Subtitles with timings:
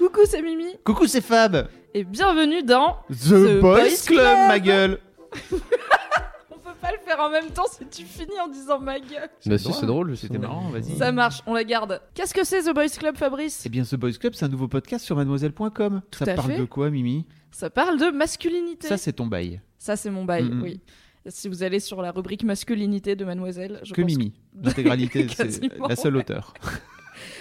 [0.00, 4.98] Coucou, c'est Mimi Coucou, c'est Fab et bienvenue dans The, Boys, Club, ma gueule
[5.52, 9.28] On peut pas le faire en même temps si tu finis en disant ma gueule.
[9.44, 10.96] Bah si, c'est drôle, C'était marrant, vas-y.
[10.96, 12.00] Ça marche, on la garde.
[12.14, 14.68] Qu'est-ce que c'est The Boys Club, Fabrice Eh bien, The Boys Club, c'est un nouveau
[14.68, 16.00] podcast sur mademoiselle.com.
[16.18, 16.58] Ça à parle fait.
[16.60, 18.88] de quoi, Mimi Ça parle de masculinité.
[18.88, 19.60] Ça, c'est ton bail.
[19.76, 20.80] Ça, c'est mon bail, oui.
[21.26, 24.32] Si vous allez sur la rubrique masculinité de Mademoiselle, je Que pense Mimi.
[24.62, 26.22] L'intégralité, c'est la seule ouais.
[26.22, 26.54] auteur.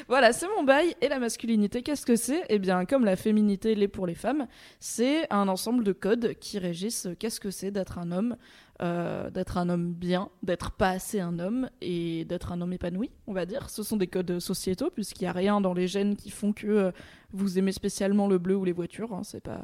[0.10, 0.96] Voilà, c'est mon bail.
[1.02, 2.44] Et la masculinité, qu'est-ce que c'est?
[2.50, 4.48] Eh bien, comme la féminité l'est pour les femmes,
[4.80, 8.36] c'est un ensemble de codes qui régissent qu'est-ce que c'est d'être un homme,
[8.82, 13.12] euh, d'être un homme bien, d'être pas assez un homme et d'être un homme épanoui,
[13.28, 13.70] on va dire.
[13.70, 16.66] Ce sont des codes sociétaux, puisqu'il n'y a rien dans les gènes qui font que
[16.66, 16.92] euh,
[17.32, 19.14] vous aimez spécialement le bleu ou les voitures.
[19.14, 19.22] hein.
[19.24, 19.62] C'est pas,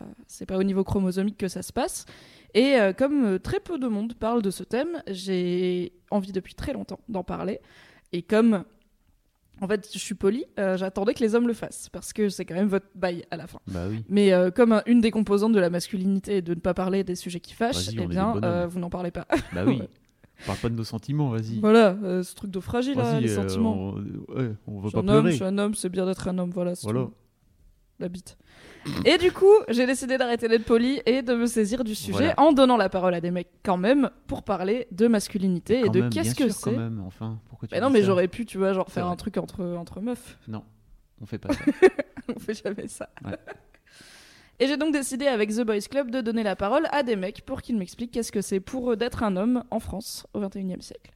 [0.47, 2.05] pas au niveau chromosomique que ça se passe.
[2.53, 6.73] Et euh, comme très peu de monde parle de ce thème, j'ai envie depuis très
[6.73, 7.61] longtemps d'en parler.
[8.13, 8.63] Et comme
[9.61, 12.45] en fait, je suis polie, euh, j'attendais que les hommes le fassent, parce que c'est
[12.45, 13.59] quand même votre bail à la fin.
[13.67, 14.03] Bah oui.
[14.09, 17.03] Mais euh, comme un- une des composantes de la masculinité est de ne pas parler
[17.03, 18.43] des sujets qui fâchent, Vas-y, on eh est bien, bonhommes.
[18.43, 19.25] euh, vous n'en parlez pas.
[19.53, 19.79] Bah oui.
[20.37, 20.45] Ouais.
[20.47, 21.61] Parle pas de nos sentiments, vas-y.
[21.61, 23.73] Voilà, euh, ce truc de fragile, là, Vas-y, les euh, sentiments.
[23.73, 23.93] on...
[24.35, 25.31] ouais, on Je suis pas un homme, je pleurer.
[25.31, 27.03] suis un homme, c'est bien d'être un homme, voilà, c'est Voilà.
[27.05, 27.13] tout.
[27.99, 28.37] La bite.
[29.05, 32.33] Et du coup, j'ai décidé d'arrêter d'être poli et de me saisir du sujet Voilà.
[32.39, 36.01] en donnant la parole à des mecs quand même pour parler de masculinité et de
[36.01, 36.71] même, qu'est-ce que c'est.
[36.75, 39.37] même, enfin, pourquoi tu Mais non, mais j'aurais pu, tu vois, genre faire un truc
[39.37, 40.37] entre, entre meufs.
[40.47, 40.63] Non,
[41.21, 41.61] on fait pas ça.
[42.35, 43.09] On fait jamais ça.
[43.23, 43.37] Ouais.
[44.59, 47.41] Et j'ai donc décidé avec The Boys Club de donner la parole à des mecs
[47.45, 50.81] pour qu'ils m'expliquent qu'est-ce que c'est pour eux d'être un homme en France au 21e
[50.81, 51.11] siècle.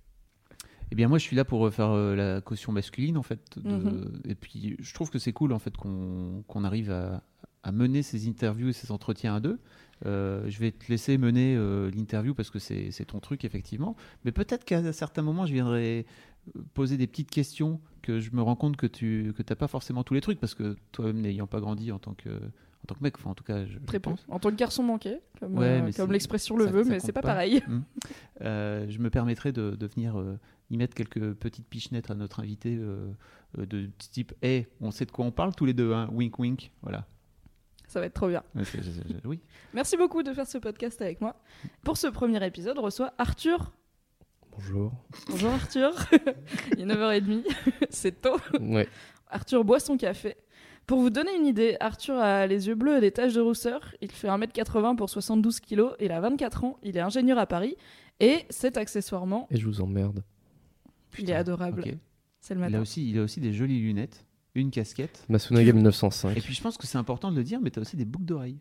[0.92, 3.40] Eh bien, moi, je suis là pour faire euh, la caution masculine, en fait.
[3.58, 4.22] de- Mhm.
[4.28, 7.24] Et puis, je trouve que c'est cool, en fait, qu'on qu'on arrive à,
[7.64, 9.60] à mener ces interviews et ces entretiens à deux.
[10.06, 13.96] Euh, je vais te laisser mener euh, l'interview parce que c'est ton truc, effectivement.
[14.24, 16.06] Mais peut-être qu'à certains moments, je viendrai
[16.56, 19.68] euh, poser des petites questions que je me rends compte que tu que t'as pas
[19.68, 22.96] forcément tous les trucs parce que toi-même n'ayant pas grandi en tant que en tant
[22.96, 24.00] que mec, enfin en tout cas je Très.
[24.30, 27.12] En tant que garçon manqué, comme, Ouais, euh, l'expression le ça- veut, ça mais c'est
[27.12, 27.28] pas pas.
[27.28, 27.62] pareil.
[28.42, 30.16] Euh, je me permettrai de, de venir
[30.70, 32.80] y mettre quelques petites pichenettes à notre invité
[33.58, 36.72] de type Hey, on sait de quoi on parle tous les deux, hein wink wink.
[36.82, 37.06] Voilà.
[37.90, 38.44] Ça va être trop bien.
[39.26, 39.40] Oui.
[39.74, 41.36] Merci beaucoup de faire ce podcast avec moi.
[41.84, 43.74] Pour ce premier épisode, on reçoit Arthur.
[44.52, 44.94] Bonjour.
[45.28, 45.92] Bonjour Arthur.
[46.78, 47.44] Il est 9h30.
[47.90, 48.38] c'est tôt.
[48.60, 48.88] Ouais.
[49.28, 50.36] Arthur boit son café.
[50.86, 53.96] Pour vous donner une idée, Arthur a les yeux bleus et des taches de rousseur.
[54.02, 55.90] Il fait 1m80 pour 72 kg.
[56.00, 56.78] Il a 24 ans.
[56.84, 57.76] Il est ingénieur à Paris.
[58.20, 60.24] Et c'est accessoirement, Et je vous emmerde.
[61.18, 61.84] il est Putain, adorable.
[62.40, 62.82] C'est le Il, a matin.
[62.82, 64.26] aussi, il a aussi des jolies lunettes,
[64.56, 65.26] une casquette.
[65.30, 66.38] Masunaga 1905.
[66.38, 68.06] Et puis je pense que c'est important de le dire, mais tu as aussi des
[68.06, 68.60] boucles d'oreilles.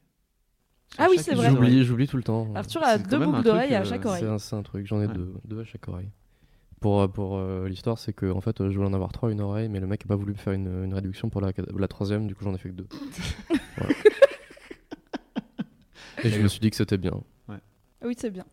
[0.97, 1.50] Ah oui, c'est vrai.
[1.50, 2.49] J'oublie, j'oublie tout le temps.
[2.54, 4.25] Arthur a deux boucles d'oreilles à euh, chaque C'est oreille.
[4.25, 5.12] un, c'est un truc, j'en ai Ouais.
[5.15, 6.10] deux, deux à chaque oreille.
[6.81, 9.41] Pour, euh, pour euh, l'histoire, c'est que en fait, je voulais en avoir trois une
[9.41, 11.88] oreille, mais le mec a pas voulu me faire une, une réduction pour la, la
[11.88, 12.87] troisième, du coup j'en ai fait que deux.
[13.76, 13.94] Voilà.
[16.25, 17.12] Et je me suis dit que c'était bien.
[18.05, 18.44] Oui, c'est bien.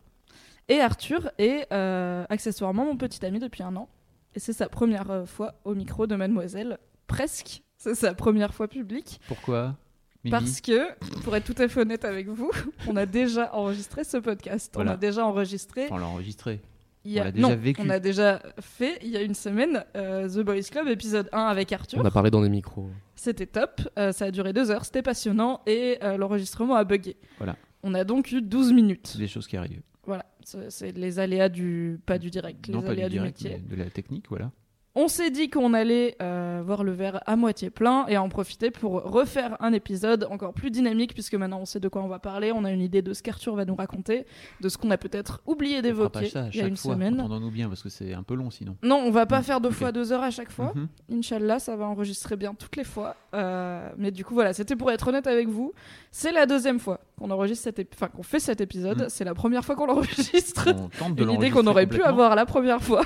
[0.68, 3.88] Et Arthur est euh, accessoirement mon petit ami depuis un an.
[4.34, 6.78] Et c'est sa première fois au micro de Mademoiselle.
[7.06, 7.62] Presque.
[7.76, 9.20] C'est sa première fois publique.
[9.28, 9.76] Pourquoi
[10.24, 12.50] Mimi Parce que, pour être tout à fait honnête avec vous,
[12.88, 14.74] on a déjà enregistré ce podcast.
[14.76, 15.86] On a déjà enregistré.
[15.90, 16.60] On l'a enregistré.
[17.04, 17.22] il y a...
[17.22, 17.80] on l'a déjà non, vécu.
[17.84, 21.46] on a déjà fait il y a une semaine euh, The Boys Club épisode 1
[21.46, 22.00] avec Arthur.
[22.00, 22.90] On a parlé dans des micros.
[23.14, 23.82] C'était top.
[23.98, 24.84] Euh, ça a duré deux heures.
[24.84, 25.60] C'était passionnant.
[25.66, 27.16] Et euh, l'enregistrement a bugué.
[27.38, 27.56] Voilà.
[27.82, 29.06] On a donc eu 12 minutes.
[29.12, 29.82] C'est des choses qui arrivent.
[30.06, 30.24] Voilà,
[30.68, 33.60] c'est les aléas du pas du direct, les non, pas aléas du du, direct, métier.
[33.68, 34.52] mais de la technique, voilà.
[34.98, 38.70] On s'est dit qu'on allait euh, voir le verre à moitié plein et en profiter
[38.70, 42.18] pour refaire un épisode encore plus dynamique puisque maintenant on sait de quoi on va
[42.18, 44.24] parler, on a une idée de ce qu'Arthur va nous raconter,
[44.62, 46.94] de ce qu'on a peut-être oublié d'évoquer ça à il y a chaque une fois.
[46.94, 47.20] semaine.
[47.20, 48.74] Entendons-nous bien parce que c'est un peu long sinon.
[48.82, 50.72] Non, on va pas Mm, faire deux fois deux heures à chaque fois.
[50.74, 50.88] Mhm.
[51.18, 53.16] Inch'Allah, ça va enregistrer bien toutes les fois.
[53.34, 55.74] Euh, mais du coup, voilà, c'était pour être honnête avec vous.
[56.10, 59.02] C'est la deuxième fois qu'on enregistre cet enfin qu'on fait cet épisode.
[59.02, 59.08] Mm.
[59.10, 60.68] C'est la première fois qu'on l'enregistre.
[60.74, 63.02] On tente de Une idée l'enregistrer qu'on aurait pu avoir la première fois.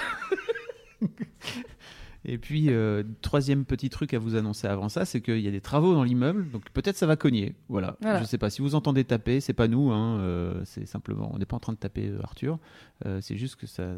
[2.25, 5.51] Et puis, euh, troisième petit truc à vous annoncer avant ça, c'est qu'il y a
[5.51, 7.55] des travaux dans l'immeuble, donc peut-être ça va cogner.
[7.69, 7.97] Voilà.
[8.03, 8.21] Voilà.
[8.21, 11.39] Je sais pas si vous entendez taper, c'est pas nous, hein, euh, c'est simplement, on
[11.39, 12.59] n'est pas en train de taper euh, Arthur,
[13.07, 13.95] euh, c'est juste que ça,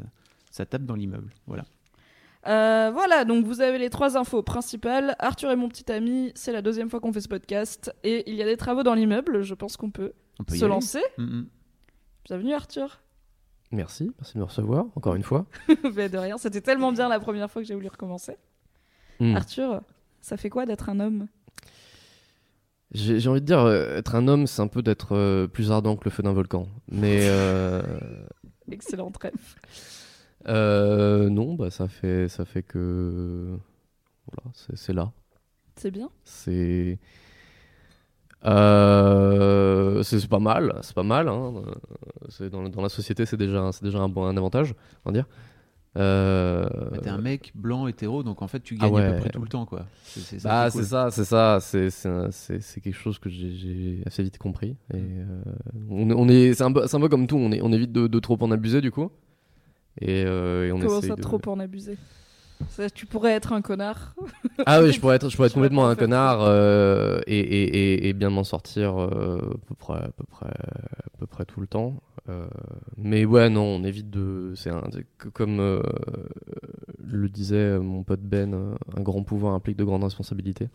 [0.51, 1.33] ça tape dans l'immeuble.
[1.47, 1.65] Voilà.
[2.45, 5.15] Voilà, donc vous avez les trois infos principales.
[5.21, 7.95] Arthur est mon petit ami, c'est la deuxième fois qu'on fait ce podcast.
[8.03, 10.13] Et il y a des travaux dans l'immeuble, je pense qu'on peut,
[10.49, 11.03] se lancer.
[11.19, 11.43] Mm.
[12.25, 13.01] Bienvenue Arthur.
[13.73, 15.47] Merci, merci de me recevoir, encore une fois.
[15.95, 18.37] Mais de rien, c'était tellement bien la première fois que j'ai voulu recommencer.
[19.19, 19.35] Hmm.
[19.35, 19.81] Arthur,
[20.21, 21.27] ça fait quoi d'être un homme?
[22.93, 25.97] J'ai envie de dire, euh, être un homme, c'est un peu d'être euh, plus ardent
[25.97, 26.69] que le feu d'un volcan.
[26.91, 27.83] Mais euh,
[28.71, 29.59] Excellent trèfle.
[30.49, 33.57] euh, non, bah, ça, fait, ça fait que.
[34.31, 35.13] Voilà, c'est c'est là.
[35.77, 36.11] C'est bien.
[36.25, 36.99] C'est.
[38.45, 41.29] Euh, c'est pas mal, c'est pas mal.
[41.29, 41.53] Hein.
[42.29, 44.75] C'est Dans, dans la société, c'est déjà, c'est déjà un, bon, un avantage,
[45.05, 45.27] on va dire.
[45.99, 46.67] Euh,
[47.03, 49.15] T'es un mec blanc hétéro, donc en fait tu Ah gagnes à ouais.
[49.15, 49.85] peu près tout le temps, quoi.
[50.05, 50.87] C'est c'est ça Bah, c'est cool.
[50.87, 54.75] ça, c'est ça, c'est c'est quelque chose que j'ai- assez vite compris.
[54.95, 55.43] Et euh,
[55.91, 57.71] on, est- on est, c'est un, peu- c'est un peu comme tout, on, est, on
[57.73, 59.11] évite de, de trop en abuser du coup.
[60.01, 61.99] Et, euh, et on Comment ça, de- trop en abuser?
[62.71, 64.15] Ça, Tu pourrais être un connard.
[64.67, 67.65] Ah oui, je pourrais être, je pourrais être complètement un connard euh, et, et,
[68.05, 71.45] et, et bien m'en sortir euh, à peu près, à peu près, à peu près
[71.45, 72.01] tout le temps.
[72.29, 72.47] Euh,
[72.97, 74.53] mais ouais, non, on évite de.
[74.55, 75.83] C'est un, c'est que comme euh,
[77.05, 80.69] le disait mon pote Ben, un grand pouvoir implique de grandes responsabilités.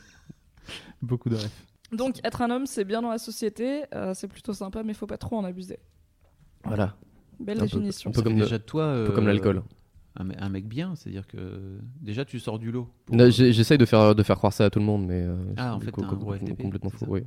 [1.02, 1.50] Beaucoup de rêves.
[1.92, 5.06] Donc, être un homme, c'est bien dans la société, euh, c'est plutôt sympa, mais faut
[5.06, 5.78] pas trop en abuser.
[6.64, 6.94] Voilà,
[7.38, 8.10] Belle Un peu- définition.
[8.10, 9.62] un peu comme de- déjà de toi un peu comme l'alcool.
[10.16, 12.88] Un, me- un mec bien, c'est-à-dire que déjà tu sors du lot.
[13.06, 15.22] pour- J'essaye de faire, de faire croire ça à tout le monde, mais.
[15.22, 17.22] euh, Ah, en fait, un gros complètement- FTP, Complètement c'est faux, oui.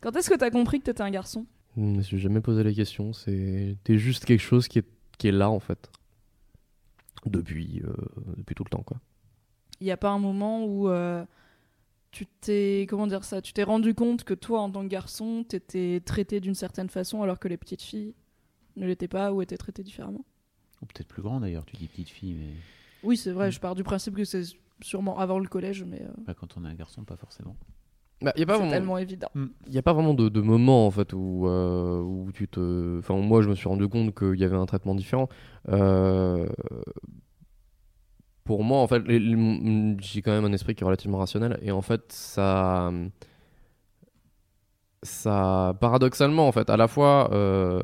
[0.00, 1.46] Quand est-ce que t'as compris que t'étais un garçon?
[1.76, 3.12] Je me suis jamais posé la question.
[3.12, 4.86] C'est t'es juste quelque chose qui est,
[5.18, 5.90] qui est là, en fait.
[7.26, 7.92] Depuis, euh,
[8.36, 8.98] depuis tout le temps, quoi.
[9.80, 11.24] Il y a pas un moment où euh,
[12.10, 13.40] tu t'es comment dire ça?
[13.40, 17.22] Tu t'es rendu compte que toi, en tant que garçon, t'étais traité d'une certaine façon,
[17.22, 18.14] alors que les petites filles
[18.76, 20.24] ne l'étaient pas ou étaient traitées différemment?
[20.84, 22.52] Ou peut-être plus grand d'ailleurs, tu dis petite fille, mais
[23.02, 23.50] Oui, c'est vrai.
[23.50, 24.42] Je pars du principe que c'est
[24.82, 27.56] sûrement avant le collège, mais euh, bah, quand on est un garçon, pas forcément.
[28.22, 29.28] Il y a pas vraiment, tellement évident.
[29.68, 32.98] y a pas vraiment de, de moment en fait où, euh, où tu te.
[33.00, 35.28] Enfin, moi, je me suis rendu compte qu'il y avait un traitement différent.
[35.68, 36.46] Euh,
[38.44, 41.70] Pour moi, en fait, les- j'ai quand même un esprit qui est relativement rationnel et
[41.72, 42.92] en fait, ça.
[45.02, 47.30] Ça, paradoxalement, en fait, à la fois.
[47.32, 47.80] euh,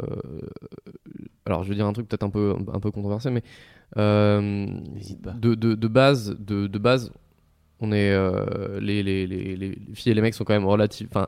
[1.51, 3.43] Alors, je vais dire un truc peut-être un peu, un peu controversé, mais.
[3.97, 4.67] euh,
[5.23, 5.33] pas.
[5.33, 7.13] de, de, de base, de, de base,
[7.81, 11.09] on est euh, les, les, les, les filles et les mecs sont quand même relatifs.
[11.11, 11.27] Enfin,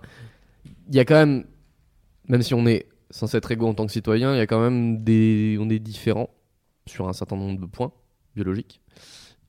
[0.89, 1.45] il y a quand même,
[2.29, 4.61] même si on est censé être égaux en tant que citoyen, il y a quand
[4.61, 6.31] même des, on est différents
[6.87, 7.93] sur un certain nombre de points
[8.35, 8.81] biologiques.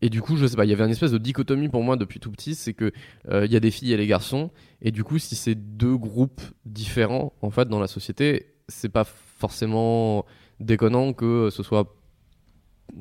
[0.02, 1.96] Et du coup, je sais pas, il y avait une espèce de dichotomie pour moi
[1.96, 2.92] depuis tout petit, c'est que
[3.30, 5.96] euh, il y a des filles et les garçons, et du coup, si c'est deux
[5.96, 10.26] groupes différents en fait dans la société, c'est pas forcément
[10.64, 11.96] déconnant que ce soit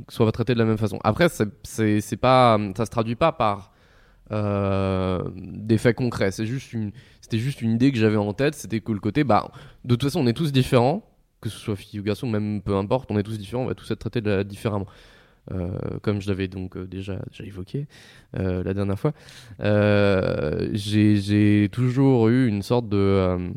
[0.09, 0.99] soit traité de la même façon.
[1.05, 3.73] Après, c'est c'est pas ça se traduit pas par
[4.31, 6.31] euh, des faits concrets.
[6.31, 8.55] C'est juste une c'était juste une idée que j'avais en tête.
[8.55, 9.51] C'était que le côté bah
[9.85, 11.05] de toute façon on est tous différents,
[11.41, 13.75] que ce soit fille ou garçon, même peu importe, on est tous différents, on va
[13.75, 14.87] tous être traités différemment.
[15.51, 17.89] Euh, comme je l'avais donc euh, déjà, évoqué
[18.33, 19.13] la dernière fois,
[20.73, 23.53] j'ai toujours eu une sorte de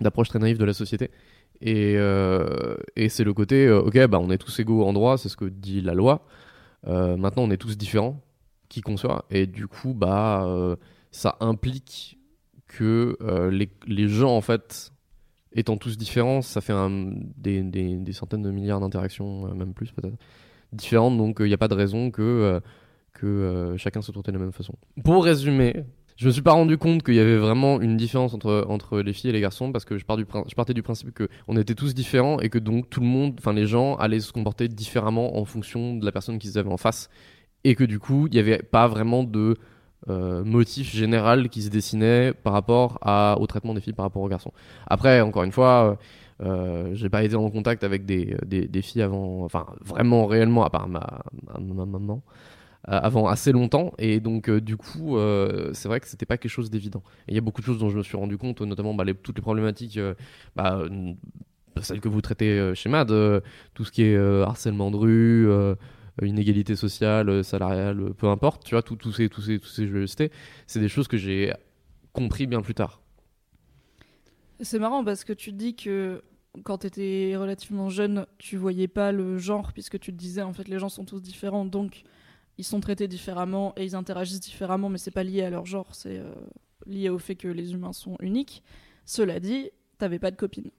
[0.00, 1.10] d'approche très naïve de la société.
[1.60, 5.18] Et, euh, et c'est le côté, euh, ok, bah, on est tous égaux en droit,
[5.18, 6.24] c'est ce que dit la loi.
[6.86, 8.20] Euh, maintenant, on est tous différents,
[8.68, 9.24] qui qu'on soit.
[9.30, 10.76] Et du coup, bah,
[11.10, 12.18] ça implique
[12.66, 13.16] que
[13.50, 14.92] les, gens, en fait,
[15.52, 16.74] étant tous différents, ça fait
[17.36, 20.16] des, centaines de milliards d'interactions, même plus peut-être,
[20.72, 21.16] différentes.
[21.18, 22.60] Donc, il n'y a pas de raison que,
[23.14, 24.74] que chacun se traitait de la même façon.
[25.02, 25.84] Pour résumer,
[26.18, 29.12] je me suis pas rendu compte qu'il y avait vraiment une différence entre, entre les
[29.12, 32.40] filles et les garçons parce que je, partais du principe que on était tous différents
[32.40, 35.94] et que donc tout le monde, enfin les gens allaient se comporter différemment en fonction
[35.94, 37.08] de la personne qu'ils avaient en face
[37.62, 39.56] et que du coup il n'y avait pas vraiment de
[40.08, 42.98] euh, motif général qui se dessinait par rapport
[43.40, 44.52] au traitement des filles par rapport aux garçons.
[44.88, 45.98] Après, encore une fois,
[46.42, 50.70] euh, euh, j'ai pas été en contact avec des, filles avant, enfin vraiment réellement à
[50.70, 52.22] part ma, ma, ma maman
[52.90, 53.92] avant assez longtemps.
[53.98, 57.02] Et donc euh, du coup euh, c'est vrai que c'était pas quelque chose d'évident.
[57.28, 59.36] Il y a beaucoup de choses dont je me suis rendu compte notamment bah, toutes
[59.36, 60.14] les problématiques euh,
[60.56, 61.12] bah, euh,
[61.82, 63.40] celles que vous traitez euh, chez MAD euh,
[63.74, 65.74] tout ce qui est euh, harcèlement de rue euh,
[66.22, 69.86] inégalité sociale euh, salariale euh, peu importe tu vois tous ces tous ces tous ces
[69.86, 71.52] jeux c'est des choses que j'ai
[72.12, 73.00] compris bien plus tard.
[74.60, 76.22] C'est marrant parce que tu dis que
[76.64, 80.66] quand t'étais relativement jeune, tu voyais pas le genre, puisque tu te disais en fait
[80.66, 82.02] les gens sont tous différents, donc
[82.58, 85.94] ils sont traités différemment et ils interagissent différemment, mais c'est pas lié à leur genre,
[85.94, 86.34] c'est euh,
[86.86, 88.62] lié au fait que les humains sont uniques.
[89.06, 90.70] Cela dit, t'avais pas de copine.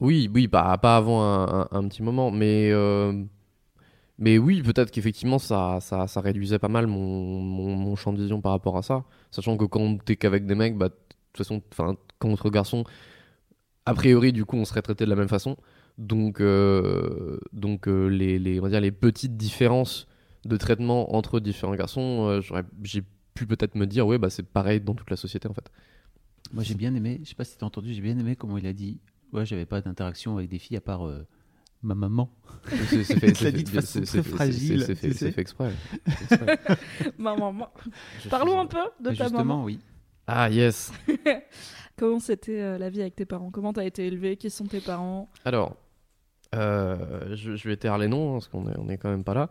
[0.00, 3.22] Oui, oui, pas, pas avant un, petit moment, mais euh,
[4.18, 8.40] Mais oui, peut-être qu'effectivement, ça, ça, ça réduisait pas mal mon, mon, champ de vision
[8.40, 9.04] par rapport à ça.
[9.30, 10.94] Sachant que quand t'es qu'avec des mecs, bah, de
[11.32, 11.62] toute façon,
[12.24, 12.84] entre garçons,
[13.84, 15.56] a priori, du coup, on serait traité de la même façon.
[15.98, 20.06] Donc, euh, donc les, les, on va dire, les petites différences
[20.44, 23.02] de traitement entre différents garçons, euh, j'aurais- j'ai
[23.34, 25.70] pu peut-être me dire, ouais, bah, c'est pareil dans toute la société, en fait.
[26.52, 28.66] Moi, j'ai bien aimé, je sais pas si t'as entendu, j'ai bien aimé comment il
[28.66, 28.98] a dit
[29.32, 31.24] Ouais, j'avais pas d'interaction avec des filles à part euh,
[31.82, 32.34] ma maman.
[32.88, 35.12] C'est fait, dit de fait- façon très fragile, c'est- fait- exprès.
[35.12, 35.74] C'est fait exprès.
[37.18, 37.68] Maman,
[38.28, 39.64] Parlons un peu de ta Justement, maman.
[39.64, 39.78] oui.
[40.26, 40.92] Ah, yes.
[41.96, 43.50] Comment c'était euh, la vie avec tes parents?
[43.50, 45.28] Comment t'as été élevé Qui sont tes parents?
[45.44, 45.76] Alors,
[46.56, 49.48] euh, je, vais taire les noms parce qu'on est, quand même pas là.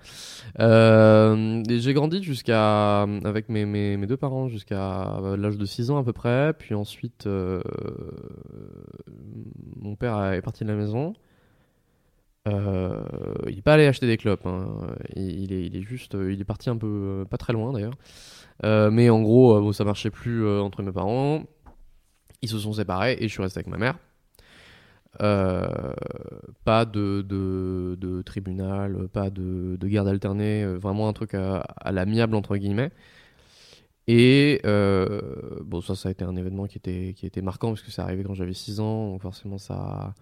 [0.60, 6.04] Euh, j'ai grandi jusqu'à avec mes, deux parents jusqu'à euh, l'âge de 6 ans à
[6.04, 6.54] peu près.
[6.58, 7.28] Puis ensuite,
[9.78, 11.14] mon père est parti de la maison.
[12.48, 14.46] Il est pas allé acheter des clopes.
[14.46, 14.68] hein.
[15.16, 17.98] Il, est, juste, il est parti un peu, pas très loin d'ailleurs.
[18.92, 21.44] Mais en gros, bon, ça marchait plus entre mes parents.
[22.42, 23.98] Ils se sont séparés et je suis resté avec ma mère.
[25.22, 25.94] Euh,
[26.64, 31.58] pas de, de, de tribunal, pas de, de garde alternée, euh, vraiment un truc à,
[31.60, 32.92] à l'amiable entre guillemets.
[34.08, 35.22] Et euh,
[35.64, 38.02] bon, ça, ça a été un événement qui était, qui était marquant parce que c'est
[38.02, 40.14] arrivé quand j'avais 6 ans, donc forcément, ça.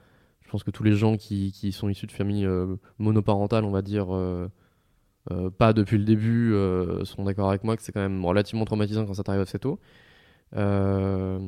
[0.43, 2.47] Je pense que tous les gens qui, qui sont issus de familles
[2.99, 4.07] monoparentales, on va dire,
[5.57, 6.53] pas depuis le début,
[7.03, 9.77] seront d'accord avec moi que c'est quand même relativement traumatisant quand ça t'arrive assez tôt.
[10.55, 11.39] Euh,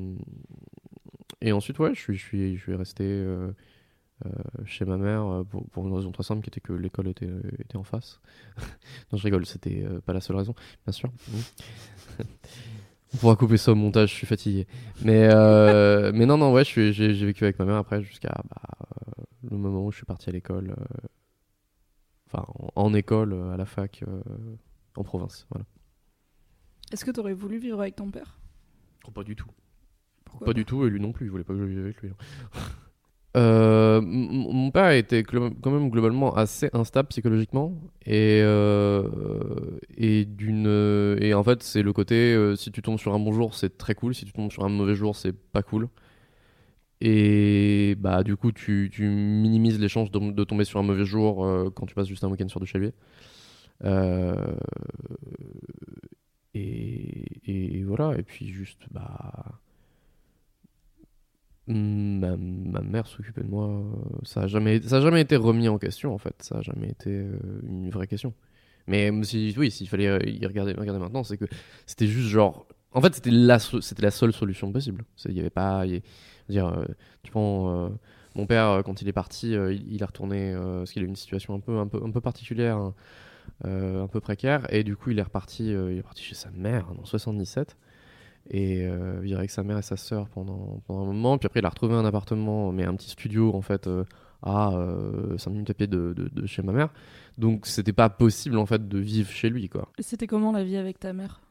[1.42, 3.52] et ensuite, ouais, je suis, je suis, je suis resté euh,
[4.26, 4.30] euh,
[4.66, 7.30] chez ma mère euh, pour, pour une raison très simple qui était que l'école était,
[7.60, 8.22] était en face.
[9.12, 10.56] non, je rigole, c'était euh, pas la seule raison,
[10.86, 11.12] bien sûr.
[13.14, 14.68] On pourra couper ça au montage, je suis fatigué.
[15.04, 16.92] Mais, euh, mais non, non, ouais, j'ai
[17.26, 18.62] vécu avec ma mère après jusqu'à bah,
[19.18, 20.72] euh, le moment où je suis parti à l'école.
[20.78, 21.08] euh,
[22.28, 24.22] Enfin, en, en école, à la fac, euh,
[24.96, 25.48] en province.
[25.50, 25.66] Voilà.
[26.92, 28.40] Est-ce que t'aurais voulu vivre avec ton père?
[29.08, 29.50] Oh, pas du tout.
[30.30, 32.02] Pourquoi Pas du tout, et lui non plus, il voulait pas que je vive avec
[32.02, 32.12] lui.
[33.38, 39.08] Euh, mon père était quand même globalement assez instable psychologiquement et euh,
[39.96, 40.66] et d'une
[41.22, 43.78] et en fait c'est le côté euh, si tu tombes sur un bon jour c'est
[43.78, 45.90] très cool si tu tombes sur un mauvais jour c'est pas cool
[47.02, 51.06] et bah du coup tu, tu minimises les chances de, de tomber sur un mauvais
[51.06, 52.92] jour euh, quand tu passes juste un week-end sur lui
[53.86, 54.56] Euh,
[56.54, 59.62] et, et voilà et puis juste bah
[61.74, 63.68] ma, ma mère s'occupait de moi.
[63.68, 63.82] euh,
[64.24, 66.36] Ça a jamais, ça a jamais été remis en question en fait.
[66.40, 68.34] Ça a jamais été euh, une vraie question.
[68.88, 71.46] Mais euh, si, oui, s'il fallait y regarder, regarder maintenant, c'est que
[71.86, 72.68] c'était juste genre.
[72.92, 75.04] En fait, c'était la, c'était la seule solution possible.
[75.26, 75.86] Il y avait pas,
[76.50, 76.86] dire,
[77.22, 77.92] tu prends
[78.36, 81.16] mon père quand il est parti, il, il est retourné parce qu'il a eu une
[81.16, 82.96] situation un peu, un peu, un peu particulière, hein,
[83.64, 86.88] un peu précaire, et du coup, il est reparti, il est parti chez sa mère
[87.00, 87.78] en 77
[88.50, 91.38] et euh, vivre avec sa mère et sa sœur pendant, pendant un moment.
[91.38, 94.04] Puis après, il a retrouvé un appartement, mais un petit studio en fait euh,
[94.42, 94.72] à
[95.38, 96.90] 5 minutes à pied de, de- de chez ma mère.
[97.38, 99.90] Donc c'était pas possible en fait de vivre chez lui quoi.
[99.98, 101.42] Et C'était comment la vie avec ta mère?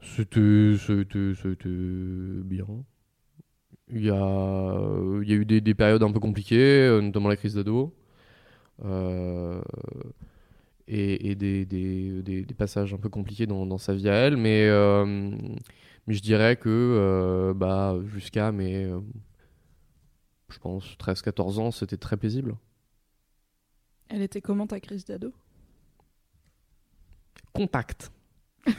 [0.00, 1.68] C'était c'était c'était
[2.44, 2.66] bien.
[3.90, 4.90] Il y a
[5.22, 7.94] il y a eu des, des périodes un peu compliquées, euh, notamment la crise d'ado.
[8.84, 9.60] Euh,
[10.86, 14.14] et, et des, des, des- des passages un peu compliqués dans, dans sa vie à
[14.14, 15.30] elle, mais, euh,
[16.08, 18.98] mais je dirais que euh, bah, jusqu'à mes, euh,
[20.50, 22.56] je pense, 13-14 ans, c'était très paisible.
[24.08, 25.32] Elle était comment ta crise d'ado?
[27.52, 28.10] Contact.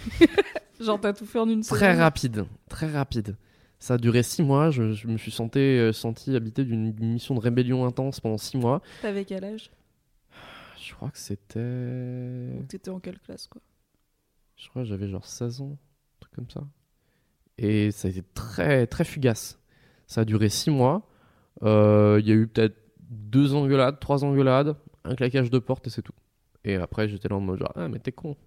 [0.80, 2.00] Genre t'as tout fait en une Très semaine?
[2.00, 3.38] rapide, très rapide.
[3.80, 7.34] Ça a duré 6 mois, je, je me suis senti, euh, senti habité d'une mission
[7.36, 8.82] de rébellion intense pendant 6 mois.
[9.02, 9.72] T'avais quel âge?
[10.82, 12.66] Je crois que c'était...
[12.68, 13.62] T'étais en quelle classe quoi?
[14.58, 16.66] Je crois que j'avais genre 16 ans, un truc comme ça.
[17.62, 19.60] Et ça a été très, très fugace.
[20.08, 21.08] Ça a duré 6 mois.
[21.64, 22.78] Euh, Il y a eu peut-être
[23.10, 26.14] deux engueulades, trois engueulades, un claquage de porte et c'est tout.
[26.64, 28.38] Et après, j'étais là en mode genre, ah, mais t'es con.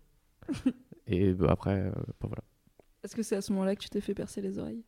[1.07, 2.42] et bah, après, euh, bah, voilà.
[3.04, 4.83] Est-ce que c'est à ce moment-là que tu t'es fait percer les oreilles?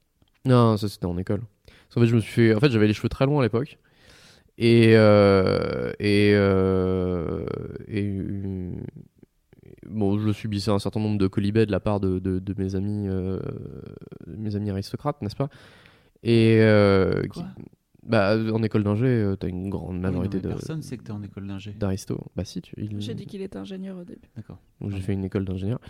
[0.46, 1.42] Non, ça c'était en école.
[1.66, 2.54] Parce qu'en fait, je me suis fait...
[2.54, 3.78] En fait, j'avais les cheveux très longs à l'époque.
[4.56, 7.44] Et, euh, et, euh,
[7.88, 8.70] et euh,
[9.88, 12.74] bon, je subissais un certain nombre de colibets de la part de, de, de mes
[12.74, 13.38] amis, euh,
[14.26, 15.48] mes amis aristocrates, n'est-ce pas?
[16.22, 17.42] Et euh, qui-
[18.06, 21.04] bah, en école d'ingé, euh, t'as une grande Oui, non, majorité de Personne sait que
[21.04, 21.72] t'es en école d'ingé.
[21.72, 22.18] d'aristos.
[22.36, 24.28] Bah si, tu, il- J'ai dit qu'il était ingénieur au début.
[24.36, 24.58] D'accord.
[24.80, 25.80] donc j'ai fait une école d'ingénieur.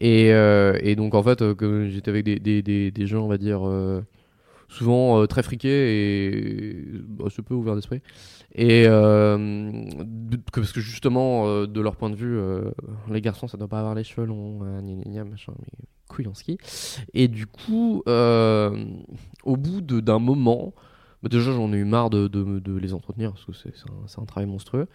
[0.00, 3.28] Et, euh, et donc en fait, euh, j'étais avec des, des, des, des gens, on
[3.28, 4.02] va dire, euh,
[4.74, 8.00] souvent euh, très friqués et bah, peu ouverts d'esprit.
[8.54, 9.84] Et euh,
[10.52, 12.38] parce que justement, euh, de leur point de vue,
[13.10, 16.34] les garçons, ça doit pas avoir les cheveux longs, gna gna machin, mais couilles en
[16.34, 16.58] ski.
[17.14, 20.74] Et du coup, au bout d'un moment,
[21.22, 24.48] bah, déjà j'en ai eu marre de, de- les entretenir parce que c'est un, travail
[24.48, 24.88] monstrueux.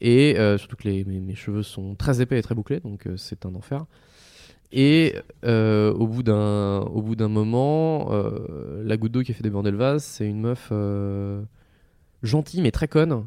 [0.00, 3.86] Et surtout que mes, cheveux sont très épais et très bouclés, donc c'est un enfer.
[4.72, 5.14] Et
[5.44, 9.42] euh, au bout d'un au bout d'un moment, euh, la goutte d'eau qui a fait
[9.42, 11.42] déborder le vase, c'est une meuf euh,
[12.22, 13.26] gentille mais très conne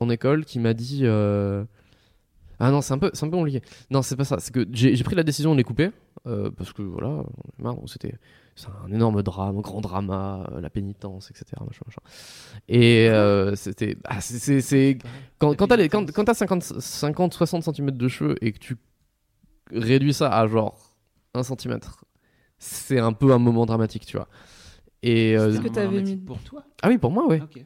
[0.00, 3.60] en école qui m'a dit ah non c'est un peu c'est un peu compliqué.
[3.90, 5.90] Non c'est pas ça c'est que j'ai pris la décision de les couper
[6.24, 7.22] parce que voilà
[7.86, 8.14] c'était
[8.54, 12.00] c'est un énorme drame un grand drama la pénitence etc machin, machin.
[12.68, 14.98] et euh, c'était ah, c'est-
[15.38, 18.58] quand, quand t'as les- quand, quand t'as 50, 50 60 cm de cheveux et que
[18.58, 18.76] tu
[19.72, 20.94] réduis ça à genre
[21.34, 21.78] 1 cm
[22.58, 24.28] c'est un peu un moment dramatique tu vois
[25.02, 27.64] et euh, Est-ce que t'avais mis- pour toi ah oui pour moi ouais Ok.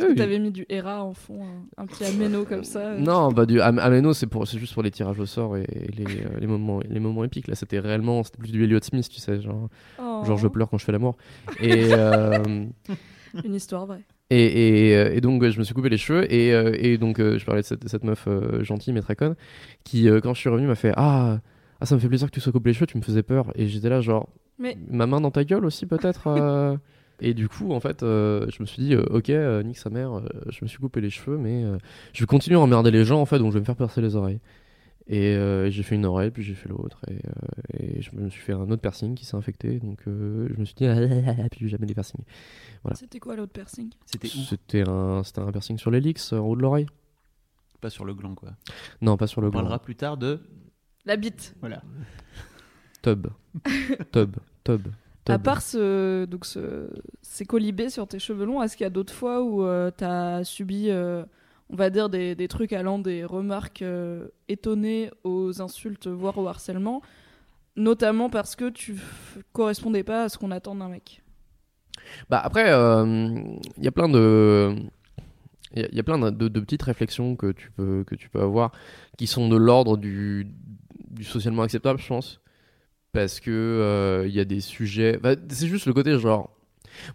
[0.00, 0.14] Oui, oui.
[0.14, 2.92] T'avais mis du Hera en fond, un, un petit améno comme ça.
[2.92, 5.56] euh, Non, bah du Am- Ameno, c'est pour, c'est juste pour les tirages au sort
[5.56, 7.48] et, et les, euh, les moments, les moments épiques.
[7.48, 9.68] Là, c'était réellement, c'était plus du Elliot Smith, tu sais, genre,
[10.00, 11.16] oh, genre je pleure quand je fais l'amour.
[11.58, 12.64] Et, euh,
[13.44, 14.04] Une histoire vraie.
[14.30, 16.98] Et, et, euh, et donc ouais, je me suis coupé les cheveux et, euh, et
[16.98, 19.36] donc euh, je parlais de cette, de cette meuf euh, gentille mais très conne
[19.84, 21.38] qui, euh, quand je suis revenu, m'a fait ah,
[21.80, 23.52] ah ça me fait plaisir que tu sois coupé les cheveux, tu me faisais peur.
[23.54, 26.26] Et j'étais là genre Mais ma main dans ta gueule aussi peut-être.
[26.28, 26.76] euh.
[27.20, 29.90] Et du coup, en fait, euh, je me suis dit, euh, ok, euh, nique sa
[29.90, 31.76] mère, euh, je me suis coupé les cheveux, mais euh,
[32.12, 34.00] je vais continuer à emmerder les gens, en fait, donc je vais me faire percer
[34.00, 34.38] les oreilles.
[35.10, 38.28] Et euh, j'ai fait une oreille, puis j'ai fait l'autre, et, euh, et je me
[38.28, 40.96] suis fait un autre piercing qui s'est infecté, donc euh, je me suis dit, ah,
[40.98, 42.22] ah, ah, puis jamais des piercings.
[42.82, 42.94] Voilà.
[42.94, 43.90] c'était quoi l'autre piercing?
[44.04, 44.42] C'était où?
[44.42, 46.86] C'était un, c'était un piercing sur l'hélix, en haut de l'oreille
[47.80, 48.50] Pas sur le gland, quoi.
[49.00, 49.60] Non, pas sur le On gland.
[49.60, 50.40] parlera plus tard de.
[51.06, 51.54] La bite.
[51.60, 51.82] Voilà.
[53.02, 53.28] Tub.
[54.12, 54.36] Tub.
[54.64, 54.88] Tub.
[55.26, 56.90] À part ce, donc ce,
[57.22, 60.42] ces colibés sur tes cheveux longs, est-ce qu'il y a d'autres fois où euh, t'as
[60.44, 61.22] subi, euh,
[61.70, 66.48] on va dire, des, des trucs allant des remarques euh, étonnées aux insultes, voire au
[66.48, 67.02] harcèlement,
[67.76, 68.96] notamment parce que tu
[69.52, 71.22] correspondais pas à ce qu'on attend d'un mec
[72.30, 72.68] Bah après,
[73.76, 74.74] il y a plein de,
[75.74, 78.72] il y, a- plein de, petites réflexions que tu peux que tu peux avoir
[79.18, 80.48] qui sont de l'ordre du,
[81.10, 82.40] du socialement acceptable, je pense,
[83.12, 85.18] parce que il y a des sujets.
[85.18, 86.50] bah, c'est juste le côté genre.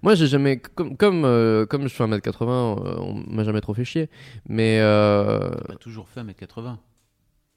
[0.01, 3.73] Moi, j'ai jamais comme comme euh, comme je fais 1m80, euh, on m'a jamais trop
[3.73, 4.09] fait chier,
[4.47, 6.77] mais euh, toujours fait 1m80.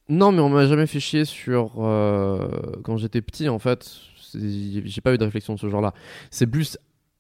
[0.09, 2.49] non, mais on m'a jamais fait chier sur euh,
[2.85, 3.91] quand j'étais petit en fait.
[4.35, 5.95] J'ai pas eu de réflexion de ce genre-là.
[6.31, 6.79] C'est plus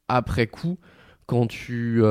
[0.09, 0.79] après coup
[1.27, 2.03] quand tu,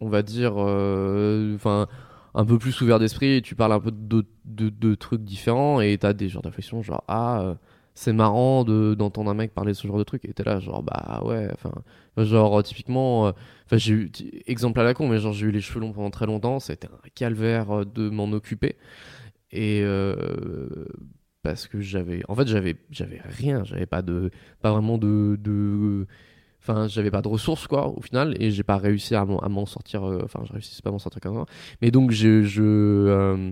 [0.00, 1.88] on va dire, enfin,
[2.34, 5.96] un peu plus ouvert d'esprit tu parles un peu de, de, de trucs différents et
[5.98, 6.42] t'as des genres
[6.82, 7.54] genre ah euh,
[7.98, 10.60] c'est marrant de d'entendre un mec parler de ce genre de truc et t'es là
[10.60, 11.72] genre bah ouais enfin
[12.16, 13.32] genre typiquement euh,
[13.68, 14.10] Enfin, j'ai eu
[14.46, 16.58] exemple à la con, mais genre j'ai eu les cheveux longs pendant très longtemps.
[16.58, 18.76] C'était un calvaire euh, de m'en occuper.
[19.52, 20.86] Et euh,
[21.42, 23.64] parce que j'avais, en fait, j'avais, j'avais rien.
[23.64, 24.30] J'avais pas de,
[24.62, 25.36] pas vraiment de,
[26.68, 30.04] enfin, j'avais pas de ressources quoi au final, et j'ai pas réussi à m'en, sortir.
[30.08, 31.44] euh, Enfin, je réussis pas à m'en sortir comme ça.
[31.82, 33.50] Mais donc je, je, euh,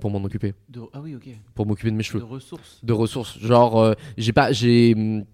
[0.00, 0.80] pour m'en occuper, De...
[0.92, 1.28] Ah oui, ok.
[1.54, 2.80] pour m'occuper de mes cheveux De ressources.
[2.82, 3.38] de ressources.
[3.38, 4.94] Genre, euh, j'ai pas, j'ai.
[4.96, 5.24] hum,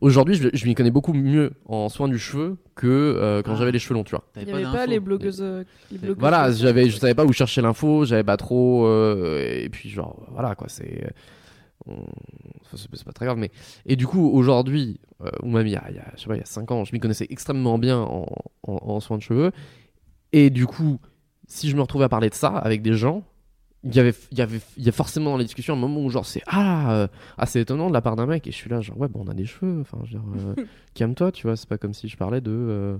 [0.00, 3.56] Aujourd'hui, je, je m'y connais beaucoup mieux en soins du cheveu que euh, quand Ah.
[3.56, 4.22] j'avais les cheveux longs, tu vois.
[4.36, 5.40] Il n'y avait pas les blogueuses.
[5.42, 8.86] euh, les blogueuses Voilà, j'avais, je savais pas où chercher l'info, j'avais pas trop.
[8.86, 11.12] euh, et puis, genre, voilà, quoi, c'est.
[11.88, 12.04] Euh, on-
[12.62, 13.50] enfin, c'est pas très grave, mais.
[13.86, 16.26] Et du coup, aujourd'hui, euh, ou même il y a, il y a, je sais
[16.28, 18.26] pas, il y a 5 ans, je m'y connaissais extrêmement bien en,
[18.64, 19.52] en, en soins de cheveux.
[20.32, 21.00] Et du coup,
[21.48, 23.24] si je me retrouvais à parler de ça avec des gens,
[23.84, 26.00] il y avait, il y avait, il y a forcément dans les discussions un moment
[26.02, 28.68] où, genre, c'est ah, euh, assez étonnant de la part d'un mec, et je suis
[28.70, 30.64] là, genre, ouais, bon, on a des cheveux, enfin, je veux dire, euh,
[30.94, 32.98] calme-toi, tu vois, c'est pas comme si je parlais de euh,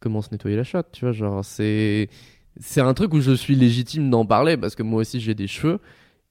[0.00, 2.08] comment se nettoyer la chatte, tu vois, genre, c'est.
[2.60, 5.46] C'est un truc où je suis légitime d'en parler parce que moi aussi j'ai des
[5.46, 5.80] cheveux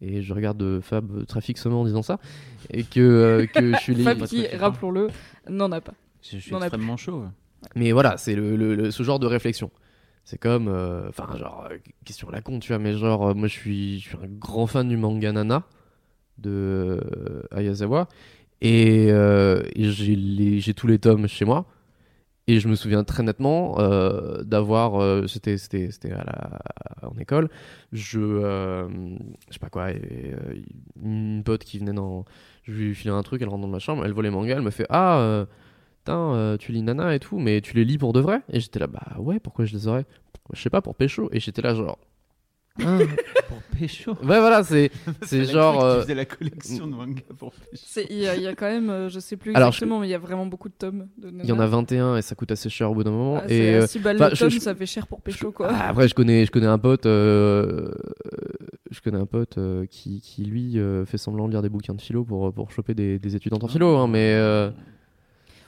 [0.02, 2.20] et je regarde euh, Fab très fixement en disant ça
[2.72, 4.48] et que, euh, que je suis Fab légitime.
[4.50, 5.10] qui, rappelons-le,
[5.50, 5.94] n'en a pas.
[6.24, 7.24] Je suis Non, on a extrêmement chaud.
[7.76, 9.70] Mais voilà, c'est le, le- le- ce genre de réflexion.
[10.24, 13.48] C'est comme, euh, enfin, genre, euh, question la con, tu vois, mais genre, euh, moi
[13.48, 15.64] je suis, je suis un grand fan du manga Nana
[16.38, 18.08] de euh, Ayazawa
[18.62, 21.66] et, euh, et j'ai les- j'ai tous les tomes chez moi.
[22.52, 27.18] Et je me souviens très nettement euh, d'avoir, euh, c'était c'était c'était à la en
[27.18, 27.50] école,
[27.94, 28.90] je euh,
[29.48, 29.92] je sais pas quoi,
[31.02, 32.26] une pote qui venait dans,
[32.64, 34.64] je lui filais un truc, elle rentre dans ma chambre, elle voit les mangas, elle
[34.64, 35.46] me fait ah
[36.10, 38.42] euh, tu lis Nana et tout, mais tu les lis pour de vrai?
[38.50, 40.06] Et j'étais là bah ouais pourquoi je les aurais?
[40.52, 41.30] Je sais pas pour pécho.
[41.32, 42.00] Et j'étais là genre
[42.86, 42.98] Ah.
[43.48, 44.12] Pour pécho.
[44.22, 44.92] Ouais, voilà, c'est
[45.24, 45.80] c'est genre.
[45.80, 48.02] qui euh, faisait la collection de manga pour pécho.
[48.10, 50.08] Il y, a- il y a quand même, euh, je sais plus Alors, exactement, mais
[50.08, 51.08] il y a vraiment beaucoup de tomes.
[51.22, 53.38] Il y en a 21 et ça coûte assez cher au bout d'un moment.
[53.42, 55.52] Ah, et c'est euh, 6 balles le je- tome, je- ça fait cher pour pécho
[55.52, 55.70] quoi.
[55.72, 57.92] Ah, après, je connais, je connais un pote, euh,
[58.92, 61.94] je connais un pote euh, qui, qui lui euh, fait semblant de lire des bouquins
[61.94, 64.70] de philo pour, pour choper des, des étudiantes en philo, hein, mais euh,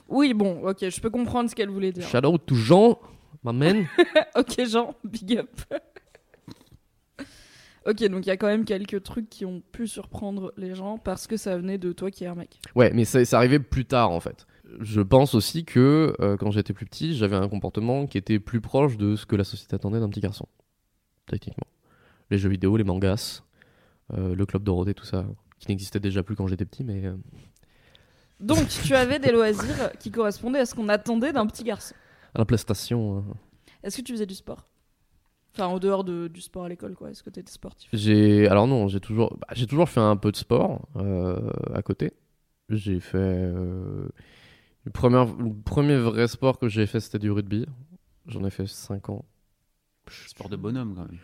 [0.08, 2.06] Oui, bon, ok, je peux comprendre ce qu'elle voulait dire.
[2.08, 2.98] shout out to Jean,
[3.44, 3.86] my man.
[4.36, 5.48] ok, Jean, big up.
[7.86, 10.98] Ok, donc il y a quand même quelques trucs qui ont pu surprendre les gens
[10.98, 12.58] parce que ça venait de toi qui es un mec.
[12.74, 14.46] Ouais, mais c'est c'est arrivé plus tard en fait.
[14.80, 18.60] Je pense aussi que euh, quand j'étais plus petit, j'avais un comportement qui était plus
[18.60, 20.46] proche de ce que la société attendait d'un petit garçon.
[21.26, 21.66] Techniquement.
[22.30, 23.42] Les jeux vidéo, les mangas,
[24.14, 25.26] euh, le club Dorothée, tout ça,
[25.58, 27.04] qui n'existait déjà plus quand j'étais petit, mais.
[27.06, 27.14] euh,
[28.40, 31.94] Donc tu avais des loisirs qui correspondaient à ce qu'on attendait d'un petit garçon.
[32.34, 33.18] à la PlayStation.
[33.18, 33.24] hein.
[33.82, 34.64] Est-ce que tu faisais du sport?
[35.54, 37.10] Enfin, en dehors de- du sport à l'école, quoi.
[37.10, 37.88] Est-ce que tu étais sportif?
[37.92, 41.38] J'ai alors non, j'ai toujours bah, j'ai toujours fait un peu de sport euh,
[41.72, 42.12] à côté.
[42.70, 44.08] J'ai fait euh,
[44.84, 47.66] le premier le premier vrai sport que j'ai fait c'était du rugby.
[48.26, 49.24] J'en ai fait 5 ans.
[50.08, 51.18] Sport de bonhomme quand même.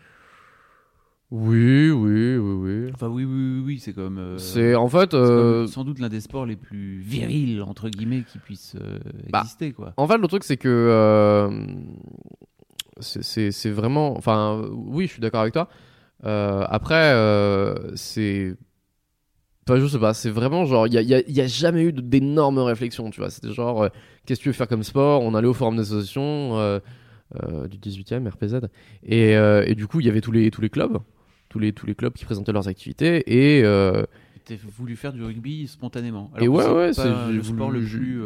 [1.31, 2.53] Oui, oui, oui,
[2.85, 2.91] oui.
[2.93, 4.17] Enfin oui, oui, oui, oui, c'est comme.
[4.17, 7.61] euh, C'est en fait c'est euh, comme sans doute l'un des sports les plus virils
[7.61, 9.93] entre guillemets qui puissent euh, Bah, exister quoi.
[9.95, 11.65] en fait le truc c'est que euh,
[13.01, 15.67] c'est- vraiment enfin oui, je suis d'accord avec toi.
[16.25, 18.55] Euh, après euh, c'est
[19.67, 21.83] Enfin, je sais pas, c'est vraiment genre, il y a, y a- y a jamais
[21.83, 23.29] eu d'énormes réflexions, tu vois.
[23.29, 23.89] C'était genre, euh,
[24.25, 25.21] qu'est-ce que tu veux faire comme sport?
[25.21, 26.79] On allait au forum d'association
[27.69, 28.61] du 18e, RPZ.
[29.03, 30.97] Et, et du coup, il y avait tous les, tous les clubs,
[31.47, 33.23] tous les, tous les clubs qui présentaient leurs activités.
[33.27, 33.61] Et
[34.43, 36.31] T'as voulu faire du rugby spontanément.
[36.39, 38.19] Et ouais, ouais, c'est- le sport le plus,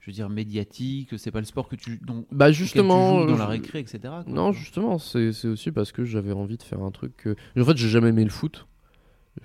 [0.00, 1.10] je veux dire, médiatique.
[1.18, 3.16] C'est pas le sport que tu, dont, bah justement.
[3.16, 3.98] tu joues dans la récré, etc.
[4.02, 4.24] quoi.
[4.26, 7.16] Non, justement, c'est aussi parce que j'avais envie de faire un truc.
[7.16, 8.66] que- En fait, j'ai jamais aimé le foot.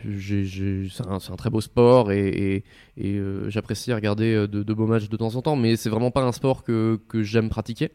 [0.04, 2.64] C'est un, un très beau sport et, et,
[2.98, 5.90] et, euh, j'apprécie regarder euh, de, de beaux matchs de temps en temps, mais c'est
[5.90, 7.92] vraiment pas un sport que, que j'aime pratiquer.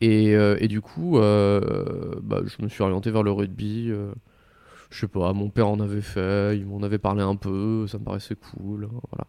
[0.00, 3.88] Et, euh, et du coup, euh, bah, je me suis orienté vers le rugby.
[3.88, 7.98] je sais pas, mon père en avait fait, il m'en avait parlé un peu, ça
[7.98, 8.84] me paraissait cool.
[8.92, 9.26] hein, Voilà.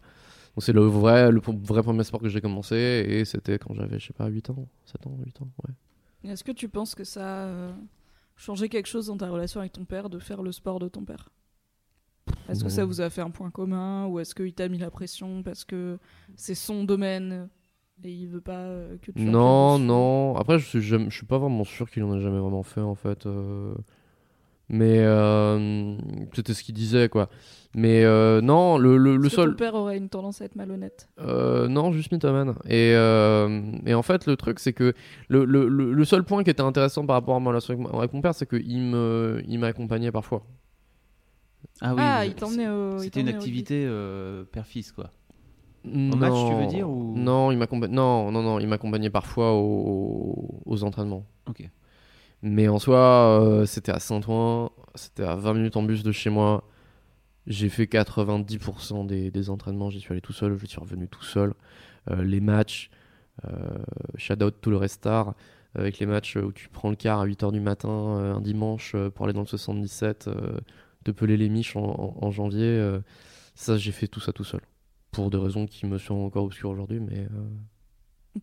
[0.54, 3.98] Donc c'est le vrai, le vrai premier sport que j'ai commencé et c'était quand j'avais,
[3.98, 6.30] je sais pas, 8 ans, 7 ans, 8 ans, ouais.
[6.30, 7.72] Est-ce que tu penses que ça a euh,
[8.36, 11.04] changé quelque chose dans ta relation avec ton père de faire le sport de ton
[11.04, 11.28] père?
[12.48, 14.90] Est-ce que ça vous a fait un point commun ou est-ce qu'il t'a mis la
[14.90, 15.98] pression parce que
[16.36, 17.48] c'est son domaine
[18.02, 20.36] et il veut pas euh, que tu Non, non.
[20.36, 22.80] Après, je suis, jamais- je suis pas vraiment sûr qu'il en ait jamais vraiment fait,
[22.80, 23.26] en fait.
[23.26, 23.74] euh.
[24.70, 25.96] Mais euh,
[26.32, 27.28] c'était ce qu'il disait, quoi.
[27.74, 29.50] Mais euh, non, le, le, le seul.
[29.50, 31.08] ton père aurait une tendance à être malhonnête?
[31.20, 32.54] Euh, non, juste mythomane.
[32.66, 34.94] Et, euh, et en fait, le truc, c'est que
[35.28, 38.12] le, le, seul point qui était intéressant par rapport à ma relation avec, mon- avec
[38.14, 40.44] mon père, c'est qu'il me, il m'accompagnait parfois.
[41.80, 42.00] Ah oui.
[42.02, 42.94] Ah, mais il t'emmenait au.
[42.98, 45.10] il C'était une activité euh, père-fils quoi.
[45.84, 49.52] Au match, tu veux dire, ou- Non, il m'accompa- non, non, non, il m'accompagnait parfois
[49.52, 51.26] aux, aux entraînements.
[51.48, 51.68] Ok.
[52.46, 56.28] Mais en soi, euh, c'était à Saint-Ouen, c'était à 20 minutes en bus de chez
[56.28, 56.62] moi.
[57.46, 61.22] J'ai fait 90% des, des entraînements, j'y suis allé tout seul, je suis revenu tout
[61.24, 61.54] seul.
[62.10, 62.90] Euh, les matchs,
[63.46, 63.78] euh,
[64.16, 65.34] shout out tout le restar,
[65.74, 68.94] avec les matchs où tu prends le car à 8h du matin euh, un dimanche
[69.14, 70.58] pour aller dans le 77, euh,
[71.06, 72.98] de peler les miches en, en- en janvier.
[73.54, 74.60] ça, j'ai fait tout ça tout seul.
[75.12, 77.26] Pour des raisons qui me sont encore obscures aujourd'hui, mais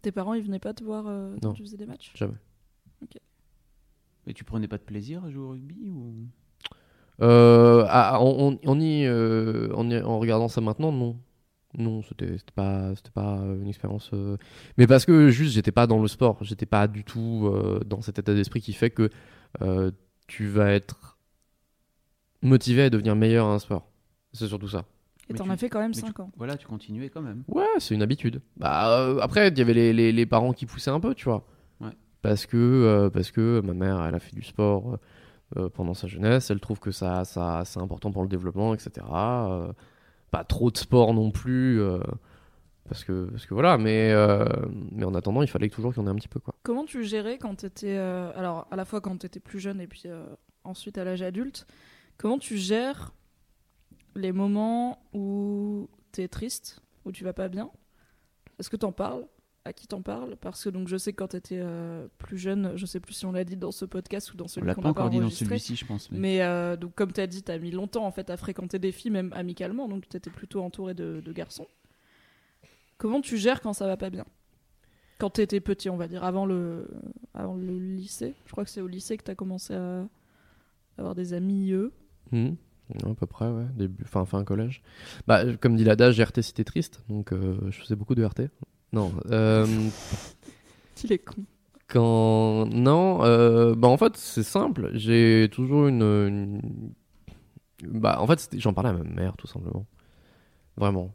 [0.01, 1.05] Tes parents, ils venaient pas te voir
[1.41, 2.11] quand tu faisais des matchs?
[2.15, 2.33] Jamais.
[4.31, 6.13] Mais tu prenais pas de plaisir à jouer au rugby ou?
[7.21, 8.23] Euh, ah, ah,
[8.79, 11.19] y, euh, en y- en regardant ça maintenant, non.
[11.77, 14.09] Non, c'était pas, c'était pas une expérience.
[14.13, 14.37] euh,
[14.77, 16.37] Mais parce que juste, j'étais pas dans le sport.
[16.45, 19.09] J'étais pas du tout euh, dans cet état d'esprit qui fait que
[19.61, 19.91] euh,
[20.27, 21.17] tu vas être
[22.41, 23.89] motivé à devenir meilleur à un sport.
[24.31, 24.85] C'est surtout ça.
[25.27, 26.31] Et t'en as fait quand même mais tu- 5 ans.
[26.37, 27.43] Voilà, tu continuais quand même.
[27.49, 28.41] Ouais, c'est une habitude.
[28.55, 31.25] Bah, euh, après, il y avait les, les, les parents qui poussaient un peu, tu
[31.25, 31.45] vois.
[32.21, 34.99] Parce que, euh, parce que ma mère, elle a fait du sport
[35.57, 36.49] euh, pendant sa jeunesse.
[36.51, 39.05] Elle trouve que ça, ça, c'est important pour le développement, etc.
[39.11, 39.73] Euh,
[40.29, 41.81] pas trop de sport non plus.
[41.81, 41.99] euh,
[42.87, 44.45] parce, que, parce que voilà, mais, euh,
[44.91, 46.53] mais en attendant, il fallait toujours qu'il y en ait un petit peu, quoi.
[46.63, 50.03] Comment tu gérais quand euh, alors, à la fois quand t'étais plus jeune et puis
[50.05, 50.23] euh,
[50.63, 51.65] ensuite à l'âge adulte,
[52.17, 53.13] comment tu gères
[54.15, 57.71] les moments où t'es triste, où tu vas pas bien?
[58.59, 59.25] Est-ce que t'en parles?
[59.63, 62.71] À qui t'en parles Parce que donc je sais que quand t'étais euh, plus jeune,
[62.75, 64.83] je sais plus si on l'a dit dans ce podcast ou dans celui qu'on a
[64.83, 66.09] pas encore dit dans celui-ci, je pense.
[66.09, 66.17] Mais...
[66.19, 68.79] Mais euh, donc comme tu as dit, tu as mis longtemps en fait à fréquenter
[68.79, 71.67] des filles, même amicalement, donc tu étais plutôt entouré de, de garçons.
[72.97, 74.25] Comment tu gères quand ça va pas bien?
[75.17, 76.87] Quand tu étais petit, on va dire, avant le,
[77.35, 78.33] avant le lycée.
[78.45, 80.07] Je crois que c'est au lycée que tu as commencé à,
[80.97, 81.91] avoir des amis eux.
[82.31, 82.55] Mhm.
[83.03, 83.65] À peu près, ouais.
[83.75, 84.81] Début, fin, fin collège.
[85.27, 88.49] Bah, comme dit l'adage, RT c'était triste, donc euh, je faisais beaucoup de RT.
[88.93, 89.11] Non.
[89.31, 89.65] euh,
[91.03, 91.43] Il est con.
[91.87, 92.65] quand.
[92.67, 94.91] Non, euh, bah en fait, c'est simple.
[94.93, 96.01] J'ai toujours une.
[96.03, 96.91] une-
[97.83, 99.85] Bah, en fait, j'en parlais à ma mère, tout simplement.
[100.77, 101.11] Vraiment.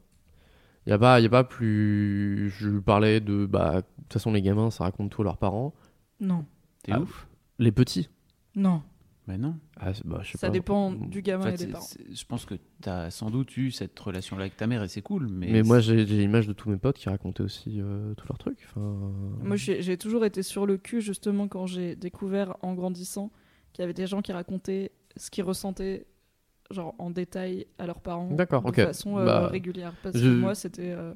[0.86, 2.50] Il n'y a, pas- y a pas plus.
[2.58, 3.46] Je lui parlais de.
[3.46, 5.74] Bah, de toute façon, les gamins, ça raconte tout à leurs parents.
[6.20, 6.44] Non,
[6.82, 8.08] T'es Ah, ouf Les petits.
[8.54, 8.82] non.
[9.26, 9.56] Bah non.
[9.80, 10.52] Ah, bah, je sais Ça pas.
[10.52, 11.86] dépend du En gamin fait, et des parents.
[12.12, 15.02] je pense que tu as sans doute eu cette relation-là avec ta mère et c'est
[15.02, 15.26] cool.
[15.28, 18.38] Mais, Mais moi, j'ai l'image de tous mes potes qui racontaient aussi euh, tous leurs
[18.38, 18.60] trucs.
[18.70, 18.80] Enfin,
[19.42, 23.32] Moi, j'ai toujours été sur le cul, justement, quand j'ai découvert en grandissant
[23.72, 26.06] qu'il y avait des gens qui racontaient ce qu'ils ressentaient,
[26.70, 28.30] genre en détail, à leurs parents.
[28.30, 29.92] D'accord, de façon euh, Bah, régulière.
[30.04, 30.90] Parce je- que moi, c'était.
[30.92, 31.14] euh,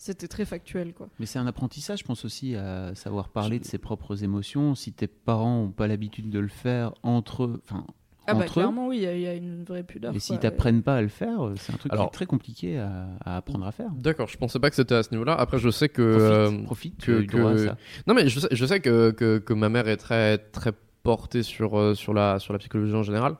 [0.00, 1.08] C'était très factuel, quoi.
[1.18, 4.74] Mais c'est un apprentissage, je pense aussi, à savoir parler de ses propres émotions.
[4.76, 7.84] Si tes parents n'ont pas l'habitude de le faire entre eux, enfin,
[8.28, 10.14] Ah bah entre eux, clairement, oui, il y, a- il y a une vraie pudeur.
[10.14, 12.78] et s'ils t'apprennent pas à le faire, euh, c'est un truc qui est très compliqué
[12.78, 13.90] à, à apprendre à faire.
[13.96, 15.34] D'accord, je pensais pas que c'était à ce niveau-là.
[15.34, 16.12] Après, je sais que.
[16.12, 17.76] Profite, euh, profite, que- as eu droit à que- ça.
[18.06, 21.42] Non, mais je sais, je sais que, que, que ma mère est très, très portée
[21.42, 23.34] sur, euh, sur, la, sur la psychologie en général.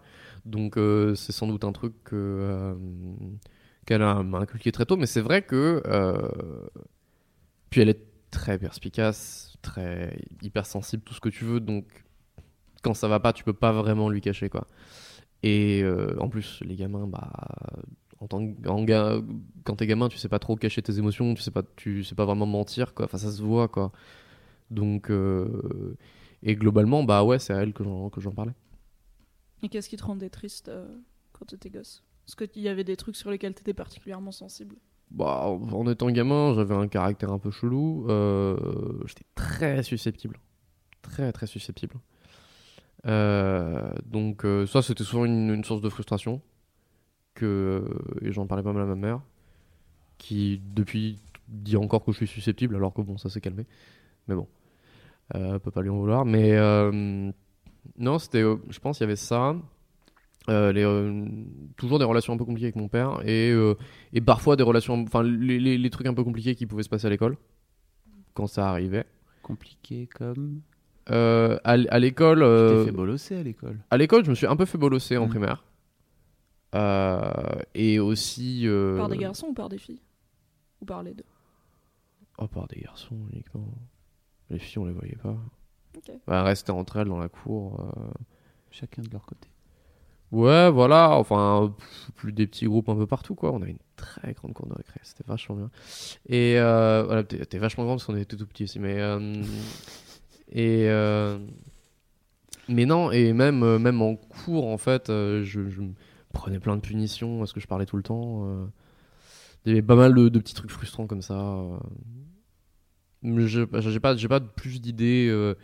[0.44, 2.74] Donc, euh, c'est sans doute un truc que, euh,
[3.88, 4.96] qu'elle a- inculqué très tôt.
[4.96, 5.82] Mais c'est vrai que.
[5.86, 6.28] euh,
[7.70, 11.60] Puis elle est très perspicace, très hypersensible, tout ce que tu veux.
[11.60, 12.04] Donc,
[12.82, 14.66] quand ça va pas, tu peux pas vraiment lui cacher, quoi.
[15.42, 17.30] Et euh, en plus, les gamins, bah.
[18.20, 18.86] En tant que, en
[19.64, 22.14] quand t'es gamin, tu sais pas trop cacher tes émotions, tu sais pas, tu sais
[22.16, 23.06] pas vraiment mentir, quoi.
[23.06, 23.92] Enfin, ça se voit, quoi.
[24.70, 25.96] Donc, euh,
[26.42, 28.52] et globalement, bah ouais, c'est à elle que j'en, parlais.
[29.62, 30.70] Et qu'est-ce qui te rendait triste
[31.32, 32.02] quand t'étais gosse?
[32.28, 34.76] Est-ce qu'il y avait des trucs sur lesquels t'étais particulièrement sensible
[35.10, 38.06] Bah, en étant gamin, j'avais un caractère un peu chelou.
[38.08, 38.56] euh,
[39.06, 40.38] j'étais très susceptible.
[41.00, 41.96] Très, très susceptible.
[43.06, 46.42] Euh, donc, euh, ça, c'était souvent une, source de frustration.
[47.34, 47.84] Que,
[48.20, 49.22] et j'en parlais pas mal à ma mère.
[50.18, 53.64] Qui, depuis, dit encore que je suis susceptible, alors que bon, ça s'est calmé.
[54.26, 54.46] Mais bon,
[55.34, 56.24] euh, peut pas lui en vouloir.
[56.24, 57.30] Mais euh,
[57.96, 59.56] non, c'était, euh, je pense, il y avait ça.
[60.48, 61.26] Euh, les, euh,
[61.76, 63.74] toujours des relations un peu compliquées avec mon père et, euh,
[64.14, 66.88] et parfois des relations, enfin les, les- les trucs un peu compliqués qui pouvaient se
[66.88, 67.36] passer à l'école
[68.34, 69.04] quand ça arrivait.
[69.42, 70.60] Compliqué comme?
[71.10, 73.78] Euh, à, à l'école, Tu t'es fait bolosser à l'école.
[73.90, 75.30] à l'école, je me suis un peu fait bolosser en Mm.
[75.30, 75.64] primaire
[76.74, 77.30] Euh,
[77.74, 80.00] et aussi euh, Par des garçons ou par des filles?
[80.80, 81.24] Ou par les deux?
[82.38, 83.66] Oh, par des garçons uniquement.
[84.50, 85.36] Les filles, on les voyait pas.
[85.96, 86.10] Ok.
[86.26, 87.80] Bah, elles restaient entre elles dans la cour.
[87.96, 88.10] euh.
[88.70, 89.48] Chacun de leur côté.
[90.30, 91.74] Ouais, voilà, enfin,
[92.16, 93.52] plus des petits groupes un peu partout, quoi.
[93.52, 95.70] On avait une très grande cour de récré, c'était vachement bien.
[96.28, 99.00] Et euh, voilà, t'es vachement grand parce qu'on était tout petits aussi, mais.
[99.00, 99.42] euh,
[100.52, 100.88] et.
[100.88, 101.38] euh,
[102.68, 105.60] mais non, et même, même en cours, en fait, je,
[106.34, 108.46] prenais plein de punitions parce que je parlais tout le temps.
[109.64, 111.56] Il y avait pas mal de, petits trucs frustrants comme ça.
[113.22, 115.54] J'ai pas, pas plus d'idées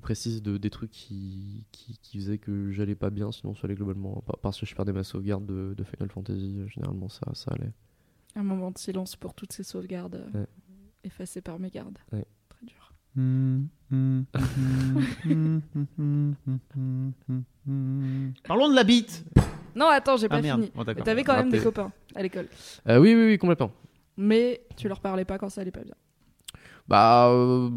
[0.00, 3.74] précises de, des trucs qui, qui, qui faisaient que j'allais pas bien, sinon ça allait
[3.74, 4.22] globalement.
[4.26, 7.50] Par- Parce que je perdais ma sauvegarde de, de Final Fantasy, euh, généralement ça, ça
[7.52, 7.72] allait.
[8.36, 10.46] Un moment de silence pour toutes ces sauvegardes euh, Ouais.
[11.04, 11.98] effacées par mes gardes.
[12.12, 12.24] Ouais.
[12.48, 12.92] Très dur.
[18.44, 19.24] Parlons de la bite
[19.74, 20.72] Non, attends, j'ai Ah pas merde, fini.
[20.74, 20.84] Bon.
[20.86, 22.48] Mais T'avais quand même des copains à l'école.
[22.88, 23.70] Euh, oui, oui, oui, complètement.
[24.16, 25.94] Mais tu leur parlais pas quand ça allait pas bien.
[26.88, 27.28] Bah.
[27.30, 27.68] euh,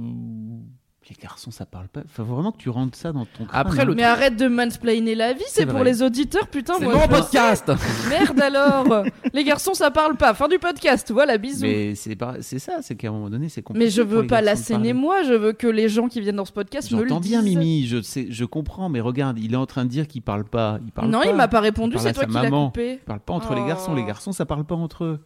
[1.11, 2.03] Les garçons, ça parle pas.
[2.07, 3.49] Faut vraiment que tu rentres ça dans ton crâne.
[3.67, 3.83] Après, hein.
[3.85, 5.83] le Mais arrête de mansplainer la vie, c'est pour vrai.
[5.83, 6.75] les auditeurs, putain.
[6.79, 7.69] C'est mon je- podcast
[8.09, 10.33] Merde alors Les garçons, ça parle pas.
[10.33, 11.63] Fin du podcast, voilà, bisous.
[11.63, 12.35] Mais, Mais c'est pas...
[12.39, 13.89] c'est ça, c'est qu'à un moment donné, c'est compliqué.
[13.89, 16.53] je pour veux pas l'asséner moi, je veux que les gens qui viennent dans ce
[16.53, 19.65] podcast me le J'entends bien Mimi, je, sais, je comprends, mais regarde, il est en
[19.65, 20.79] train de dire qu'il parle pas.
[20.85, 21.27] Il parle non, pas.
[21.27, 22.67] il m'a pas répondu, c'est toi qui l'as maman.
[22.67, 22.93] coupé.
[22.93, 23.67] Il parle pas entre les Oh.
[23.67, 23.93] garçons.
[23.95, 25.19] Les garçons, ça parle pas entre eux.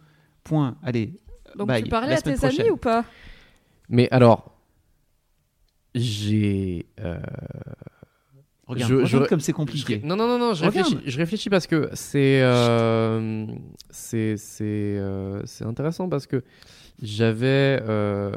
[0.43, 0.77] Point.
[0.83, 1.13] Allez.
[1.55, 1.83] Donc Bye.
[1.83, 3.05] tu parlais La à tes amis ou pas?
[3.87, 4.51] Mais alors.
[5.95, 6.85] J'ai.
[6.99, 7.17] euh,
[8.67, 10.01] Regarde, Je- regarde je- comme c'est je- compliqué.
[10.03, 12.41] Non, non, non, non, je réfléchis, je réfléchis parce que c'est.
[12.41, 13.45] euh,
[13.91, 14.37] c'est.
[14.37, 14.63] C'est
[14.97, 16.43] euh, c'est intéressant parce que
[17.01, 17.79] j'avais.
[17.83, 18.31] euh,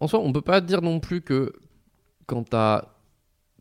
[0.00, 1.52] En soi, on peut pas dire non plus que
[2.26, 2.84] quand t'as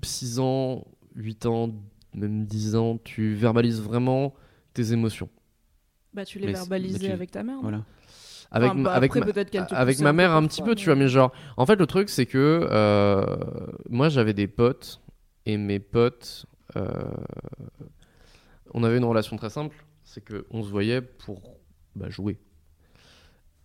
[0.04, 0.84] 6 ans,
[1.16, 1.70] 8 ans,
[2.14, 4.34] même 10 ans, tu verbalises vraiment
[4.74, 5.30] tes émotions.
[6.14, 7.56] Bah tu les verbalisais mais tu- avec ta mère.
[7.56, 7.62] non?
[7.62, 7.86] Voilà.
[8.56, 10.18] Avec, Enfin, ma- bah, avec, après, ma- peut-être qu'elle te avec poussait ma un peu
[10.18, 12.68] mère un petit peu, mais- tu vois, mais genre, en fait, le truc, c'est que
[12.72, 13.24] euh,
[13.90, 15.02] moi, j'avais des potes
[15.46, 16.46] et mes potes,
[16.78, 16.90] euh,
[18.74, 21.42] on avait une relation très simple, c'est que on se voyait pour
[21.96, 22.38] bah, jouer.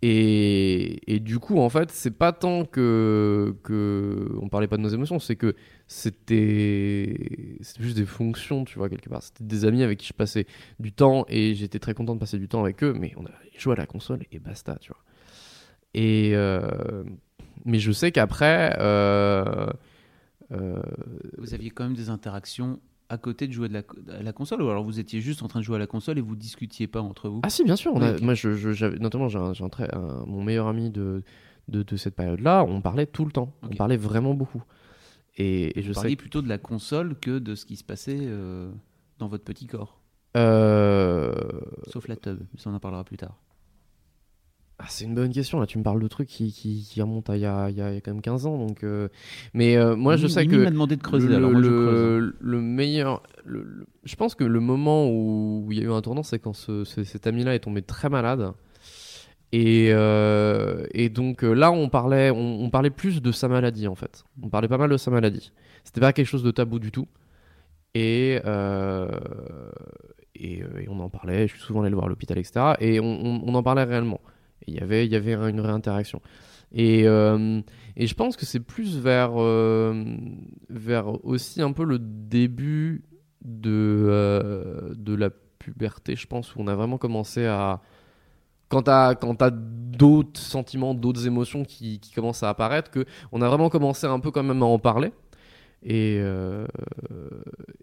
[0.02, 4.82] Et, et du coup, en fait, c'est pas tant que, que on parlait pas de
[4.82, 5.54] nos émotions, c'est que
[5.90, 9.22] c'était c'était juste des fonctions, tu vois, quelque part.
[9.22, 10.46] C'était des amis avec qui je passais
[10.78, 13.30] du temps et j'étais très content de passer du temps avec eux, mais on a
[13.58, 15.02] joué à la console et basta, tu vois.
[15.94, 17.02] Et euh,
[17.64, 19.66] mais je sais qu'après, euh,
[20.52, 20.80] euh,
[21.38, 23.82] Vous aviez quand même des interactions à côté de jouer de la,
[24.16, 26.18] à la console ou alors vous étiez juste en train de jouer à la console
[26.18, 27.40] et vous discutiez pas entre vous?
[27.42, 27.92] Ah si, bien sûr.
[27.94, 28.20] On a- Ok.
[28.22, 31.24] Moi, je, je- j'avais, notamment, j'ai, un- mon meilleur ami de,
[31.66, 32.64] de, de cette période-là.
[32.64, 33.52] On parlait tout le temps.
[33.62, 34.62] On parlait vraiment beaucoup.
[35.42, 38.18] Et, et je sais que, plutôt de la console que de ce qui se passait
[38.20, 38.70] euh,
[39.18, 40.00] dans votre petit corps.
[40.36, 41.32] euh,
[41.88, 43.36] Sauf la tub, mais ça on en parlera plus tard.
[44.78, 45.58] ah, c'est une bonne question.
[45.60, 47.76] Là, tu me parles de trucs qui, qui, qui remontent à il y a, il
[47.76, 48.58] y quand même 15 ans.
[48.58, 49.08] Donc, euh,
[49.54, 51.86] mais moi, je sais Mimi que m'a demandé de creuser, le, alors moi je le-
[51.86, 52.24] creuse.
[52.32, 52.36] hein.
[52.40, 56.02] le meilleur, le- le- je pense que le moment où il y a eu un
[56.02, 58.52] tournant, c'est quand ce- ce- cet ami-là est tombé très malade.
[59.52, 63.96] Et, euh, et donc euh, là, on parlait, on, parlait plus de sa maladie en
[63.96, 64.24] fait.
[64.42, 65.52] On parlait pas mal de sa maladie.
[65.82, 67.08] C'était pas quelque chose de tabou du tout.
[67.94, 69.08] Et, euh,
[70.36, 71.48] et, on en parlait.
[71.48, 72.74] Je suis souvent allé le voir à l'hôpital, etc.
[72.78, 74.20] Et on, on- en parlait réellement.
[74.68, 76.22] Il y avait, y avait une réinteraction.
[76.72, 79.32] Et, et je pense que c'est plus vers,
[80.68, 83.02] vers aussi un peu le début
[83.44, 87.80] de, de la puberté, je pense, où on a vraiment commencé à.
[88.70, 93.42] Quand t'as quand t'as d'autres sentiments, d'autres émotions qui, qui commencent à apparaître, que on
[93.42, 95.12] a vraiment commencé un peu quand même à en parler.
[95.82, 96.66] Et, euh,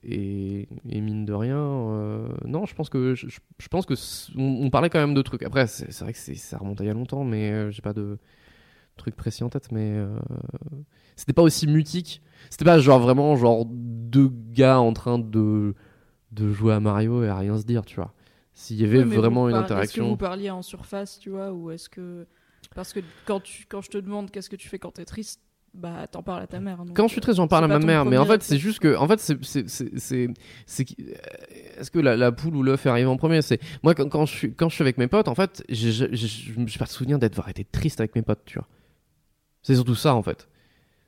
[0.04, 3.28] et, et mine de rien, euh, non, je pense que je,
[3.70, 3.96] pense que
[4.38, 5.42] on, parlait quand même de trucs.
[5.44, 7.94] Après, c'est vrai que ça remonte à il y a longtemps, mais euh, j'ai pas
[7.94, 8.20] de
[8.98, 9.72] truc précis en tête.
[9.72, 10.16] Mais euh,
[11.16, 12.22] c'était pas aussi mutique.
[12.52, 15.74] C'était pas genre vraiment genre deux gars en train de
[16.32, 18.14] de jouer à Mario et à rien se dire, tu vois.
[18.60, 20.10] S'il y avait Ouais, vraiment une par- Est-ce que interaction.
[20.10, 22.26] vous parliez en surface, tu vois, ou est-ce que
[22.74, 25.42] parce que quand tu quand je te demande qu'est-ce que tu fais quand t'es triste,
[25.76, 26.84] bah t'en parles à ta mère.
[26.96, 28.96] Quand je suis triste, j'en parle à ma mère, mais en fait, c'est juste que,
[28.98, 30.34] en fait, c'est, c'est, euh,
[31.78, 33.44] est-ce que la, la poule ou l'œuf est arrivé en premier?
[33.44, 36.60] C'est moi quand, quand je suis quand je suis avec mes potes, en fait, je
[36.60, 38.68] me suis pas souvenir d'être été triste avec mes potes, tu vois.
[39.62, 40.48] C'est surtout ça, en fait.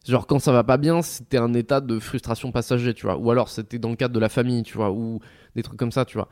[0.07, 3.17] Genre quand ça va pas bien, c'était un état de frustration passager, tu vois.
[3.17, 5.19] Ou alors c'était dans le cadre de la famille, tu vois, ou
[5.55, 6.29] des trucs comme ça, tu vois.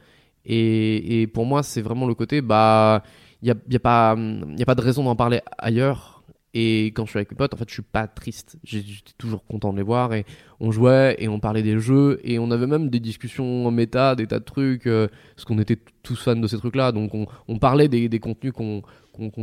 [0.47, 3.03] Et, pour moi, c'est vraiment le côté, bah,
[3.41, 6.17] il y a, y a pas, a pas de raison d'en parler ailleurs.
[6.53, 8.57] Et quand je suis avec mes potes, en fait, je suis pas triste.
[8.63, 10.25] J'étais toujours content de les voir et
[10.59, 14.15] on jouait et on parlait des jeux et on avait même des discussions en méta,
[14.15, 16.91] des tas de trucs, euh, parce qu'on était tous fans de ces trucs-là.
[16.91, 18.81] Donc on, parlait des, contenus qu'on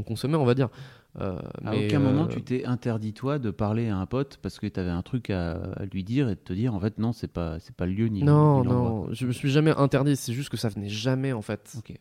[0.02, 0.70] consommait, on va dire.
[1.20, 4.38] Euh, À mais, aucun moment euh, tu t'es interdit toi de parler à un pote
[4.42, 6.80] parce que tu avais un truc à, à lui dire et de te dire en
[6.80, 8.90] fait non c'est pas c'est pas le lieu ni le- Non, ni l'endroit.
[8.90, 10.16] non, je me suis jamais interdit.
[10.16, 11.72] C'est juste que ça venait jamais en fait.
[11.78, 11.94] Ok.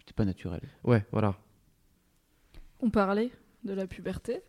[0.00, 0.60] C'était pas naturel.
[0.84, 1.34] Ouais, voilà.
[2.80, 3.30] On parlait
[3.64, 4.42] de la puberté,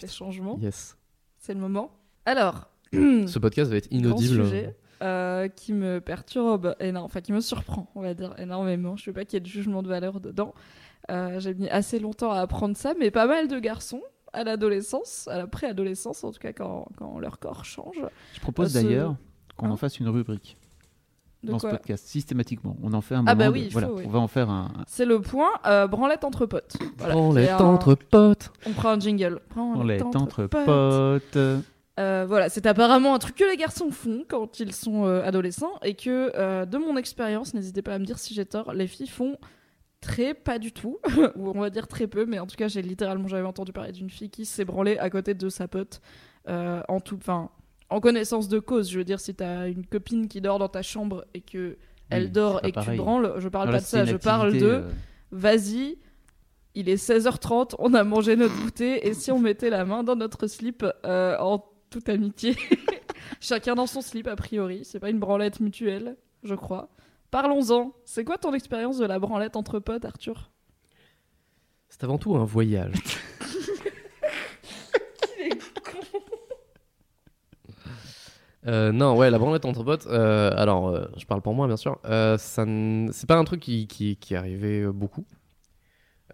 [0.00, 0.58] des changements.
[0.60, 0.96] Yes.
[1.38, 1.92] C'est le moment.
[2.24, 4.44] Alors, Ce podcast va être grand inaudible.
[4.44, 8.96] sujet euh, qui me perturbe énormément, enfin qui me surprend, on va dire énormément.
[8.96, 10.54] Je veux pas qu'il y ait de jugement de valeur dedans.
[11.10, 15.26] Euh, J'ai mis assez longtemps à apprendre ça, mais pas mal de garçons à l'adolescence,
[15.28, 17.96] à la préadolescence en tout cas quand, quand leur corps change.
[18.34, 19.16] Je propose Euh, ce- d'ailleurs
[19.56, 20.56] qu'on Hein en fasse une rubrique
[21.42, 22.76] De dans ce podcast systématiquement.
[22.82, 23.30] On en fait un moment.
[23.30, 24.04] Ah bah de- oui, il voilà, faut, oui.
[24.06, 24.70] on va en faire un.
[24.86, 26.76] C'est le point euh, branlette entre potes.
[26.98, 28.50] Voilà, un- entre potes.
[28.66, 29.40] On prend un jingle.
[29.54, 31.38] Branlette entre potes.
[31.98, 35.74] Euh, voilà, c'est apparemment un truc que les garçons font quand ils sont euh, adolescents
[35.82, 38.86] et que, euh, de mon expérience, n'hésitez pas à me dire si j'ai tort, les
[38.86, 39.36] filles font
[40.00, 40.98] très pas du tout,
[41.36, 43.90] ou on va dire très peu, mais en tout cas, j'ai littéralement jamais entendu parler
[43.90, 46.00] d'une fille qui s'est branlée à côté de sa pote
[46.46, 47.50] en tout, enfin,
[47.90, 48.90] en connaissance de cause.
[48.90, 51.76] Je veux dire, si t'as une copine qui dort dans ta chambre et que
[52.08, 54.56] elle dort et que tu branles, je parle Non, là, pas de ça, je parle
[54.56, 54.84] de
[55.30, 55.98] vas-y,
[56.74, 60.16] il est 16h30, on a mangé notre goûter, et si on mettait la main dans
[60.16, 61.58] notre slip euh, en
[61.90, 62.56] toute amitié
[63.40, 64.84] Chacun dans son slip, a priori.
[64.84, 66.88] C'est pas une branlette mutuelle, je crois.
[67.30, 67.92] Parlons-en.
[68.04, 70.50] C'est quoi ton expérience de la branlette entre potes, Arthur?
[71.88, 72.94] C'est avant tout un voyage.
[78.66, 80.06] Euh, non, ouais, la branlette entre potes.
[80.08, 81.98] euh, alors, euh, je parle pour moi, bien sûr.
[82.04, 85.24] euh, ça n- c'est pas un truc qui, qui, qui est arrivé beaucoup.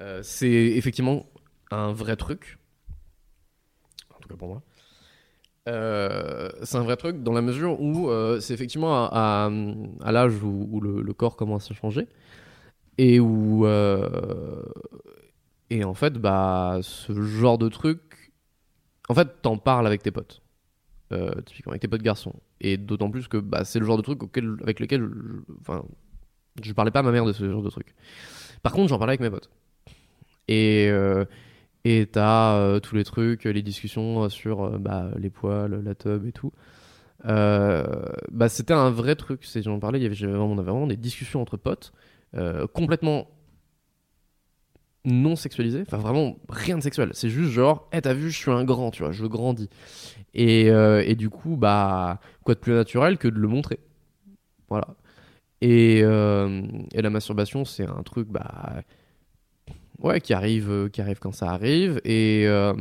[0.01, 1.27] Euh, c'est effectivement
[1.71, 2.59] un vrai truc.
[4.17, 4.63] En tout cas pour moi.
[5.67, 9.48] Euh, c'est un vrai truc dans la mesure où euh, c'est effectivement à,
[10.02, 12.06] à- l'âge où, le, corps commence à changer
[12.98, 14.62] et où euh,
[15.71, 18.33] et en fait bah ce genre de truc
[19.08, 20.42] en fait t'en parles avec tes potes.
[21.46, 22.35] Typiquement avec tes potes garçons.
[22.60, 24.21] Et d'autant plus que bah, c'est le genre de truc
[24.62, 25.85] avec lequel je, enfin
[26.62, 27.94] je parlais pas à ma mère de ce genre de truc.
[28.62, 29.50] Par contre j'en parlais avec mes potes.
[30.48, 30.90] Et
[31.85, 36.27] et t'as euh, tous les trucs, les discussions sur euh, bah, les poils, la tub
[36.27, 36.53] et tout.
[37.27, 37.85] Euh,
[38.31, 39.45] bah, c'était un vrai truc.
[39.45, 41.93] C'est, j'en parlais, y vraiment- on avait vraiment des discussions entre potes,
[42.37, 43.29] euh, complètement
[45.05, 45.83] non sexualisées.
[45.83, 47.11] Enfin, vraiment rien de sexuel.
[47.13, 49.69] C'est juste genre, hey, t'as vu, je suis un grand, tu vois, je grandis.
[50.35, 53.81] Et, euh, et du coup, bah, quoi de plus naturel que de le montrer.
[54.69, 54.89] Voilà.
[55.61, 56.63] Et, euh,
[56.93, 58.83] et la masturbation, c'est un truc, bah,
[60.01, 62.01] ouais, qui arrive, euh, qui arrive quand ça arrive.
[62.05, 62.75] Et, euh,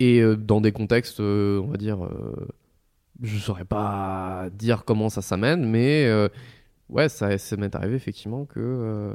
[0.00, 2.48] et euh, dans des contextes, euh, on va dire, euh,
[3.22, 6.28] je saurais pas dire comment ça s'amène, mais euh,
[6.88, 9.14] ouais, ça, ça m'est arrivé effectivement que euh,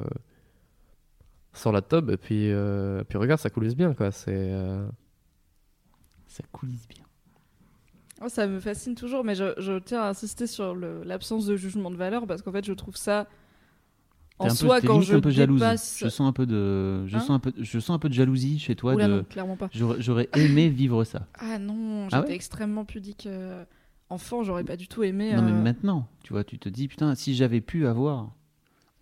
[1.52, 4.10] sur la tub, et puis, euh, puis regarde, ça coulisse bien, quoi.
[4.12, 4.32] C'est.
[4.34, 4.86] euh,
[6.28, 7.04] Ça coulisse bien.
[8.22, 11.90] Oh, ça me fascine toujours, mais je, je tiens à insister sur l'absence de jugement
[11.90, 13.26] de valeur parce qu'en fait, je trouve ça
[14.40, 15.60] en un soi quand je un peu jalouse.
[15.60, 15.98] dépasse.
[16.00, 18.14] Je sens un peu de, je Hein sens un peu, je sens un peu de
[18.14, 18.94] jalousie chez toi.
[18.94, 19.68] Oula, de, non, clairement pas.
[19.72, 21.26] j'aurais, aimé vivre ça.
[21.38, 23.26] Ah non, Ah j'étais ouais extrêmement pudique.
[23.26, 23.64] euh,
[24.08, 25.32] Enfant, j'aurais pas du tout aimé.
[25.36, 28.32] Non mais euh, maintenant, tu vois, tu te dis putain, si j'avais pu avoir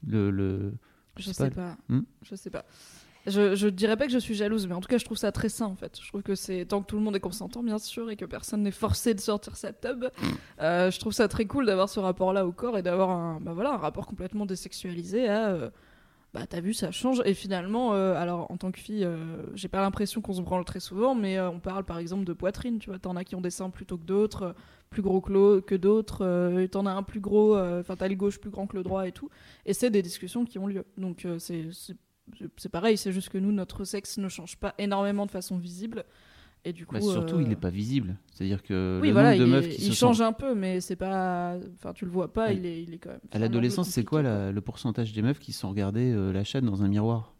[0.06, 0.74] le, le,
[1.16, 1.76] Je sais sais pas.
[1.76, 1.76] pas.
[1.88, 2.64] Hmm Je sais pas.
[3.28, 5.32] Je, je dirais pas que je suis jalouse, mais en tout cas, je trouve ça
[5.32, 5.98] très sain en fait.
[6.00, 8.24] Je trouve que c'est tant que tout le monde est consentant, bien sûr, et que
[8.24, 10.04] personne n'est forcé de sortir sa tub.
[10.60, 13.52] euh, je trouve ça très cool d'avoir ce rapport-là au corps et d'avoir un, bah
[13.52, 15.48] voilà, un rapport complètement désexualisé à.
[15.50, 15.70] euh,
[16.34, 17.22] bah t'as vu, ça change.
[17.24, 19.16] Et finalement, euh, alors en tant que fille, euh,
[19.54, 22.34] j'ai pas l'impression qu'on se branle très souvent, mais euh, on parle par exemple de
[22.34, 22.98] poitrine, tu vois.
[22.98, 24.54] T'en as qui ont des seins plutôt que d'autres,
[24.90, 28.66] plus gros que, d'autres, t'en as un plus gros, enfin t'as le gauche plus grand
[28.66, 29.30] que le droit et tout.
[29.64, 30.84] Et c'est des discussions qui ont lieu.
[30.98, 31.66] Donc c'est
[32.56, 36.04] c'est- pareil, c'est juste que nous, notre sexe ne change pas énormément de façon visible.
[36.64, 36.94] Et du coup.
[36.96, 38.16] Bah, surtout, euh, il n'est pas visible.
[38.32, 40.24] C'est-à-dire que Oui, le voilà, nombre de il, meufs est- qui il se change sont...
[40.24, 41.56] un peu, mais c'est pas.
[41.74, 43.20] Enfin, tu le vois pas, il, est, il est quand même.
[43.30, 46.42] À l'adolescence, c'est quoi la- le pourcentage des meufs qui se sont regardées euh, la
[46.42, 47.32] chatte dans un miroir?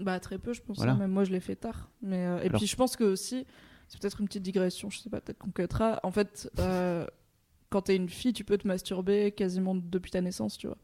[0.00, 0.76] Bah, très peu, je pense.
[0.76, 0.94] Voilà.
[0.94, 1.90] Même moi, je l'ai fait tard.
[2.02, 3.46] Mais, euh, et Alors- puis, je pense que aussi,
[3.88, 5.98] c'est peut-être une petite digression, je sais pas, peut-être qu'on cuttera.
[6.02, 7.06] En fait, euh,
[7.70, 10.76] quand t'es une fille, tu peux te masturber quasiment depuis ta naissance, tu vois.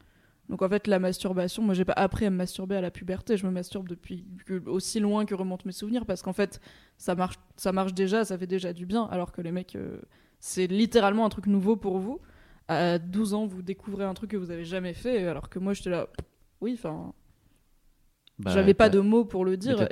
[0.49, 3.37] Donc, en fait, la masturbation, moi, j'ai pas appris à me masturber à la puberté.
[3.37, 6.61] Je me masturbe depuis que- aussi loin que remontent mes souvenirs parce qu'en fait,
[6.97, 9.05] ça marche, ça marche déjà, ça fait déjà du bien.
[9.11, 10.01] Alors que les mecs, euh,
[10.41, 12.19] c'est littéralement un truc nouveau pour vous.
[12.67, 15.75] À 12 ans, vous découvrez un truc que vous avez jamais fait, alors que moi,
[15.75, 16.07] j'étais là.
[16.61, 17.13] Oui, enfin,
[18.39, 19.87] Bah, j'avais pas de mots pour le dire.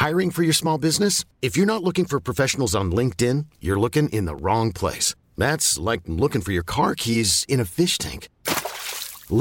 [0.00, 1.24] Hiring for your small business?
[1.42, 5.14] If you're not looking for professionals on LinkedIn, you're looking in the wrong place.
[5.40, 8.28] That's like looking for your car keys in a fish tank.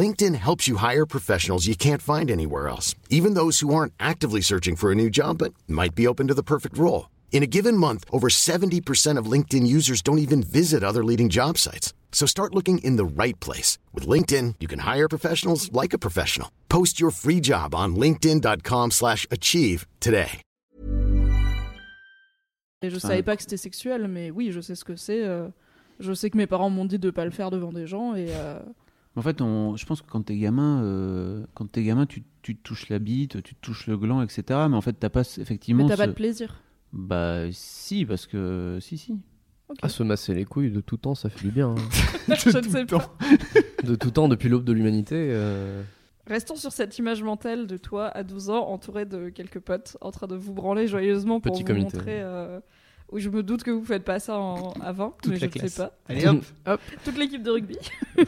[0.01, 4.41] LinkedIn helps you hire professionals you can't find anywhere else, even those who aren't actively
[4.41, 7.09] searching for a new job but might be open to the perfect role.
[7.31, 11.57] In a given month, over 70% of LinkedIn users don't even visit other leading job
[11.57, 11.93] sites.
[12.11, 13.77] So start looking in the right place.
[13.93, 16.49] With LinkedIn, you can hire professionals like a professional.
[16.69, 20.41] Post your free job on linkedin.com/achieve slash achieve today.
[22.81, 25.21] Et je savais pas que c'était sexuel, mais oui, je sais ce que c'est.
[25.23, 25.49] euh,
[25.99, 28.27] je sais que mes parents m'ont dit de pas le faire devant des gens et
[28.29, 28.59] euh,
[29.15, 29.75] En fait, on...
[29.75, 32.99] je pense que quand t'es gamin, euh, quand t'es gamin, tu, tu te touches la
[32.99, 34.43] bite, tu te touches le gland, etc.
[34.69, 35.83] Mais en fait, t'as pas effectivement.
[35.83, 36.61] mais t'as pas de plaisir.
[36.93, 39.13] Bah si, parce que si, si.
[39.69, 39.77] Ok.
[39.83, 41.69] Ah, se masser les couilles de tout temps, ça fait du bien.
[41.69, 41.75] hein.
[42.35, 43.15] je ne sais pas.
[43.83, 45.15] de tout temps, depuis l'aube de l'humanité.
[45.31, 45.83] euh,
[46.25, 50.09] Restons sur cette image mentale de toi à 12 ans, entouré de quelques potes, en
[50.11, 51.97] train de vous branler joyeusement pour Petit vous comité.
[51.97, 52.21] montrer.
[52.21, 52.59] euh,
[53.11, 54.71] Oui, je me doute que vous faites pas ça en...
[54.81, 55.73] avant, Toute mais la je ne classe.
[55.73, 55.97] sais pas.
[56.07, 57.77] Allez hop Hop, toute l'équipe de rugby.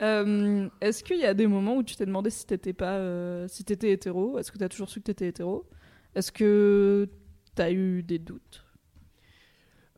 [0.00, 3.46] Euh, Est-ce qu'il y a des moments où tu t'es demandé si t'étais pas, euh,
[3.46, 4.36] si t'étais hétéro?
[4.36, 5.64] Est-ce que t'as toujours su que t'étais hétéro?
[6.16, 7.08] Est-ce que
[7.54, 8.64] t'as eu des doutes?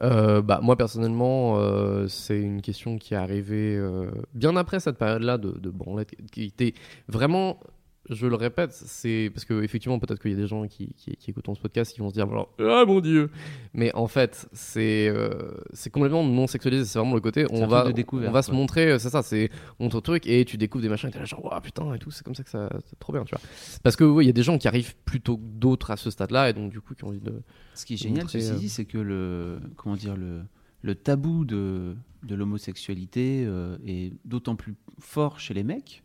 [0.03, 4.99] Euh, bah, moi personnellement, euh, c'est une question qui est arrivée euh, bien après cette
[4.99, 6.75] période-là de, de branlette, qui était
[7.09, 7.59] vraiment,
[8.11, 11.17] je le répète, c'est parce que effectivement peut-être qu'il y a des gens qui, qui,
[11.17, 13.31] qui écoutent ce podcast qui vont se dire alors ah mon dieu,
[13.73, 17.87] mais en fait c'est euh, c'est complètement non sexualisé, c'est vraiment le côté on va
[18.13, 19.51] on va se montrer, euh, c'est ça, c'est
[19.81, 22.11] on truc et tu découvres des machins, et t'es là genre Ouah, putain et tout,
[22.11, 23.41] c'est comme ça que ça c'est trop bien, tu vois.
[23.83, 26.11] Parce que oui, il y a des gens qui arrivent plutôt que d'autres à ce
[26.11, 27.43] stade-là et donc du coup qui ont envie de
[27.75, 30.43] Ce qui est génial, montrer, ceci euh, dit, c'est que le, comment dire, le,
[30.83, 36.04] le tabou de, de l'homosexualité euh, est d'autant plus fort chez les mecs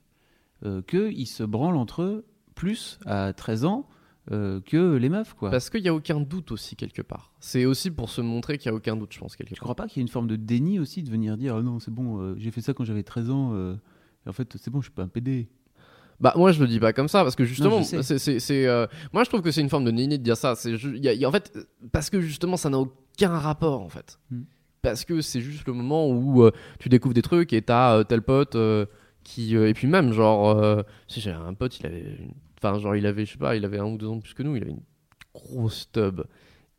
[0.88, 3.88] qu'ils se branlent entre eux plus à 13 ans
[4.32, 5.34] euh, que les meufs.
[5.34, 5.49] Quoi.
[5.49, 7.32] Parce qu'il n'y a aucun doute aussi quelque part.
[7.39, 9.64] C'est aussi pour se montrer qu'il n'y a aucun doute, je pense, quelque Tu part.
[9.64, 11.80] crois pas qu'il y a une forme de déni aussi de venir dire Ah non,
[11.80, 13.76] c'est bon, euh, j'ai fait ça quand j'avais 13 ans, euh,
[14.26, 15.47] et en fait, c'est bon, je suis pas un PD.
[16.20, 19.30] Bah moi je le dis pas comme ça parce que justement c'est euh, moi je
[19.30, 20.76] trouve que c'est une forme de nini de dire ça c'est
[21.26, 21.57] en fait
[21.93, 24.41] parce que justement ça n'a aucun rapport en fait Hmm.
[24.82, 28.03] parce que c'est juste le moment où euh, tu découvres des trucs et t'as euh,
[28.03, 28.86] tel pote euh,
[29.30, 32.80] qui euh, et puis même genre euh, si j'avais un pote il avait une- enfin
[32.80, 34.43] genre il avait je sais pas il avait un ou deux ans de plus que
[34.43, 34.82] nous il avait une
[35.34, 36.21] grosse tub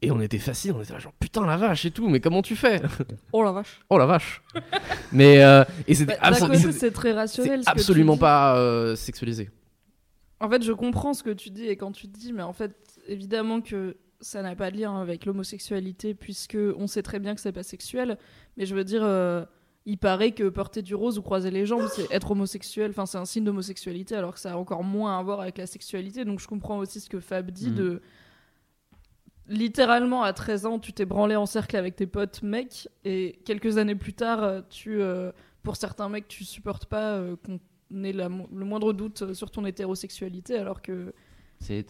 [0.03, 2.42] et on était facile on était là genre putain la vache et tout mais comment
[2.42, 2.80] tu fais?
[3.32, 3.80] Oh la vache.
[3.90, 4.42] oh la vache
[5.12, 7.62] mais euh, et c'était Bah, D'un absolu- côté, c'est- c'est très rationnel.
[7.64, 9.51] ce absolument pas euh, sexualisé
[10.40, 12.72] En fait, je comprends ce que tu dis et quand tu dis, mais en fait,
[13.07, 17.40] évidemment que ça n'a pas de lien avec l'homosexualité puisque on sait très bien que
[17.42, 18.16] c'est pas sexuel.
[18.57, 19.44] Mais je veux dire, euh,
[19.91, 22.91] il paraît que porter du rose ou croiser les jambes, c'est être homosexuel.
[22.91, 25.66] Enfin, c'est un signe d'homosexualité, alors que ça a encore moins à voir avec la
[25.66, 26.24] sexualité.
[26.24, 27.74] Donc, je comprends aussi ce que Fab dit Mhm.
[27.74, 28.03] de
[29.49, 33.78] littéralement à 13 ans, tu t'es branlé en cercle avec tes potes mecs, et quelques
[33.78, 35.32] années plus tard, tu, euh,
[35.62, 39.66] pour certains mecs, tu supportes pas euh, qu'on ait la le moindre doute sur ton
[39.66, 41.12] hétérosexualité, alors que
[41.59, 41.84] C'est,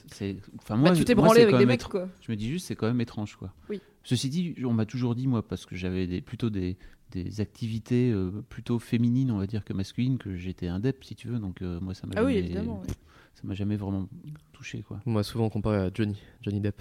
[0.59, 2.09] enfin bah, moi, tu t'es branlé avec des mecs, quoi.
[2.23, 3.53] Je me dis juste, c'est quand même étrange, quoi.
[3.69, 3.81] Oui.
[4.05, 6.77] Ceci dit, on m'a toujours dit, moi, parce que j'avais des, plutôt des,
[7.11, 11.29] des activités euh, plutôt féminines, on va dire, que masculines, que j'étais indep, si tu
[11.29, 11.39] veux.
[11.39, 12.83] Donc, euh, moi, ça m'a Ah oui, jamais, évidemment.
[12.87, 12.95] oui.
[13.35, 14.09] ça m'a jamais vraiment
[14.53, 15.01] touché, quoi.
[15.07, 16.81] on m'a souvent comparé à Johnny Johnny Depp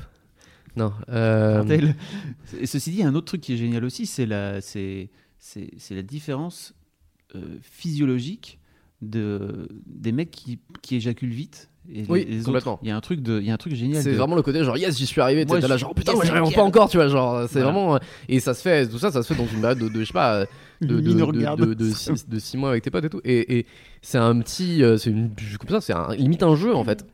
[0.75, 1.63] non euh,
[2.63, 5.09] ceci dit, il y a un autre truc qui est génial aussi, c'est la, c'est,
[5.39, 6.75] c'est, c'est la différence
[7.35, 8.58] euh, physiologique
[9.01, 11.69] de, des mecs qui, qui éjaculent vite.
[11.91, 12.73] Et Oui, les, les complètement.
[12.73, 12.81] autres.
[12.83, 14.03] Il y a un truc de, il y a un truc génial.
[14.03, 15.95] c'est de- vraiment le côté genre yes j'y suis arrivé Moi, t'es là je- genre
[15.95, 17.71] putain yes, moi j'y arrive pas encore tu vois genre c'est Voilà.
[17.71, 19.89] vraiment euh, et ça se fait tout ça ça se fait dans une période de,
[19.89, 20.45] de, je sais pas
[20.81, 21.61] de, de, de, regarde.
[21.65, 23.65] de, de six, de six mois avec tes potes et tout et, et
[24.03, 27.07] c'est un petit euh, c'est une comme ça c'est un, limite un jeu en fait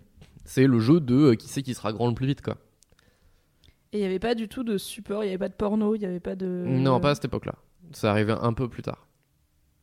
[0.44, 2.58] c'est le jeu de euh, qui c'est qui sera grand le plus vite quoi
[3.94, 5.96] Et il n'y avait pas du tout de support, il n'y avait pas de porno,
[5.96, 6.66] il n'y avait pas de.
[6.68, 7.56] non pas à cette époque là
[7.94, 9.08] ça arrivait un peu plus tard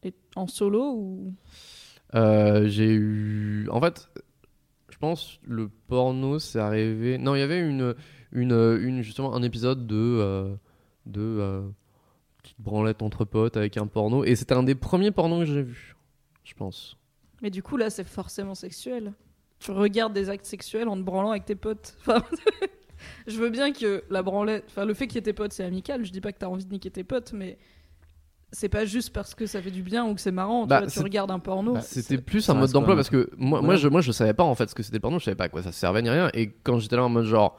[0.02, 1.34] Et en solo ou.
[2.14, 3.68] Euh, j'ai eu.
[3.70, 4.08] En fait,
[4.90, 7.18] je pense le porno, c'est arrivé.
[7.18, 7.94] Non, il y avait une,
[8.32, 10.54] une, une justement un épisode de euh,
[11.06, 11.62] de euh,
[12.42, 15.62] petite branlette entre potes avec un porno, et c'était un des premiers pornos que j'ai
[15.62, 15.96] vu,
[16.44, 16.96] je pense.
[17.40, 19.12] Mais du coup, là, c'est forcément sexuel.
[19.58, 21.96] Tu regardes des actes sexuels en te branlant avec tes potes.
[22.06, 22.22] Enfin,
[23.26, 24.64] je veux bien que la branlette.
[24.68, 26.04] Enfin, le fait qu'il y ait tes potes, c'est amical.
[26.04, 27.58] Je dis pas que t'as envie de niquer tes potes, mais.
[28.54, 30.64] C'est pas juste parce que ça fait du bien ou que c'est marrant.
[30.64, 31.72] tu Bah, vois, tu regardes un porno.
[31.74, 34.44] bah, C'était plus un mode d'emploi parce que moi, moi, je, moi, je savais pas
[34.44, 36.10] en fait ce que c'était le porno, je savais pas à quoi ça servait ni
[36.10, 36.30] rien.
[36.34, 37.56] Et quand j'étais là en mode genre,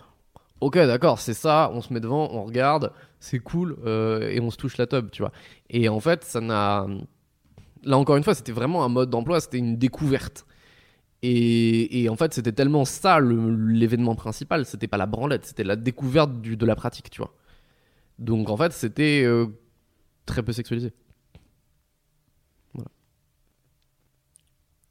[0.61, 4.51] ok, d'accord, c'est ça, on se met devant, on regarde, c'est cool, euh, et on
[4.51, 5.31] se touche la tub, tu vois.
[5.69, 6.85] Et en fait, ça n'a.
[7.83, 10.45] Là encore une fois, c'était vraiment un mode d'emploi, c'était une découverte.
[11.23, 15.75] Et, et en fait, c'était tellement ça l'événement principal, c'était pas la branlette, c'était la
[15.75, 17.33] découverte du, de la pratique, tu vois.
[18.19, 19.47] Donc en fait, c'était euh,
[20.25, 20.93] très peu sexualisé.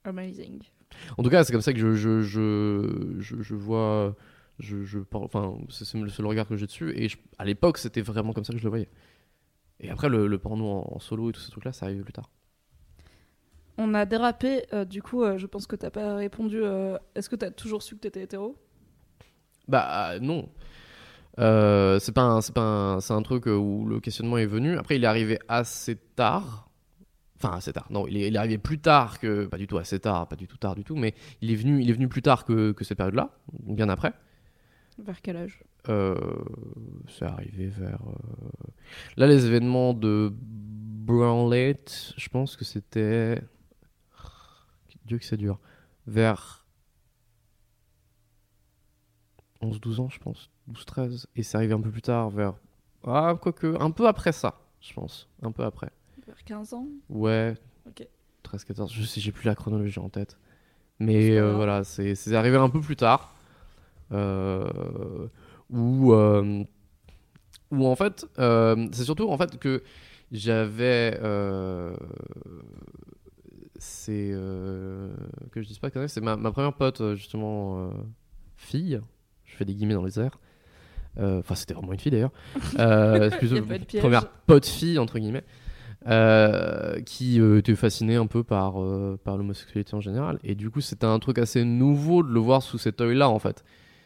[0.04, 0.62] Amazing.
[1.18, 4.14] En tout cas, c'est comme ça que je, je, je, je, je vois.
[4.58, 6.92] Je, je, enfin, c'est le seul regard que j'ai dessus.
[6.96, 8.88] Et je- à l'époque, c'était vraiment comme ça que je le voyais.
[9.80, 12.12] Et après, le, le porno en, en solo et tout ce truc-là, ça arrive plus
[12.14, 12.30] tard.
[13.78, 14.64] On a dérapé.
[14.72, 16.58] euh, du coup, euh, je pense que t'as pas répondu.
[16.62, 18.56] euh, Est-ce que t'as toujours su que t'étais hétéro?
[19.68, 20.48] Bah, non.
[21.38, 24.46] Euh, c'est pas un, c'est pas un, c'est un truc euh, où le questionnement est
[24.46, 24.76] venu.
[24.76, 26.68] Après, il est arrivé assez tard.
[27.36, 27.86] Enfin, assez tard.
[27.90, 29.46] Non, il est, il est arrivé plus tard que.
[29.46, 30.94] Pas du tout assez tard, pas du tout tard du tout.
[30.96, 33.30] Mais il est venu, il est venu plus tard que, que cette période-là,
[33.64, 34.12] bien après.
[34.98, 35.62] Vers quel âge?
[35.88, 36.14] Euh,
[37.08, 38.02] c'est arrivé vers.
[38.06, 38.48] euh,
[39.16, 41.82] Là, les événements de Brownlet,
[42.16, 43.42] je pense que c'était.
[45.06, 45.58] Dieu que c'est dur.
[46.06, 46.64] Vers
[49.62, 50.51] 11-12 ans, je pense.
[50.70, 51.26] 12-13.
[51.36, 52.54] Et c'est arrivé un peu plus tard, vers.
[53.04, 53.76] Ah, quoique.
[53.80, 55.28] Un peu après ça, je pense.
[55.42, 55.90] Un peu après.
[56.26, 56.86] Vers 15 ans?
[57.08, 57.54] Ouais.
[57.86, 58.06] Ok.
[58.44, 58.92] 13-14.
[58.92, 60.36] Je sais, j'ai plus la chronologie en tête.
[60.98, 63.34] Mais euh, voilà, c'est c'est arrivé un peu plus tard.
[64.12, 65.28] Euh,
[65.70, 66.64] où, euh,
[67.70, 69.82] où en fait, euh, c'est surtout en fait que
[70.30, 71.18] j'avais.
[73.76, 74.30] c'est.
[75.50, 77.90] que je dise pas que c'est ma, ma première pote, justement,
[78.56, 79.00] fille.
[79.44, 80.38] Je fais des guillemets dans les airs.
[81.18, 82.32] Euh, Enfin, c'était vraiment une fille d'ailleurs.
[82.78, 83.30] Euh,
[84.00, 85.44] première pote fille, entre guillemets.
[86.08, 90.38] euh, qui euh, était fasciné un peu par, euh, par l'homosexualité en général.
[90.42, 93.38] Et du coup, c'était un truc assez nouveau de le voir sous cet œil-là, en
[93.38, 93.62] fait.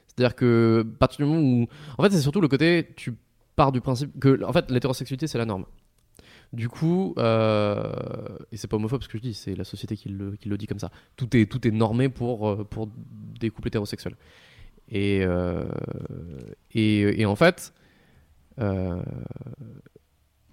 [0.08, 1.66] C'est-à-dire que, à partir du moment où.
[1.96, 3.14] En fait, c'est surtout le côté, tu
[3.54, 5.64] pars du principe que, en fait, l'hétérosexualité, c'est la norme.
[6.52, 10.36] Du coup, et c'est pas homophobe ce que je dis, c'est la société qui le,
[10.36, 10.90] qui le dit comme ça.
[11.16, 12.88] Tout est, tout est normé pour, pour
[13.40, 14.16] des couples hétérosexuels.
[14.88, 15.64] Et, euh,
[16.72, 17.74] et, et en fait,
[18.60, 19.02] euh,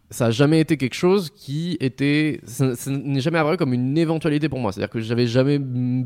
[0.09, 2.39] ça a jamais été quelque chose qui était.
[2.43, 4.71] Ça, ça n'est jamais apparu comme une éventualité pour moi.
[4.71, 5.59] C'est-à-dire que j'avais jamais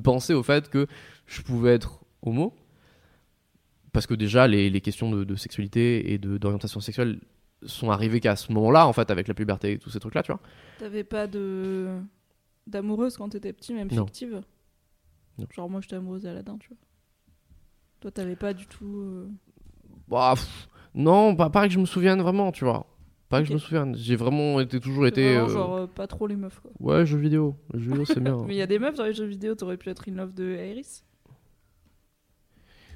[0.03, 0.87] pensé au fait que
[1.25, 2.53] je pouvais être homo.
[3.93, 7.19] Parce que déjà, les, les questions de, de sexualité et de- d'orientation sexuelle
[7.65, 10.31] sont arrivées qu'à ce moment-là, en fait, avec la puberté et tous ces trucs-là, tu
[10.31, 10.41] vois.
[10.77, 11.97] T'avais pas de.
[12.67, 14.05] d'amoureuse quand t'étais petit, même Non.
[14.05, 14.41] fictive?
[15.39, 15.47] Non.
[15.55, 16.77] Genre, moi, j'étais amoureuse d'Aladin, tu vois.
[17.99, 18.85] Toi, t'avais pas du tout.
[19.01, 19.27] euh,
[20.07, 22.85] Bah, pff, non, pas, pas que je me souvienne vraiment, tu vois.
[23.29, 23.49] Pas que Ok.
[23.49, 23.95] je me souvienne.
[23.97, 25.33] J'ai vraiment été toujours été.
[25.33, 26.71] vraiment, euh, genre, euh, pas trop les meufs, quoi.
[26.79, 27.55] Ouais, jeux vidéo.
[27.73, 28.37] Les jeux vidéo, c'est bien.
[28.47, 30.33] Mais il y a des meufs dans les jeux vidéo, t'aurais pu être in love
[30.33, 31.03] de Iris?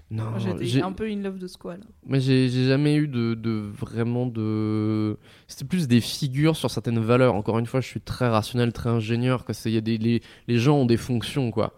[0.09, 1.79] Non, Moi, j'étais j'ai- un peu in love de Squall.
[2.05, 5.17] Mais j'ai j'ai jamais eu de, de vraiment de.
[5.47, 7.33] C'était plus des figures sur certaines valeurs.
[7.33, 9.45] Encore une fois, je suis très rationnel, très ingénieur.
[9.45, 9.53] Quoi.
[9.53, 11.73] C'est- il Y a des, les, les gens ont des fonctions, quoi.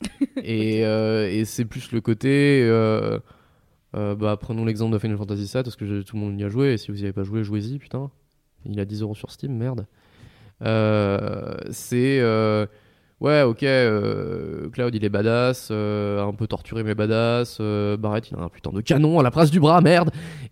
[0.42, 2.62] et euh, et c'est plus le côté.
[2.62, 3.18] euh,
[3.96, 6.48] euh, bah, prenons l'exemple de Final Fantasy VII, parce que tout le monde y a
[6.48, 6.74] joué.
[6.74, 8.10] Et si vous n'y avez pas joué, jouez-y, putain.
[8.64, 9.86] Il a 10 euros sur Steam, merde.
[11.70, 12.20] C'est.
[13.20, 18.30] Ouais, ok, euh, Cloud il est badass, euh, un peu torturé mais badass, euh, Barrett
[18.30, 20.10] il a un putain de canon à la place du bras, merde.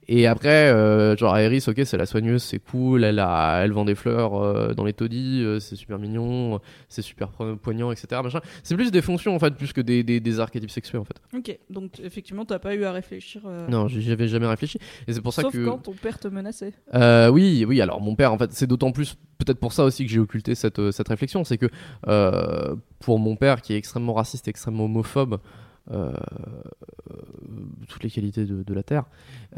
[0.08, 3.84] Et après, euh, genre Iris, ok, c'est la soigneuse, c'est cool, elle, a, elle vend
[3.84, 7.28] des fleurs dans les taudis, c'est super mignon, c'est super
[7.62, 8.20] poignant, etc.
[8.22, 8.40] Machin.
[8.64, 11.20] C'est plus des fonctions en fait, plus que des, des, des archétypes sexuels en fait.
[11.36, 13.42] Ok, donc effectivement, t'as pas eu à réfléchir.
[13.68, 14.78] Non, j'y avais jamais réfléchi.
[15.06, 15.64] Et c'est pour ça Sauf que.
[15.64, 16.72] quand ton père te menaçait.
[16.94, 17.80] Euh, oui, oui.
[17.80, 20.54] Alors mon père, en fait, c'est d'autant plus peut-être pour ça aussi que j'ai occulté
[20.54, 21.66] cette, euh, cette réflexion, c'est que
[22.08, 25.38] euh, pour mon père, qui est extrêmement raciste, extrêmement homophobe,
[25.92, 26.12] euh,
[27.88, 29.04] toutes les qualités de, de la terre,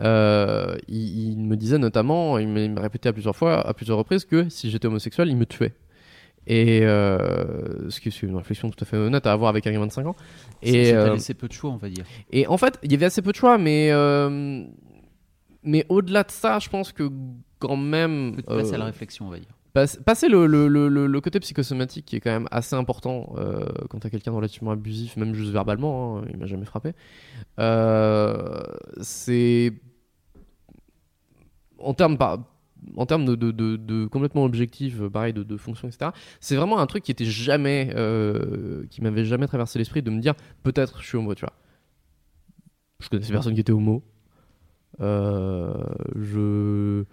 [0.00, 3.72] euh, il, il me disait notamment, il me, il me répétait à plusieurs fois, à
[3.74, 5.74] plusieurs reprises, que si j'étais homosexuel, il me tuait.
[6.46, 9.72] Et euh, ce qui est une réflexion tout à fait honnête à avoir avec un
[9.72, 10.16] gamin de 5 ans.
[10.62, 12.04] Et euh, laissé peu de choix, on va dire.
[12.30, 13.90] et en fait, il y avait assez peu de choix, mais,
[15.62, 17.10] mais au-delà de ça, je pense que
[17.58, 18.36] quand même.
[18.36, 19.57] Peut te passer à la réflexion, on va dire.
[19.78, 24.00] Passe- passer le, le, le, côté psychosomatique qui est quand même assez important euh, quand
[24.00, 26.92] t'as quelqu'un relativement abusif, même juste verbalement, hein, il m'a jamais frappé.
[27.58, 28.62] Euh,
[29.00, 29.72] c'est.
[31.78, 32.18] En termes,
[32.96, 36.10] en termes de, de, complètement objectif, euh, pareil, de, fonction, etc.,
[36.40, 37.92] c'est vraiment un truc qui était jamais.
[37.94, 41.54] euh, qui m'avait jamais traversé l'esprit de me dire peut-être je suis homo, tu vois.
[43.00, 44.02] Je connaissais personne qui était homo.
[44.98, 47.04] Je.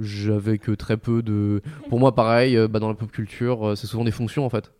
[0.00, 1.62] J'avais que très peu de.
[1.88, 4.50] Pour moi, pareil, euh, bah, dans la pop culture, euh, c'est souvent des fonctions en
[4.50, 4.72] fait.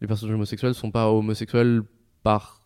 [0.00, 1.82] Les personnages homosexuels sont pas homosexuels
[2.22, 2.62] par.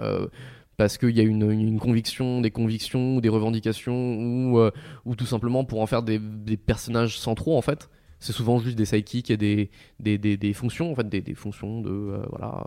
[0.00, 0.28] euh,
[0.76, 4.72] parce qu'il y a une, conviction, des convictions, des revendications, ou, euh,
[5.04, 7.88] ou tout simplement pour en faire des, des personnages centraux en fait.
[8.18, 9.70] C'est souvent juste des sidekicks et des,
[10.00, 12.20] des, des, fonctions, en fait, des, fonctions de.
[12.30, 12.66] voilà.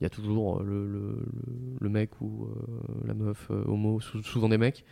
[0.00, 1.18] Il y a toujours le, le,
[1.80, 2.48] le- mec ou
[3.06, 4.84] la meuf homo, sou- souvent des mecs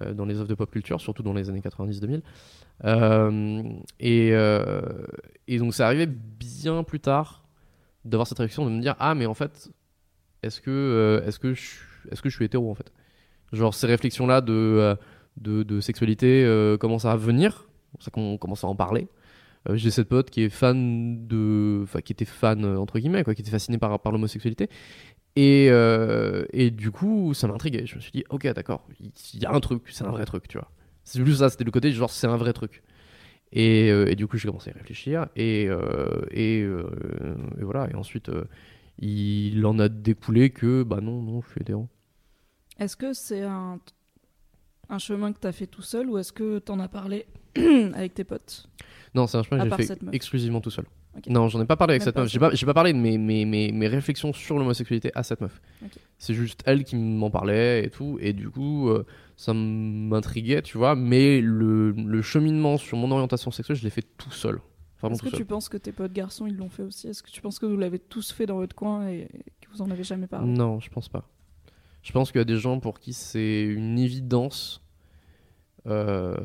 [0.00, 2.22] dans les œuvres de pop culture, surtout dans les années 90-2000.
[2.84, 3.62] Euh,
[4.00, 4.82] et, euh,
[5.46, 7.44] et donc c'est arrivé bien plus tard
[8.04, 9.70] d'avoir cette réflexion de me dire ah mais en fait
[10.42, 11.76] est-ce que euh, est-ce que je
[12.10, 12.92] est-ce que je suis hétéro en fait?
[13.52, 14.96] Genre ces réflexions là de euh,
[15.36, 17.68] de, sexualité euh, commencent à venir?
[18.00, 19.06] Ça qu'on commence à en parler.
[19.68, 23.22] Euh, j'ai cette pote qui est fan de enfin qui était fan euh, entre guillemets
[23.22, 24.68] quoi qui était fascinée par par l'homosexualité
[25.36, 27.86] et, euh, et du coup, ça m'intriguait.
[27.86, 30.48] Je me suis dit, ok, d'accord, il y a un truc, c'est un vrai truc,
[30.48, 30.70] tu vois.
[31.04, 32.82] C'est juste ça, c'était le côté genre, c'est un vrai truc.
[33.52, 35.28] Et, euh, et du coup, j'ai commencé à y réfléchir.
[35.36, 37.88] Et, euh, et, et voilà.
[37.90, 38.30] Et ensuite,
[38.98, 41.88] il en a découlé que, bah non, non, je suis hétéro.
[42.78, 43.78] Est-ce que c'est un,
[44.88, 47.26] un chemin que t'as fait tout seul ou est-ce que t'en as parlé
[47.94, 48.68] avec tes potes?
[49.14, 50.86] Non, c'est un chemin que j'ai fait exclusivement tout seul.
[51.28, 52.54] Non, j'en ai pas parlé avec Même cette pas meuf.
[52.54, 55.60] J'ai pas, parlé de mes, mes, mes, mes réflexions sur l'homosexualité à cette meuf.
[56.18, 58.18] C'est juste elle qui m'en parlait et tout.
[58.20, 59.04] Et du coup, euh,
[59.36, 60.94] ça m'intriguait, tu vois.
[60.94, 64.60] Mais le, le cheminement sur mon orientation sexuelle, je l'ai fait tout seul.
[65.10, 65.38] Est-ce que seul.
[65.38, 67.08] tu penses que tes potes garçons ils l'ont fait aussi?
[67.08, 69.28] Est-ce que tu penses que vous l'avez tous fait dans votre coin et
[69.60, 70.46] que vous en avez jamais parlé?
[70.48, 71.28] Non, je pense pas.
[72.02, 74.81] Je pense qu'il y a des gens pour qui c'est une évidence
[75.88, 76.36] euh,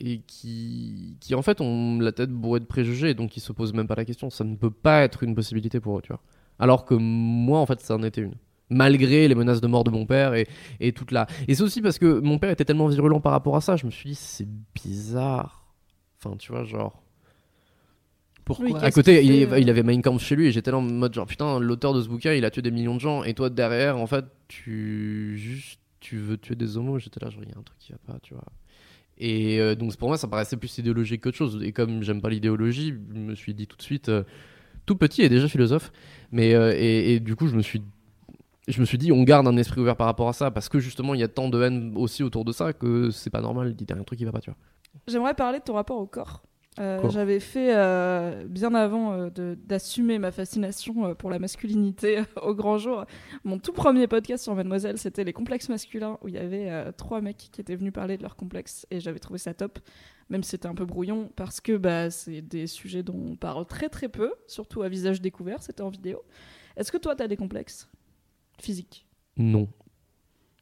[0.00, 3.74] et qui, qui en fait ont la tête bourrée de préjugés, donc ils se posent
[3.74, 4.30] même pas la question.
[4.30, 6.20] Ça ne peut pas être une possibilité pour eux, tu vois.
[6.58, 8.34] Alors que moi, en fait, ça en était une.
[8.68, 10.46] Malgré les menaces de mort de mon père et,
[10.78, 11.26] et toute la.
[11.48, 13.86] Et c'est aussi parce que mon père était tellement virulent par rapport à ça, je
[13.86, 15.66] me suis dit, c'est bizarre.
[16.18, 17.02] Enfin, tu vois, genre.
[18.44, 20.70] Pourquoi Oui, À côté, il, fait, euh il avait Mein Kampf chez lui et j'étais
[20.70, 23.00] là en mode genre putain, l'auteur de ce bouquin, il a tué des millions de
[23.00, 25.80] gens et toi derrière, en fait, tu juste
[26.10, 26.98] tu veux tuer des homos.
[26.98, 28.44] J'étais là, genre il y a un truc qui va pas, tu vois.
[29.16, 31.62] Et euh, donc pour moi, ça paraissait plus idéologique qu'autre chose.
[31.62, 34.24] Et comme j'aime pas l'idéologie, je me suis dit tout de suite, euh,
[34.86, 35.92] tout petit et déjà philosophe,
[36.32, 37.82] mais euh, et, et du coup, je me suis
[38.66, 40.78] je me suis dit, on garde un esprit ouvert par rapport à ça, parce que
[40.78, 43.74] justement, il y a tant de haine aussi autour de ça que c'est pas normal,
[43.78, 44.58] il y a un truc qui va pas, tu vois.
[45.08, 46.42] J'aimerais parler de ton rapport au corps.
[46.80, 52.78] Euh, J'avais fait, euh, bien avant euh, d'assumer ma fascination pour la masculinité au grand
[52.78, 53.04] jour,
[53.44, 57.20] mon tout premier podcast sur Mademoiselle, c'était les complexes masculins, où il y avait trois
[57.20, 59.78] mecs qui étaient venus parler de leurs complexes, et j'avais trouvé ça top,
[60.30, 63.66] même si c'était un peu brouillon, parce que bah, c'est des sujets dont on parle
[63.66, 66.22] très très peu, surtout à visage découvert, c'était en vidéo.
[66.76, 67.90] Est-ce que toi, t'as des complexes
[68.58, 69.06] physiques?
[69.36, 69.68] Non.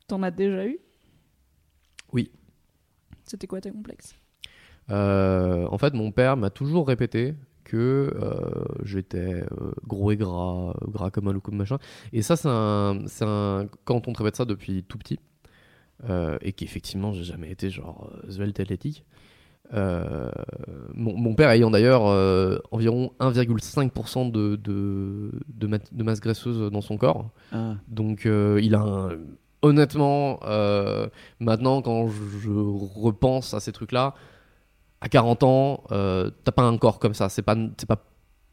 [0.09, 0.81] T'en as déjà eu?
[2.13, 2.33] Oui.
[3.23, 4.18] C'était quoi tes complexes?
[4.91, 7.35] En fait, mon père m'a toujours répété
[7.65, 11.79] que euh, j'étais euh, gros et gras, euh, gras comme un loup, comme machin.
[12.13, 13.67] Et ça, c'est un, un.
[13.85, 15.19] Quand on te répète ça depuis tout petit,
[16.09, 19.05] euh, et qu'effectivement, j'ai jamais été genre euh, svelte athlétique.
[19.75, 20.31] euh,
[20.95, 26.71] mon, mon père ayant d'ailleurs euh, environ 1,5% de, de, de, ma- de masse graisseuse
[26.71, 27.29] dans son corps.
[27.53, 29.11] Ah, Donc euh, il a un...
[29.61, 31.09] Honnêtement, euh,
[31.41, 34.15] maintenant quand je repense à ces trucs-là,
[35.01, 37.29] à 40 ans, euh, t'as pas un corps comme ça.
[37.29, 38.05] C'est pas, c'est pas,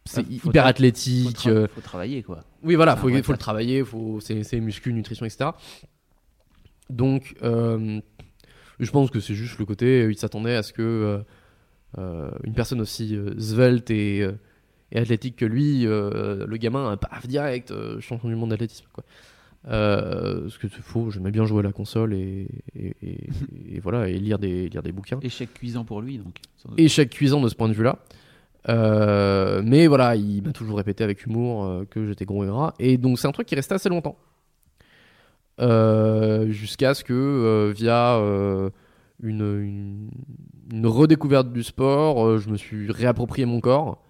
[0.05, 1.37] c'est faut hyper tra- faut, athlétique.
[1.37, 2.43] tra- euh, faut travailler quoi.
[2.63, 5.49] oui, voilà, faut, faut le travailler, faut, c'est, c'est muscu, nutrition, etc.
[6.89, 7.99] Donc, euh,
[8.79, 11.23] je pense que c'est juste le côté, il s'attendait à ce que
[11.97, 14.19] euh, une personne aussi svelte et,
[14.91, 18.85] et athlétique que lui, le gamin, paf, direct, champion du monde d'athlétisme.
[18.93, 19.03] Quoi.
[19.67, 23.29] Euh, ce que c'est faux, j'aimais bien jouer à la console et, et, et-
[23.75, 26.35] et voilà, et lire des, lire des bouquins Échec cuisant pour lui donc.
[26.77, 27.97] échec cuisant de ce point de vue-là.
[28.69, 32.73] Euh, mais voilà, il m'a toujours répété avec humour euh, que j'étais gros et gras.
[32.79, 34.17] Et donc c'est un truc qui restait assez longtemps.
[35.61, 38.17] Euh, Jusqu'à ce que, via
[39.23, 40.09] une, une,
[40.71, 44.03] une redécouverte du sport, je me suis réapproprié mon corps.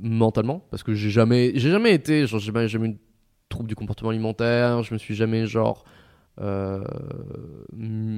[0.00, 2.96] mentalement parce que j'ai jamais j'ai jamais été j'ai jamais, jamais eu
[3.46, 5.84] de trouble du comportement alimentaire je me suis jamais genre
[6.38, 6.84] euh,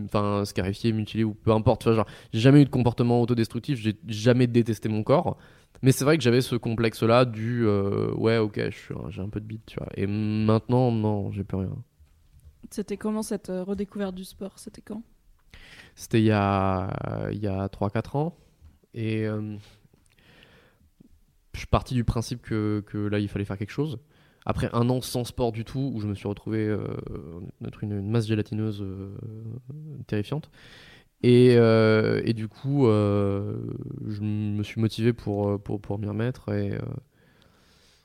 [0.07, 3.97] enfin scarifié mutilé ou peu importe vois, genre j'ai jamais eu de comportement autodestructif, j'ai
[4.07, 5.39] jamais détesté mon corps.
[5.83, 8.61] Mais c'est vrai que j'avais ce complexe-là du euh, ouais, ok,
[9.11, 9.89] j'ai un peu de bite, tu vois.
[9.95, 11.71] Et maintenant, non, j'ai plus rien.
[12.71, 14.59] C'était comment cette euh, redécouverte du sport?
[14.59, 15.03] C'était quand?
[15.95, 18.37] C'était il y a, il y a 3-4 ans.
[18.95, 19.57] Et euh,
[21.53, 23.99] je suis parti du principe que, que là, il fallait faire quelque chose.
[24.51, 26.79] Après un an sans sport du tout, où je me suis retrouvé euh,
[27.67, 29.15] être une, une masse gélatineuse euh,
[30.07, 30.51] terrifiante.
[31.23, 33.59] Et, euh, et du coup, euh,
[34.07, 36.49] je me suis motivé pour, pour, pour m'y remettre.
[36.51, 36.79] Et, euh,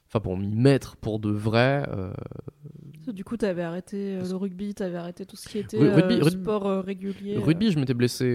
[0.09, 1.87] enfin, pour m'y mettre pour de vrai.
[3.07, 6.29] Du coup, t'avais arrêté euh, le rugby, t'avais arrêté tout ce qui était Ru- rugby-
[6.29, 7.37] sport régulier.
[7.37, 8.25] Rugby, je m'étais blessé,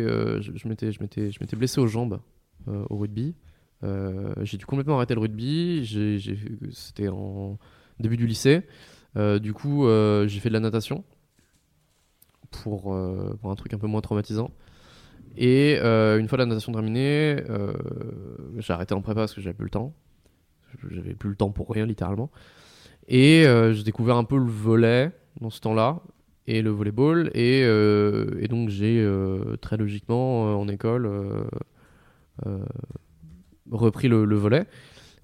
[0.40, 2.20] je, je m'étais, je m'étais, je m'étais blessé aux jambes
[2.66, 3.34] au rugby.
[3.82, 5.84] J'ai dû complètement arrêter le rugby.
[5.84, 6.18] J'ai-
[6.72, 7.58] c'était en
[8.00, 8.62] début du lycée.
[9.16, 11.04] Euh, du coup, euh, j'ai fait de la natation
[12.50, 14.50] pour, euh, pour un truc un peu moins traumatisant.
[15.36, 17.36] Et une fois la natation terminée,
[18.56, 19.94] j'ai arrêté en prépa parce que j'avais plus le temps.
[20.90, 22.30] J'avais plus le temps pour rien, littéralement.
[23.06, 26.02] Et j'ai découvert un peu le volet dans ce temps-là
[26.48, 27.30] et le volleyball.
[27.34, 29.08] Et, et donc, j'ai
[29.60, 31.08] très logiquement, en école,
[33.70, 34.66] repris le, le volet.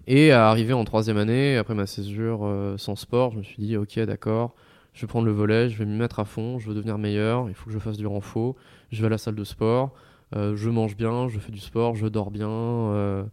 [0.07, 3.77] Et arrivé en troisième année, après ma césure euh, sans sport, je me suis dit,
[3.77, 4.55] ok, d'accord,
[4.93, 7.49] je vais prendre le volet, je vais m'y mettre à fond, je veux devenir meilleur,
[7.49, 8.55] il faut que je fasse du renfort,
[8.93, 9.95] je vais à la salle de sport,
[10.37, 13.25] euh, je mange bien, je fais du sport, je dors bien, euh,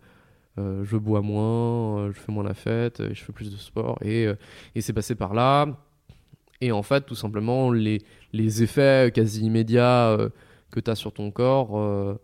[0.57, 3.97] je bois moins, je fais moins la fête, je fais plus de sport.
[4.01, 4.27] Et,
[4.75, 5.67] et c'est passé par là.
[6.61, 7.97] Et en fait, tout simplement, les,
[8.31, 10.17] les effets quasi immédiats
[10.69, 12.19] que tu as sur ton corps,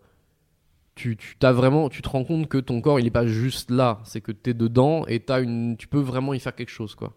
[0.98, 3.70] tu, tu, t'as vraiment, tu te rends compte que ton corps, il n'est pas juste
[3.70, 4.00] là.
[4.04, 6.94] C'est que tu es dedans et t'as une, tu peux vraiment y faire quelque chose.
[6.94, 7.14] quoi.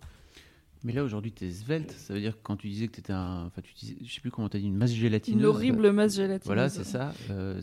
[0.84, 3.02] Mais là aujourd'hui tu es svelte, ça veut dire que quand tu disais que tu
[3.02, 3.46] étais un.
[3.46, 5.40] Enfin, tu disais, je sais plus comment tu as dit, une masse gélatineuse.
[5.40, 6.46] Une horrible masse gélatineuse.
[6.46, 7.14] Voilà, c'est ça.
[7.30, 7.62] Euh,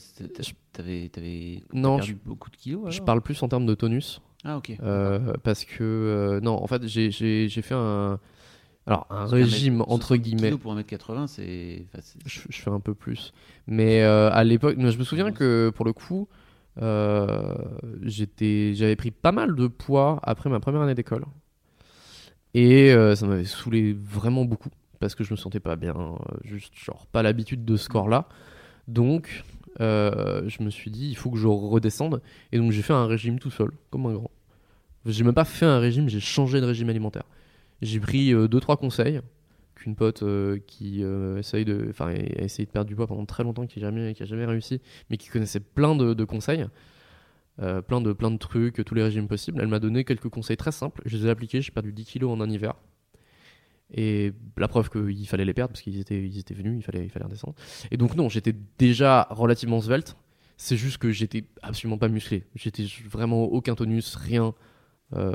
[0.73, 2.95] t'avais, t'avais Non, perdu beaucoup de kilos.
[2.95, 4.21] Je parle plus en termes de tonus.
[4.45, 4.77] Ah, ok.
[4.83, 8.21] euh, parce que, euh, non, en fait, j'ai- j'ai j'ai fait un,
[8.89, 10.57] alors, un régime, entre 60 guillemets.
[10.57, 11.85] pour 1m80, c'est.
[11.93, 13.33] enfin, c'est- je, je fais un peu plus.
[13.67, 16.27] Mais euh, à l'époque, je me souviens que pour le coup,
[16.81, 17.55] euh,
[18.03, 21.25] j'avais pris pas mal de poids après ma première année d'école.
[22.55, 24.71] Et euh, ça m'avait saoulé vraiment beaucoup
[25.01, 25.95] parce que je me sentais pas bien,
[26.45, 28.27] juste genre pas l'habitude de ce corps-là.
[28.89, 29.45] Donc,
[29.79, 32.21] je me suis dit, il faut que je redescende.
[32.53, 34.31] Et donc, j'ai fait un régime tout seul, comme un grand.
[35.07, 37.25] J'ai même pas fait un régime, j'ai changé de régime alimentaire.
[37.83, 39.21] J'ai pris 2-3 conseils
[39.79, 43.25] qu'une pote euh, qui euh, essaye de, enfin, a essayé de perdre du poids pendant
[43.25, 46.67] très longtemps, qui n'a jamais, qui a jamais réussi, mais qui connaissait plein de, conseils,
[47.61, 49.61] euh, plein, de, plein de trucs, tous les régimes possibles.
[49.61, 51.03] Elle m'a donné quelques conseils très simples.
[51.07, 52.75] Je les ai appliqués, j'ai perdu 10 kilos en un hiver.
[53.91, 57.05] Et la preuve qu'il fallait les perdre parce qu'ils étaient, ils étaient venus, il fallait,
[57.05, 57.55] il fallait redescendre.
[57.91, 60.17] Et donc, non, j'étais déjà relativement svelte.
[60.59, 62.45] C'est juste que j'étais absolument pas musclé.
[62.55, 64.55] J'étais vraiment aucun tonus, rien.
[65.15, 65.33] Euh,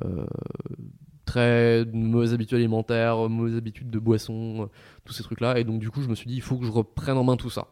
[1.25, 4.65] très mauvaise habitude alimentaire, mauvaise habitude de boisson, euh,
[5.05, 5.59] tous ces trucs-là.
[5.59, 7.37] Et donc, du coup, je me suis dit, il faut que je reprenne en main
[7.37, 7.67] tout ça.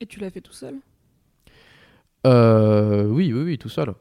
[0.00, 0.80] Et tu l'as fait tout seul?
[2.26, 3.94] Euh, oui, oui, oui, tout seul.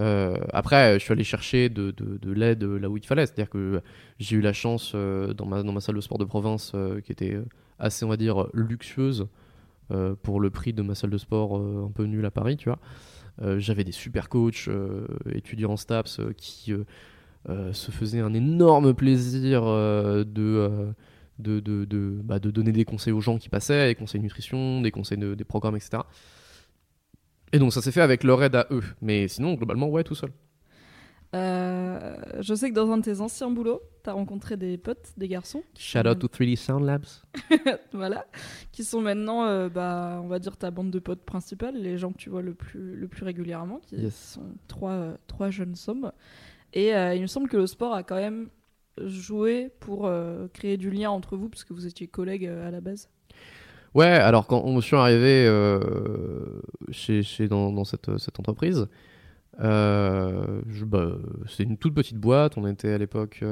[0.00, 3.26] Euh, après, je suis allé chercher de, de- de l'aide là où il fallait.
[3.26, 3.82] C'est-à-dire que
[4.18, 7.00] j'ai eu la chance euh, dans, ma, dans ma salle de sport de province, euh,
[7.00, 7.38] qui était
[7.78, 9.28] assez, on va dire, luxueuse
[10.22, 12.80] pour le prix de ma salle de sport un peu nulle à Paris, tu vois.
[13.58, 14.68] J'avais des super coachs
[15.30, 16.72] étudiants en STAPS qui
[17.72, 20.42] se faisaient un énorme plaisir euh, de.
[20.42, 20.92] euh,
[21.38, 24.80] de, de, de, bah, de donner des conseils aux gens qui passaient, des conseils nutrition,
[24.80, 25.98] des conseils de- des programmes, etc.
[27.52, 28.82] Et donc ça s'est fait avec leur aide à eux.
[29.02, 30.30] Mais sinon, globalement, ouais, tout seul.
[31.34, 35.28] Euh, Je sais que dans un de tes anciens boulots, t'as rencontré des potes, des
[35.28, 35.62] garçons.
[35.78, 37.04] Shout out to 3D Sound Labs.
[37.92, 38.26] voilà,
[38.72, 42.12] qui sont maintenant, euh, bah, on va dire ta bande de potes principale, les gens
[42.12, 44.32] que tu vois le plus, le plus régulièrement, qui Yes.
[44.34, 46.12] sont trois, euh, trois jeunes sommes.
[46.72, 48.48] Et euh, il me semble que le sport a quand même
[48.98, 52.80] joué pour euh, créer du lien entre vous, puisque vous étiez collègues euh, à la
[52.80, 53.08] base.
[53.96, 56.60] Ouais, alors quand on suis arrivé euh,
[56.90, 58.88] chez, dans, cette, entreprise,
[59.60, 61.16] euh, bah,
[61.48, 62.58] c'était une toute petite boîte.
[62.58, 63.42] On était à l'époque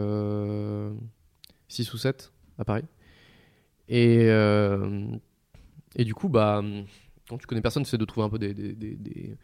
[1.69, 2.85] 6 ou 7 à Paris.
[3.89, 5.07] Et, euh,
[5.97, 6.63] du coup, bah,
[7.27, 9.39] quand tu connais personne, c'est de trouver un peu des,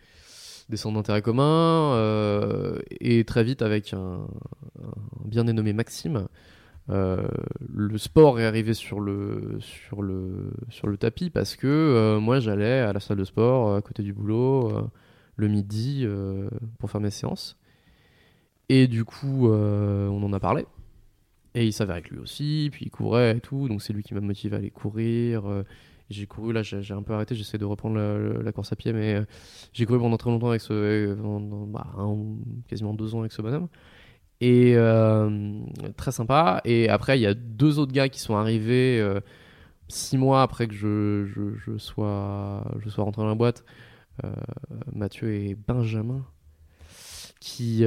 [0.71, 1.95] des- des centres d'intérêt communs.
[1.95, 4.27] euh, et très vite, avec un,
[5.25, 6.29] bien dénommé Maxime,
[6.91, 7.29] euh,
[7.69, 12.41] le sport est arrivé sur le, sur le, sur le tapis parce que euh, moi
[12.41, 14.73] j'allais à la salle de sport à côté du boulot
[15.37, 16.07] le midi
[16.79, 17.57] pour faire mes séances.
[18.69, 20.67] Et du coup, on en a parlé.
[21.55, 24.15] Et il s'avère avec lui aussi, puis il courait et tout, donc c'est lui qui
[24.15, 25.43] m'a motivé à aller courir.
[26.11, 29.15] J'ai couru, là j'ai un peu arrêté, j'essaie de reprendre la, course à pied, mais
[29.15, 29.25] euh,
[29.73, 30.73] j'ai couru pendant très longtemps avec ce.
[30.73, 31.15] euh,
[31.69, 31.87] bah,
[32.69, 33.69] quasiment deux ans avec ce bonhomme.
[34.41, 35.61] Et euh,
[35.97, 36.61] très sympa.
[36.65, 39.03] Et après, il y a deux autres gars qui sont arrivés
[39.89, 43.65] six mois après que je, sois, je sois rentré dans la boîte.
[44.93, 46.25] Mathieu et Benjamin,
[47.39, 47.85] qui,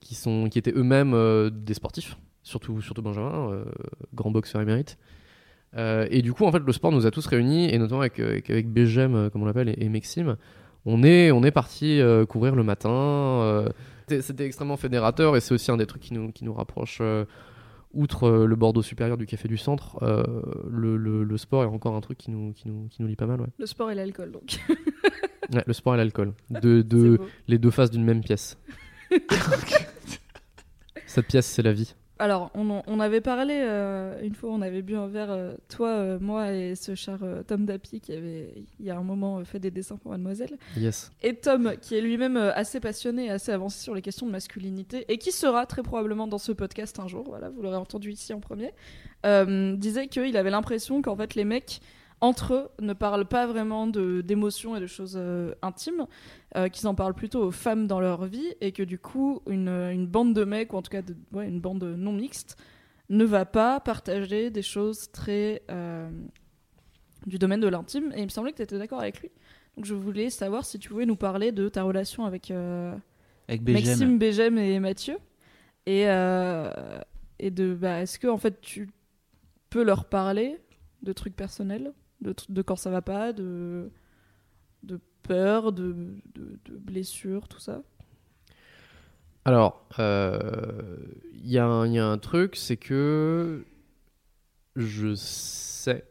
[0.00, 3.64] qui, sont, qui étaient eux-mêmes des sportifs, surtout, surtout Benjamin,
[4.14, 4.98] grand boxeur émérite.
[5.76, 8.18] Euh, et du coup, en fait, le sport nous a tous réunis, et notamment avec,
[8.20, 10.36] avec, avec BGM, euh, comme on l'appelle, et, et Maxime.
[10.84, 12.90] On est, on est parti euh, courir le matin.
[12.90, 13.68] euh,
[14.08, 16.98] c'était- extrêmement fédérateur, et c'est aussi un des trucs qui nous, qui nous rapproche.
[17.00, 17.24] euh,
[17.94, 20.22] outre euh, le Bordeaux supérieur du Café du Centre, euh,
[20.70, 23.16] le, le- le sport est encore un truc qui nous, qui nous, qui nous lie
[23.16, 23.40] pas mal.
[23.42, 23.48] Ouais.
[23.58, 24.58] Le sport et l'alcool, donc.
[25.52, 26.32] Ouais, le sport et l'alcool.
[26.50, 27.18] De, de,
[27.48, 28.56] les deux faces d'une même pièce.
[31.06, 31.94] Cette pièce, c'est la vie.
[32.22, 36.18] Alors, on, avait parlé euh, une fois, on avait bu un verre, euh, toi, euh,
[36.20, 37.18] moi et ce cher
[37.48, 40.56] Tom Dapi qui avait, il y a un moment, fait des dessins pour Mademoiselle.
[40.76, 41.10] Yes.
[41.24, 45.04] Et Tom, qui est lui-même assez passionné et assez avancé sur les questions de masculinité,
[45.08, 48.32] et qui sera très probablement dans ce podcast un jour, voilà, vous l'aurez entendu ici
[48.32, 48.72] en premier,
[49.24, 51.80] disait qu'il avait l'impression qu'en fait les mecs,
[52.20, 55.20] entre eux, ne parlent pas vraiment d'émotions et de choses
[55.60, 56.06] intimes,
[56.56, 59.68] euh, qu'ils en parlent plutôt aux femmes dans leur vie, et que du coup, une,
[59.68, 62.56] une bande de mecs, ou en tout cas de- ouais, une bande non mixte,
[63.08, 65.62] ne va pas partager des choses très...
[65.70, 66.08] euh,
[67.26, 69.30] du domaine de l'intime, et il me semblait que tu étais d'accord avec lui.
[69.76, 72.94] Donc je voulais savoir si tu pouvais nous parler de ta relation avec euh,
[73.48, 73.86] Avec BGM.
[73.86, 75.16] Maxime, Bégem et Mathieu.
[75.86, 76.02] Et,
[77.38, 78.88] et de bah, est-ce que en fait tu
[79.70, 80.58] peux leur parler
[81.02, 83.90] de trucs personnels, de, de quand ça va pas, de
[85.22, 85.94] peur, de,
[86.34, 87.82] de, blessures, tout ça?
[89.44, 90.96] Alors, euh,
[91.34, 93.64] il y, a un- il y a un truc, c'est que
[94.76, 96.04] je sais,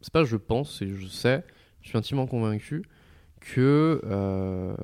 [0.00, 1.44] c'est pas je pense, c'est je sais,
[1.82, 2.84] je suis intimement convaincu
[3.40, 4.74] que euh,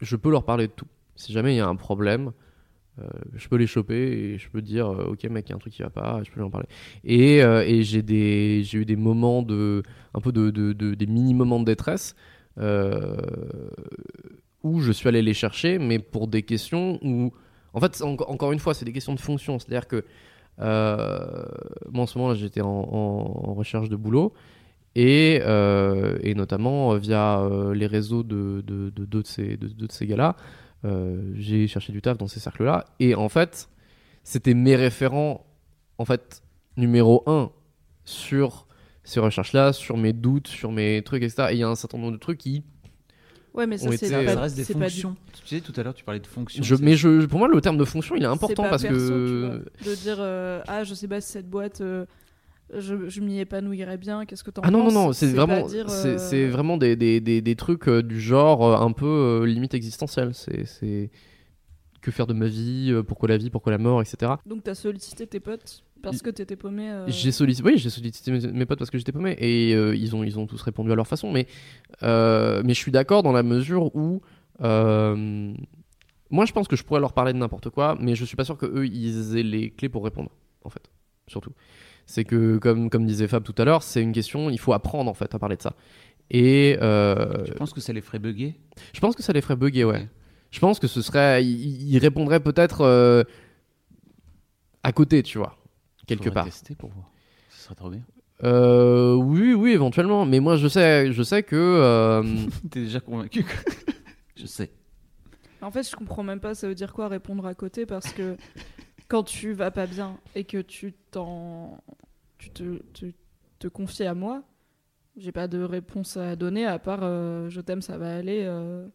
[0.00, 0.86] je peux leur parler de tout.
[1.16, 2.32] Si jamais il y a un problème,
[2.98, 5.56] euh, je peux les choper et je peux dire euh, ok mec il y a
[5.56, 6.66] un truc qui va pas je peux lui en parler.
[7.04, 7.98] Et, euh, j'ai
[8.78, 9.82] eu des moments de
[10.12, 12.14] un peu de, de- de- des mini moments de détresse
[14.62, 17.32] où je suis allé les chercher mais pour des questions où
[17.72, 19.58] en fait encore une fois c'est des questions de fonction.
[19.58, 20.04] C'est à dire que
[20.58, 24.34] moi en ce moment là j'étais en, recherche de boulot
[24.94, 25.40] et,
[26.36, 27.40] notamment via
[27.72, 32.18] les réseaux de de, de, ces de, ces gars là euh, j'ai cherché du taf
[32.18, 32.84] dans ces cercles-là.
[33.00, 33.68] Et en fait,
[34.24, 35.46] c'était mes référents,
[35.98, 36.42] en fait,
[36.76, 37.50] numéro un
[38.04, 38.66] sur
[39.04, 41.48] ces recherches-là, sur mes doutes, sur mes trucs, etc.
[41.50, 42.62] Et il y a un certain nombre de trucs qui.
[43.54, 45.16] Ouais, mais ça ont c'est Ça reste des du- fonctions.
[45.44, 46.62] Tu sais, tout à l'heure, tu parlais de fonctions.
[46.62, 48.96] Je, mais je, pour moi, le terme de fonction, il est important pas parce perso,
[48.96, 49.26] que.
[49.28, 49.46] tu
[49.84, 52.06] vois, de dire euh, ah je sais pas si cette boîte euh,
[52.78, 55.46] je, je m'y épanouirais bien, qu'est-ce que t'en Ah non, non, penses non, c'est pas
[55.46, 58.76] vraiment, dire, c'est euh, c'est vraiment des, des, des, des trucs euh, du genre euh,
[58.84, 60.34] un peu limite existentiel.
[60.34, 61.10] C'est c'est
[62.00, 64.32] que faire de ma vie, pourquoi la vie, pourquoi la mort, etc.
[64.46, 67.04] Donc t'as sollicité tes potes parce que t'étais paumé.
[67.06, 70.24] J'ai sollicité, oui, j'ai sollicité mes, mes potes parce que j'étais paumé et ils, ont,
[70.24, 71.30] ils ont tous répondu à leur façon.
[71.30, 71.46] Mais,
[72.02, 74.20] mais je suis d'accord dans la mesure où.
[74.58, 78.44] moi, je pense que je pourrais leur parler de n'importe quoi, mais je suis pas
[78.44, 80.30] sûr que eux ils aient les clés pour répondre,
[80.64, 80.90] en fait.
[81.28, 81.52] Surtout.
[82.06, 85.10] C'est que, comme, comme disait Fab tout à l'heure, c'est une question, il faut apprendre,
[85.10, 85.74] en fait, à parler de ça.
[86.30, 88.58] Et euh, Je pense que ça les ferait bugger?
[88.92, 90.08] je pense que ça les ferait bugger, ouais.
[90.50, 91.42] Je pense que ce serait.
[91.44, 93.24] Ils répondraient peut-être euh,
[94.82, 95.56] à côté, tu vois,
[96.06, 96.44] quelque Faudrait part.
[96.44, 97.10] tester pour voir.
[97.50, 98.02] Ce serait trop bien.
[98.44, 100.26] Euh, oui, oui, éventuellement.
[100.26, 101.56] Mais moi, je sais, je sais que.
[101.56, 102.22] euh,
[102.70, 103.54] T'es déjà convaincu que...
[104.36, 104.72] Je sais.
[105.60, 108.36] En fait, je comprends même pas ça veut dire quoi répondre à côté parce que
[109.12, 111.78] quand tu vas pas bien et que tu t'en
[112.38, 113.06] tu te, te,
[113.58, 114.42] te confies à moi,
[115.18, 118.40] j'ai pas de réponse à donner à part euh, je t'aime, ça va aller.
[118.46, 118.86] euh,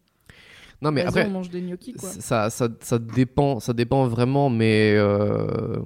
[0.82, 2.09] Non, mais après, on mange des gnocchis quoi.
[2.09, 4.49] ça, ça, ça dépend, ça dépend vraiment.
[4.49, 5.78] Mais euh,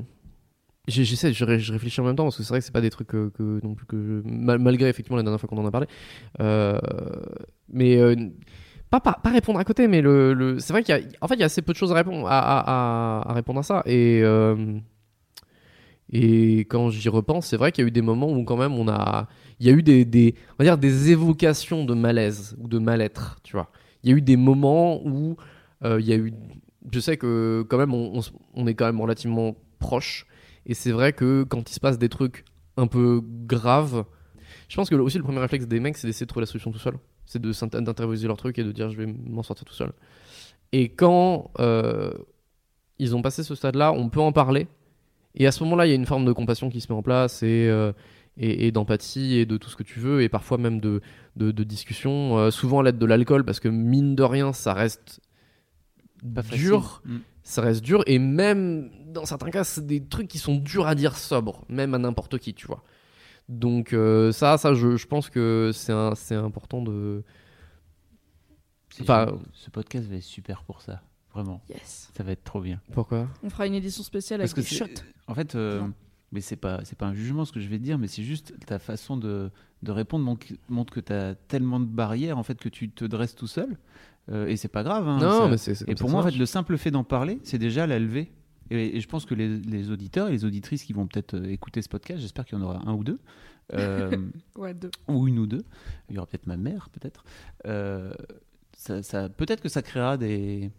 [0.88, 2.80] j'essaie, je, ré- je réfléchis en même temps parce que c'est vrai que c'est pas
[2.80, 5.58] des trucs que, que- non plus que je- mal- malgré effectivement la dernière fois qu'on
[5.58, 5.88] en a parlé.
[6.40, 6.80] Euh,
[7.68, 8.16] mais euh,
[8.92, 11.28] pas, pas, pas répondre à côté, mais le, le- c'est vrai qu'il y a, en
[11.30, 13.84] fait, y a assez peu de choses à répondre à, à, répondre à ça.
[13.88, 14.80] Et euh,
[16.14, 18.74] et quand j'y repense, c'est vrai qu'il y a eu des moments où quand même
[18.74, 19.28] on a,
[19.60, 23.40] il y a eu des, on va dire des évocations de malaise ou de mal-être,
[23.44, 23.72] tu vois.
[24.04, 25.38] Il y a eu des moments où
[25.86, 26.34] euh, il y a eu,
[26.92, 28.22] je sais que quand même on, on
[28.56, 30.26] on est quand même relativement proches.
[30.66, 32.44] Et c'est vrai que quand il se passe des trucs
[32.78, 34.04] un peu graves,
[34.70, 36.72] je pense que aussi le premier réflexe des mecs, c'est d'essayer de trouver la solution
[36.72, 36.96] tout seul.
[37.32, 39.94] C'est d'intérioriser leur truc et de dire je vais m'en sortir tout seul.
[40.74, 42.12] Et quand euh,
[43.00, 44.68] ils ont passé ce stade-là, on peut en parler.
[45.36, 47.02] Et à ce moment-là, il y a une forme de compassion qui se met en
[47.02, 47.94] place et, euh,
[48.38, 51.02] et, et d'empathie et de tout ce que tu veux, et parfois même de,
[51.38, 54.74] de, de discussion, euh, souvent à l'aide de l'alcool, parce que mine de rien, ça
[54.74, 55.22] reste
[56.36, 57.18] Pas dur Mm.
[57.44, 60.94] ça reste dur et même dans certains cas c'est des trucs qui sont durs à
[60.96, 62.84] dire sobre même à n'importe qui tu vois
[63.52, 67.24] donc euh, ça ça je, je pense que c'est important de
[68.90, 69.40] C'est Enfin, génial.
[69.54, 71.02] ce podcast va être super pour ça.
[71.34, 71.62] Vraiment.
[71.70, 72.10] Yes.
[72.16, 72.82] Ça va être trop bien.
[72.92, 73.28] pourquoi?
[73.42, 75.04] On fera une édition spéciale Parce avec que des c'est- shots.
[75.28, 75.82] en fait, euh,
[76.34, 78.24] mais c'est pas c'est pas un jugement ce que je vais te dire, mais c'est
[78.24, 79.50] juste ta façon de,
[79.82, 80.26] de répondre
[80.68, 83.78] montre, que tu as tellement de barrières en fait que tu te dresses tout seul.
[84.30, 85.08] Euh, et c'est pas grave.
[85.08, 87.40] hein, non ça- mais c'est Et pour moi, en fait, le simple fait d'en parler,
[87.44, 88.32] c'est déjà la lever.
[88.72, 91.52] Et, et je pense que les, les auditeurs et les auditrices qui vont peut-être euh,
[91.52, 93.20] écouter ce podcast, j'espère qu'il y en aura un ou deux,
[93.74, 94.10] euh,
[94.58, 94.92] Ouais, deux.
[95.08, 95.64] ou une ou deux.
[96.10, 97.24] Il y aura peut-être ma mère, peut-être.
[97.68, 98.14] Euh,
[98.76, 100.72] ça, ça- peut-être que ça créera des,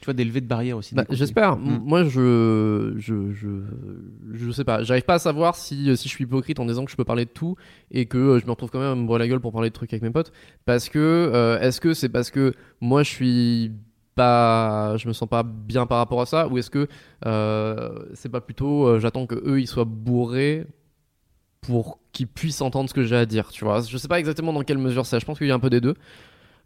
[0.00, 0.94] tu vois, des levées de barrières aussi.
[0.94, 1.04] Bah.
[1.10, 1.56] J'espère.
[1.56, 1.80] Mm.
[1.84, 3.48] Moi, je, je, je,
[4.34, 4.82] je sais pas.
[4.82, 7.24] J'arrive pas à savoir si, si je suis hypocrite en disant que je peux parler
[7.24, 7.56] de tout
[7.90, 9.70] et que euh, je me retrouve quand même à me boire la gueule pour parler
[9.70, 10.32] de trucs avec mes potes.
[10.66, 12.52] Parce que, euh, est-ce que c'est parce que
[12.82, 13.72] moi je suis
[14.16, 16.88] pas, je me sens pas bien par rapport à ça, ou est-ce que
[17.26, 20.66] euh, c'est pas plutôt, euh, j'attends que eux ils soient bourrés
[21.60, 23.80] pour qu'ils puissent entendre ce que j'ai à dire, tu vois?
[23.82, 25.20] Je sais pas exactement dans quelle mesure c'est.
[25.20, 25.94] Je pense qu'il y a un peu des deux.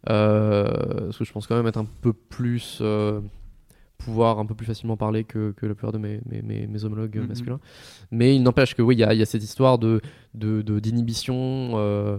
[0.09, 0.65] Euh,
[1.05, 2.81] parce que je pense quand même être un peu plus
[3.97, 6.85] pouvoir un peu plus facilement parler que, que la plupart de mes, mes, mes, mes
[6.85, 7.27] homologues Mhm.
[7.27, 7.59] masculins.
[8.09, 10.01] Mais il n'empêche que oui, il y a, il y a cette histoire de
[10.33, 12.17] de- de- d'inhibition euh,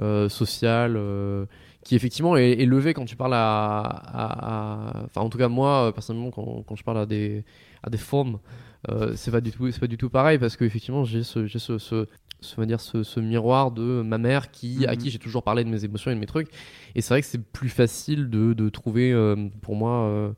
[0.00, 1.46] euh, sociale euh,
[1.84, 5.48] qui effectivement est, est levée quand tu parles à, à- à- enfin en tout cas
[5.48, 7.44] moi euh, personnellement quand, quand je parle à des
[7.82, 8.38] à des femmes
[8.90, 11.46] euh, c'est pas du tout c'est pas du tout pareil parce que effectivement j'ai ce
[11.46, 12.06] j'ai ce, ce
[12.40, 14.98] ce, on va dire ce, ce miroir de ma mère qui à Mhm.
[14.98, 16.48] qui j'ai toujours parlé de mes émotions et de mes trucs
[16.94, 20.32] et c'est vrai que c'est plus facile de, de trouver euh, pour moi euh,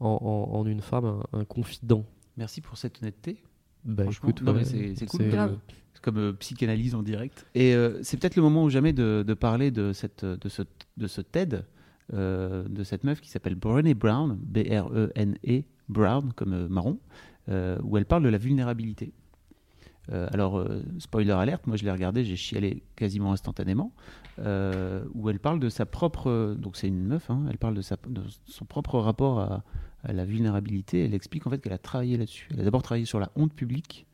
[0.00, 0.08] en,
[0.52, 2.04] en- en une femme un, un confident
[2.36, 3.42] Merci pour cette honnêteté.
[3.84, 5.20] bah écoute non, mais c'est- c'est cool.
[5.20, 5.56] c'est- Grave.
[5.68, 5.74] C'est
[6.04, 7.46] comme euh, psychanalyse en direct.
[7.54, 10.62] Et euh, c'est peut-être le moment ou jamais de, parler de, cette, de, ce,
[10.98, 11.64] de ce TED,
[12.12, 16.98] euh, de cette meuf qui s'appelle Brené Brown, B-R-E-N-E, E, Brown, comme marron,
[17.48, 19.12] où elle parle de la vulnérabilité.
[20.10, 20.66] Alors,
[20.98, 23.92] spoiler alerte, moi je l'ai regardé, j'ai chialé quasiment instantanément,
[24.38, 26.56] où elle parle de sa propre.
[26.58, 29.62] Donc c'est une meuf, hein, elle parle de, sa, de son propre rapport à,
[30.04, 31.04] à la vulnérabilité.
[31.04, 32.48] Elle explique en fait qu'elle a travaillé là-dessus.
[32.52, 34.06] Elle a d'abord travaillé sur la honte publique,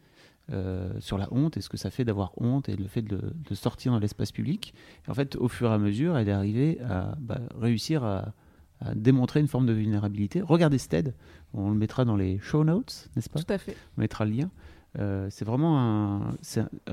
[0.53, 3.33] euh, sur la honte et ce que ça fait d'avoir honte et le fait de,
[3.49, 4.75] de sortir dans l'espace public.
[5.07, 8.33] Et en fait, au fur et à mesure, elle est arrivée à bah, réussir à,
[8.81, 10.41] à démontrer une forme de vulnérabilité.
[10.43, 11.15] Regardez ce TED,
[11.53, 13.41] on le mettra dans les show notes, n'est-ce pas?
[13.43, 13.77] Tout à fait.
[13.97, 14.51] on mettra le lien.
[14.99, 16.35] Euh, c'est vraiment un.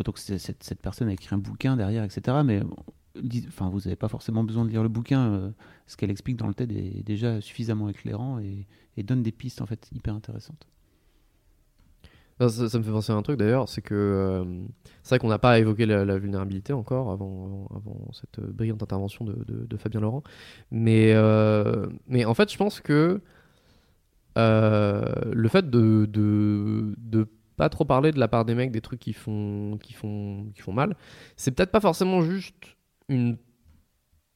[0.06, 2.38] donc cette, cette personne a écrit un bouquin derrière, etc.
[2.46, 2.62] Mais
[3.48, 5.32] enfin, vous n'avez pas forcément besoin de lire le bouquin.
[5.32, 5.52] euh,
[5.88, 9.62] ce qu'elle explique dans le TED est déjà suffisamment éclairant et, et donne des pistes
[9.62, 10.68] en fait hyper intéressantes.
[12.40, 12.46] Ça,
[12.78, 14.46] me fait penser à un truc d'ailleurs, c'est que euh,
[15.02, 17.68] c'est vrai qu'on n'a pas évoqué la, vulnérabilité encore avant,
[18.14, 20.22] cette brillante intervention de, Fabien Laurent.
[20.70, 23.22] Mais, euh, mais en fait, je pense que
[24.38, 29.00] euh, le fait de, de, pas trop parler de la part des mecs des trucs
[29.00, 30.96] qui font, qui font, qui font mal,
[31.38, 32.78] c'est peut-être pas forcément juste
[33.10, 33.38] une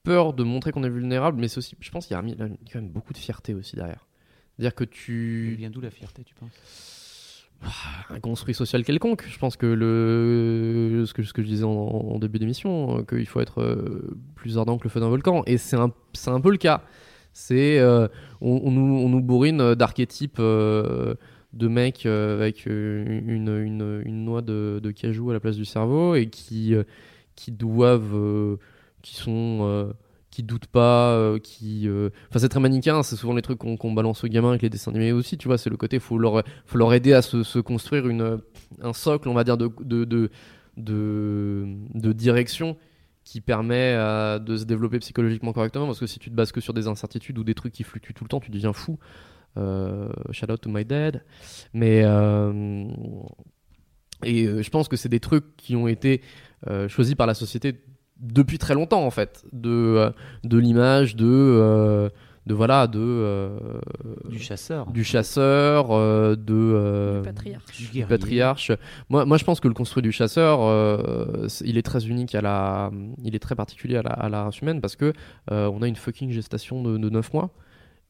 [0.01, 2.35] peur de montrer qu'on est vulnérable, mais c'est aussi, je pense qu'il y a il
[2.35, 4.07] quand même beaucoup de fierté aussi derrière.
[4.55, 6.51] C'est-à-dire que Il tu, vient d'où la fierté, tu penses?
[8.09, 9.25] Un construit social quelconque.
[9.27, 13.61] Je pense que le ce que, je disais en, début d'émission, euh, qu'il faut être
[13.61, 15.43] euh, plus ardent que le feu d'un volcan.
[15.45, 15.91] Et c'est un,
[16.27, 16.83] un peu le cas.
[17.33, 18.07] C'est euh,
[18.41, 24.91] on, on nous, on nous bourrine d'archétypes de mecs avec une, une, noix de, de
[24.91, 26.73] cajou à la place du cerveau et qui,
[27.35, 28.57] qui doivent,
[29.01, 29.93] qui sont
[30.41, 31.87] qui doutent pas, euh, qui.
[31.87, 34.69] euh, Enfin, c'est très manichéen, c'est souvent les trucs qu'on balance aux gamins avec les
[34.69, 35.57] dessins animés aussi, tu vois.
[35.57, 38.39] C'est le côté, faut leur, faut leur aider à se, construire une,
[38.81, 40.29] un socle, on va dire, de, de,
[40.77, 42.77] de, direction
[43.23, 43.93] qui permet
[44.39, 45.85] de se développer psychologiquement correctement.
[45.85, 48.13] Parce que si tu te bases que sur des incertitudes ou des trucs qui fluctuent
[48.13, 48.97] tout le temps, tu deviens fou.
[49.57, 51.23] Euh, shout out to my dad.
[51.73, 52.01] Mais.
[52.03, 52.87] euh,
[54.23, 56.21] et je pense que c'est des trucs qui ont été
[56.87, 57.81] choisis par la société
[58.21, 60.11] depuis très longtemps en fait de euh,
[60.43, 62.09] de l'image de euh,
[62.47, 63.49] de voilà de euh,
[64.29, 64.87] Du chasseur.
[64.91, 67.77] du chasseur euh, de euh, Du patriarche.
[67.77, 68.05] Du du guerrier.
[68.07, 68.71] patriarche
[69.09, 72.41] moi moi je pense que le construit du chasseur euh, il est très unique à
[72.41, 72.91] la
[73.23, 75.13] il est très particulier à la, à la race humaine parce que
[75.51, 77.51] euh, on a une fucking gestation de, de 9 mois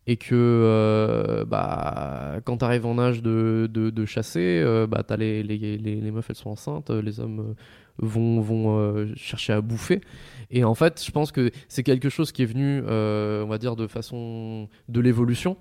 [0.07, 5.03] et que euh, bah, quand tu arrives en âge de, de, de chasser, euh, bah,
[5.07, 7.53] t'as les, les, les, les meufs elles sont enceintes, les hommes euh,
[8.01, 10.01] vont, vont euh, chercher à bouffer.
[10.49, 13.57] Et en fait, je pense que c'est quelque chose qui est venu, euh, on va
[13.57, 15.55] dire, de façon de l'évolution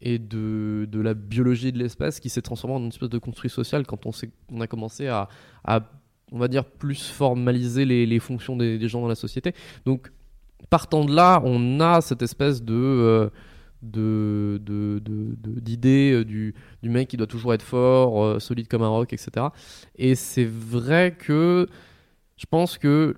[0.00, 3.50] et de, de la biologie de l'espèce qui s'est transformé en une espèce de construit
[3.50, 4.10] social quand on,
[4.52, 5.28] on a commencé à,
[5.64, 5.80] à,
[6.30, 9.54] on va dire, plus formaliser les, les fonctions des, des gens dans la société.
[9.86, 10.12] Donc,
[10.68, 13.30] partant de là, on a cette espèce de...
[13.82, 18.38] de de- de- de- d'idée euh, du, du mec qui doit toujours être fort, euh,
[18.38, 19.46] solide comme un roc, etc.
[19.96, 21.66] Et c'est vrai que
[22.36, 23.16] je pense que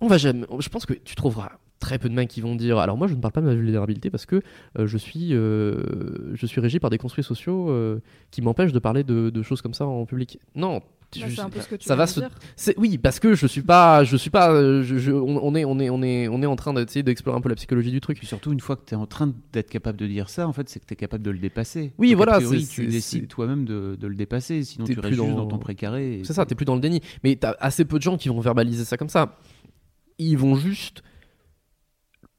[0.00, 0.46] on va jamais.
[0.60, 2.78] Je pense que tu trouveras très peu de mecs qui vont dire.
[2.78, 4.42] Alors moi, je ne parle pas de ma vulnérabilité parce que
[4.78, 7.74] euh, je suis je suis régi par des construits sociaux
[8.30, 10.38] qui m'empêchent de parler de, de choses comme ça en public.
[10.54, 10.80] Non.
[11.18, 12.20] Bah, je- un peu ce que tu ça va se-
[12.76, 15.78] oui parce que je suis pas je suis pas je- je- on, on est on
[15.80, 18.18] est on est on est en train d'essayer d'explorer un peu la psychologie du truc.
[18.18, 20.52] Puis surtout, une fois que tu es en train d'être capable de dire ça, en
[20.52, 21.92] fait, c'est que tu es capable de le dépasser.
[21.98, 24.94] Oui, Donc, voilà, A priori, c'est- tu décides toi-même de, de le dépasser, sinon T'es
[24.94, 26.20] tu plus restes juste dans- dans ton précaré.
[26.20, 27.00] et C'est ça, t'es plus dans le déni.
[27.24, 29.38] Mais t'as assez peu de gens qui vont verbaliser ça comme ça.
[30.18, 31.02] Ils vont juste.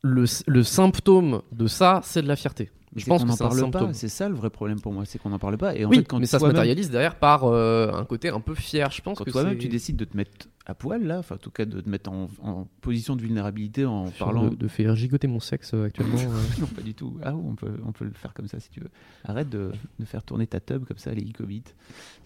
[0.04, 2.72] Le, le symptôme de ça, c'est de la fierté.
[2.94, 3.94] Mais Je pense qu'on n'en parle pas.
[3.94, 5.76] C'est ça le vrai problème pour moi, c'est qu'on n'en parle pas.
[5.76, 8.42] Et en oui, fait, quand mais ça se matérialise derrière par euh, un côté un
[8.42, 8.92] peu fier.
[8.92, 11.38] Je pense Quand que toi-même tu décides de te mettre à poil là, enfin en
[11.40, 14.50] tout cas de te mettre en, en position de vulnérabilité en parlant.
[14.50, 16.18] de, de faire gigoter mon sexe euh, actuellement.
[16.20, 16.60] euh.
[16.60, 17.18] non, pas du tout.
[17.24, 18.90] Ah, on peut, on peut le faire comme ça si tu veux.
[19.24, 21.62] Arrête de, de faire tourner ta tub comme ça, les e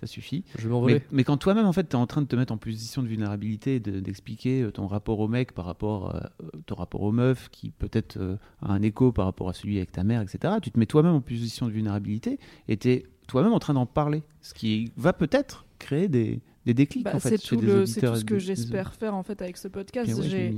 [0.01, 0.43] ça suffit.
[0.57, 0.95] je vais m'envoler.
[0.95, 3.01] Mais, mais quand toi-même, en fait, tu es en train de te mettre en position
[3.01, 6.19] de vulnérabilité, de- d'expliquer euh, ton rapport au mec par rapport, euh,
[6.65, 9.91] ton rapport aux meufs, qui peut-être euh, a un écho par rapport à celui avec
[9.91, 13.53] ta mère, etc., tu te mets toi-même en position de vulnérabilité et tu es toi-même
[13.53, 14.23] en train d'en parler.
[14.41, 17.67] Ce qui va peut-être créer des, des déclics, Bah, en fait, c'est chez tout, des
[17.67, 20.13] le- c'est tout ce que j'espère faire en fait avec ce podcast.
[20.13, 20.55] Ouais, J'ai-.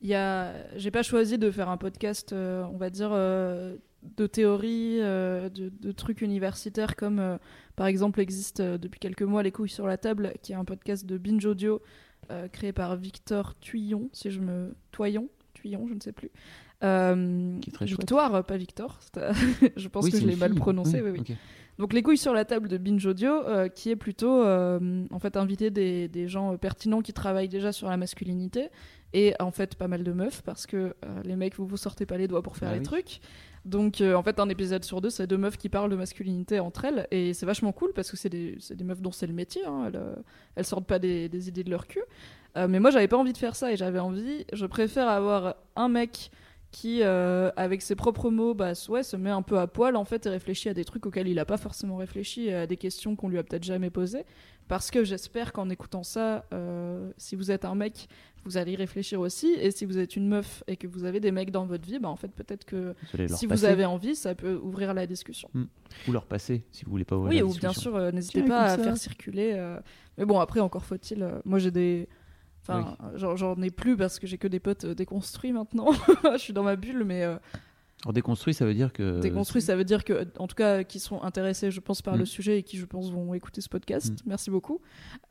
[0.00, 3.76] Il y a, j'ai pas choisi de faire un podcast, euh, on va dire, euh,
[4.16, 7.38] de théorie, euh, de, de trucs universitaires comme,
[7.76, 11.06] par exemple, existe depuis quelques mois Les couilles sur la table, qui est un podcast
[11.06, 11.80] de binge audio
[12.52, 16.30] créé par Victor Tuyon, si je me Toyon, Tuyon, je ne sais plus.
[16.82, 18.00] Euh, Qui est très chouette.
[18.00, 18.98] Victoire, euh, pas Victor.
[19.14, 19.32] c'est-
[19.76, 21.00] je pense Oui, que je l'ai mal prononcé.
[21.00, 21.20] Oui, oui.
[21.20, 21.36] ok.
[21.78, 25.18] Donc les couilles sur la table de Binge Audio, euh, qui est plutôt euh, en
[25.18, 28.68] fait inviter des, des gens euh, pertinents qui travaillent déjà sur la masculinité
[29.14, 30.92] et en fait pas mal de meufs parce que euh,
[31.24, 33.20] les mecs vous vous sortez pas les doigts pour faire Bah les trucs.
[33.64, 36.60] Donc euh, en fait un épisode sur deux c'est deux meufs qui parlent de masculinité
[36.60, 39.64] entre elles et c'est vachement cool parce que c'est des, meufs dont c'est le métier,
[39.64, 40.14] hein, elles, euh,
[40.56, 42.02] elles sortent pas des, des idées de leur cul.
[42.58, 45.56] Euh, mais moi j'avais pas envie de faire ça et j'avais envie, je préfère avoir
[45.74, 46.30] un mec
[46.72, 50.04] qui, euh, avec ses propres mots, bah, ouais, se met un peu à poil en
[50.04, 52.76] fait et réfléchit à des trucs auxquels il n'a pas forcément réfléchi, et à des
[52.78, 54.24] questions qu'on lui a peut-être jamais posées.
[54.68, 58.08] Parce que j'espère qu'en écoutant ça, euh, si vous êtes un mec,
[58.44, 59.48] vous allez y réfléchir aussi.
[59.60, 61.98] Et si vous êtes une meuf et que vous avez des mecs dans votre vie,
[61.98, 63.46] bah, en fait, peut-être que si passer.
[63.46, 65.50] vous avez envie, ça peut ouvrir la discussion.
[66.08, 67.90] Ou leur passer, si vous voulez pas ouvrir Oui, la ou bien discussion.
[67.90, 68.82] sûr, euh, n'hésitez pas à ça.
[68.82, 69.52] faire circuler.
[69.54, 69.78] euh,
[70.16, 71.22] Mais bon, après, encore faut-il.
[71.22, 72.08] euh, Moi, j'ai des.
[72.62, 75.90] Enfin, j'en- j'en ai plus parce que j'ai que des potes euh, déconstruits maintenant.
[76.32, 77.24] Je suis dans ma bulle, mais.
[77.24, 77.36] euh,
[78.04, 79.20] Alors déconstruit, ça veut dire que.
[79.20, 82.18] Déconstruit, ça veut dire que, en tout cas, qui sont intéressés, je pense, par Mm.
[82.20, 84.12] le sujet et qui, je pense, vont écouter ce podcast.
[84.12, 84.28] Mm.
[84.28, 84.80] Merci beaucoup.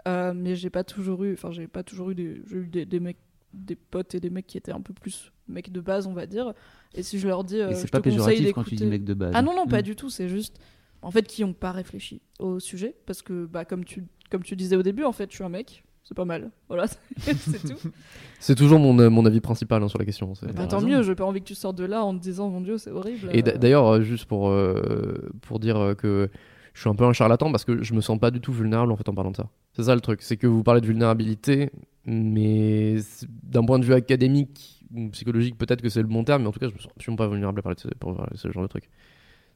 [0.08, 2.86] Euh, mais j'ai pas toujours eu, enfin, j'ai pas toujours eu des, j'ai eu des,
[2.86, 3.18] des mecs,
[3.53, 6.26] des potes et des mecs qui étaient un peu plus mecs de base, on va
[6.26, 6.53] dire.
[6.94, 8.86] Et si je leur dis, euh, je c'est te pas conseille péjoratif quand tu dis
[8.86, 9.32] mec de base.
[9.36, 9.84] Ah non, non, pas Mm.
[9.84, 10.10] du tout.
[10.10, 10.60] C'est juste,
[11.02, 12.95] en fait, qui ont pas réfléchi au sujet.
[13.06, 15.49] Parce que, bah, comme tu, comme tu disais au début, en fait, je suis un
[15.49, 15.84] mec.
[16.03, 16.52] C'est pas mal.
[16.68, 16.86] Voilà,
[17.18, 17.90] c'est tout.
[18.40, 20.34] C'est toujours mon, euh, mon avis principal hein, sur la question.
[20.41, 20.88] Bah, tant raison.
[20.88, 22.90] mieux, j'ai pas envie que tu sortes de là en te disant, mon Dieu, c'est
[22.90, 23.30] horrible.
[23.32, 26.30] Et d'ailleurs, euh, juste pour, euh, pour dire que
[26.73, 28.91] je suis un peu un charlatan parce que je me sens pas du tout vulnérable
[28.91, 29.49] en fait en parlant de ça.
[29.73, 31.69] C'est ça le truc, c'est que vous parlez de vulnérabilité,
[32.06, 32.95] mais
[33.44, 36.52] d'un point de vue académique ou psychologique, peut-être que c'est le bon terme, mais en
[36.52, 38.38] tout cas, je me sens absolument pas vulnérable à parler de ce, pour parler de
[38.38, 38.90] ce genre de truc.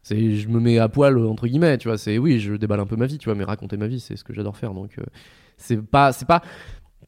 [0.07, 1.98] C'est, je me mets à poil entre guillemets, tu vois.
[1.98, 4.15] C'est oui, je déballe un peu ma vie, tu vois, mais raconter ma vie, c'est
[4.15, 4.76] ce que j'adore faire.
[4.76, 5.03] Donc, euh,
[5.57, 6.44] c'est pas, c'est pas,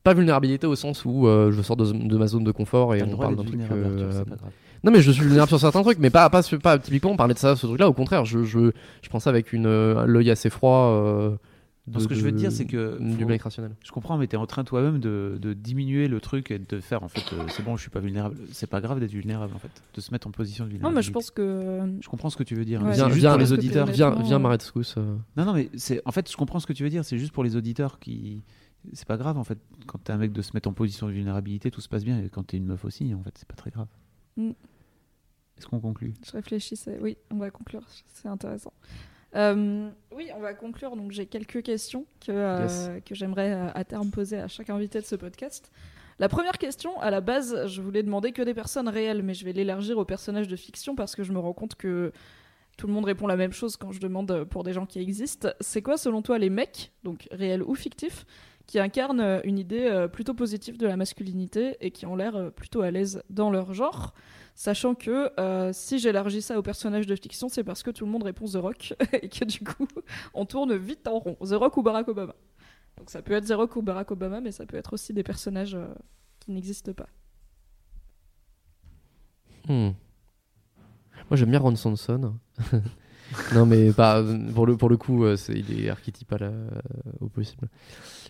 [0.03, 3.03] pas vulnérabilité au sens où euh, je sors de, de ma zone de confort et
[3.03, 3.59] on parle d'un truc.
[3.71, 4.23] euh,
[4.83, 7.39] non mais je suis vulnérable sur certains trucs, mais pas, pas, pas typiquement parler de
[7.39, 7.87] ça, ce truc-là.
[7.87, 8.71] Au contraire, je, je,
[9.03, 9.67] je prends ça avec une
[10.05, 11.37] l'œil assez froid.
[11.87, 13.75] Euh, Non, ce que je veux te dire, c'est que du faut- mec rationnel.
[13.83, 17.03] Je comprends, mais t'es en train toi-même de, de diminuer le truc et de faire
[17.03, 18.37] en fait, euh, c'est bon, je suis pas vulnérable.
[18.51, 20.97] C'est pas grave d'être vulnérable en fait, de se mettre en position de Non, vulnérabilité.
[20.99, 21.97] mais je pense que.
[22.01, 22.81] Je comprends ce que tu veux dire.
[22.83, 23.85] Ouais, Viens, c'est juste viens, pour les auditeurs.
[23.87, 25.15] Viens, viens euh, Scous, euh.
[25.37, 27.05] Non, non, mais c'est en fait, je comprends ce que tu veux dire.
[27.05, 28.43] C'est juste pour les auditeurs qui.
[28.93, 29.57] C'est pas grave en fait.
[29.85, 32.21] Quand t'es un mec de se mettre en position de vulnérabilité, tout se passe bien.
[32.23, 33.87] Et quand t'es une meuf aussi, en fait, c'est pas très grave.
[34.37, 34.51] Mm.
[35.57, 36.13] Est-ce qu'on conclut?
[36.25, 36.99] Je réfléchissais.
[37.01, 37.81] Oui, on va conclure.
[38.13, 38.71] C'est intéressant.
[39.35, 40.95] Euh, oui, on va conclure.
[40.95, 42.89] Donc, j'ai quelques questions que, euh, Yes.
[43.05, 45.71] que j'aimerais euh, à terme poser à chaque invité de ce podcast.
[46.19, 49.45] La première question, à la base, je voulais demander que des personnes réelles, mais je
[49.45, 52.11] vais l'élargir aux personnages de fiction parce que je me rends compte que
[52.77, 55.49] tout le monde répond la même chose quand je demande pour des gens qui existent.
[55.61, 58.25] C'est quoi, selon toi, les mecs, donc réels ou fictifs,
[58.67, 62.35] qui incarnent euh, une idée euh, plutôt positive de la masculinité et qui ont l'air
[62.35, 64.13] euh, plutôt à l'aise dans leur genre
[64.53, 65.29] Sachant que
[65.71, 68.55] si j'élargis ça aux personnages de fiction, c'est parce que tout le monde répond The
[68.55, 69.87] Rock et que du coup,
[70.33, 71.35] on tourne vite en rond.
[71.35, 72.33] The Rock ou Barack Obama.
[72.97, 75.21] Donc ça peut être The Rock ou Barack Obama, mais ça peut être aussi des
[75.21, 75.77] personnages
[76.39, 77.05] qui n'existent pas.
[79.67, 79.91] Hmm.
[81.29, 82.33] Moi j'aime bien Ron Swanson.
[83.53, 84.23] non mais pas
[84.53, 86.69] pour le pour le coup euh, il est archétypal euh,
[87.19, 87.67] au possible.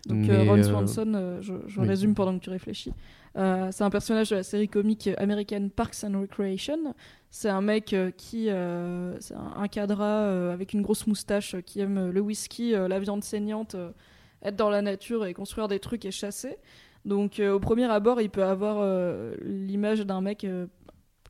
[0.08, 1.88] Donc Mais, euh, Ron Swanson, je, je oui.
[1.88, 2.94] résume pendant que tu réfléchis.
[3.36, 6.96] C'est un personnage de la série comique américaine Parks and Recreation.
[7.30, 12.20] C'est un mec qui, c'est un, un cadra avec une grosse moustache qui aime le
[12.20, 13.76] whisky, la viande saignante,
[14.42, 16.58] être dans la nature et construire des trucs et chasser.
[17.08, 20.68] Donc euh, au premier abord, il peut avoir euh, l'image d'un mec euh,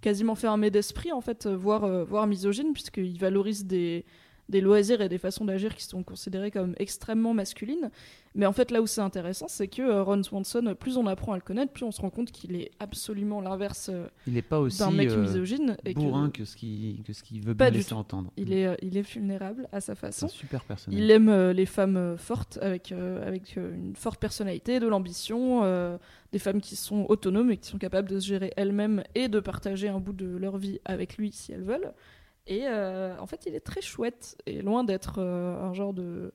[0.01, 4.05] quasiment fermé d'esprit en fait, euh, voire, euh, voire misogyne puisqu'il valorise des,
[4.49, 7.89] des loisirs et des façons d'agir qui sont considérées comme extrêmement masculines.
[8.35, 11.33] Mais en fait, là où c'est intéressant, c'est que euh, Ron Swanson, plus on apprend
[11.33, 15.09] à le connaître, plus on se rend compte qu'il est absolument l'inverse euh, d'un mec
[15.09, 15.75] euh, misogyne.
[15.85, 17.95] Et bourrin que ce qu'il que ce qu'il veut Pas bien du laisser tout.
[17.95, 18.31] entendre.
[18.37, 20.27] il, est, euh, il est vulnérable à sa façon.
[20.27, 20.63] super.
[20.91, 25.97] Il aime les femmes fortes, avec, euh, avec une forte personnalité, de l'ambition, euh,
[26.31, 29.39] des femmes qui sont autonomes et qui sont capables de se gérer elles-mêmes et de
[29.39, 31.91] partager un bout de leur vie avec lui si elles veulent.
[32.47, 36.31] Et euh, en fait, il est très chouette et loin d'être euh, un genre de.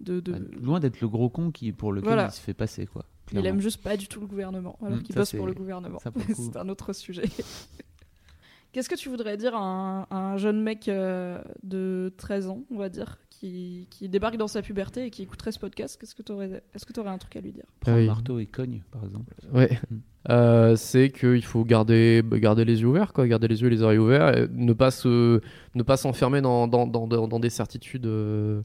[0.00, 2.26] de, de- Bah, Loin d'être le gros con qui pour lequel Voilà.
[2.26, 3.04] il se fait passer quoi.
[3.32, 6.00] Il aime juste pas du tout le gouvernement, alors Mm, qu'il bosse pour le gouvernement.
[6.34, 7.22] C'est un autre sujet.
[8.72, 12.62] Qu'est-ce que tu voudrais dire à un, à un jeune mec euh, de 13 ans,
[12.70, 16.14] on va dire, qui, qui débarque dans sa puberté et qui écouterait ce podcast Qu'est-ce
[16.14, 18.06] que tu aurais, Est-ce que tu aurais un truc à lui dire Prends oui.
[18.06, 19.32] marteau et cogne par exemple.
[19.54, 19.78] Ouais.
[19.90, 19.96] Mm.
[20.28, 23.80] Euh, c'est qu'il faut garder, garder les yeux ouverts, quoi, garder les yeux et les
[23.82, 25.40] oreilles ouverts, et ne pas se,
[25.74, 28.60] ne pas s'enfermer dans, dans, dans, dans- dans des certitudes euh,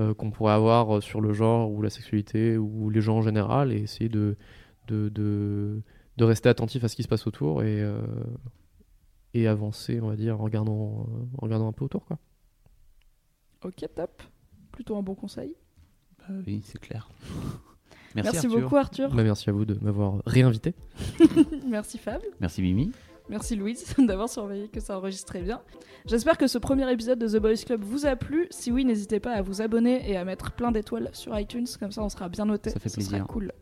[0.00, 3.72] euh, qu'on pourrait avoir sur le genre ou la sexualité ou les gens en général,
[3.72, 4.36] et essayer de,
[4.88, 5.80] de, de,
[6.16, 8.02] de rester attentif à ce qui se passe autour et, euh,
[9.34, 11.06] et avancer, on va dire, en regardant,
[11.38, 12.18] en regardant un peu autour, quoi.
[13.64, 14.22] Ok, top.
[14.72, 15.54] Plutôt un bon conseil.
[16.18, 17.08] Bah oui, c'est clair.
[18.14, 18.60] Merci, Merci, Arthur.
[18.60, 19.14] beaucoup Arthur.
[19.14, 20.74] Bah, merci à vous de m'avoir réinvité.
[21.68, 22.20] Merci Fab.
[22.40, 22.90] Merci Mimi.
[23.28, 25.60] Merci Louise d'avoir surveillé que ça enregistrait bien.
[26.06, 28.48] J'espère que ce premier épisode de The Boys Club vous a plu.
[28.50, 31.92] Si oui, n'hésitez pas à vous abonner et à mettre plein d'étoiles sur iTunes, comme
[31.92, 32.70] ça on sera bien noté.
[32.70, 33.26] Ça fait Ce sera plaisir.
[33.28, 33.52] cool.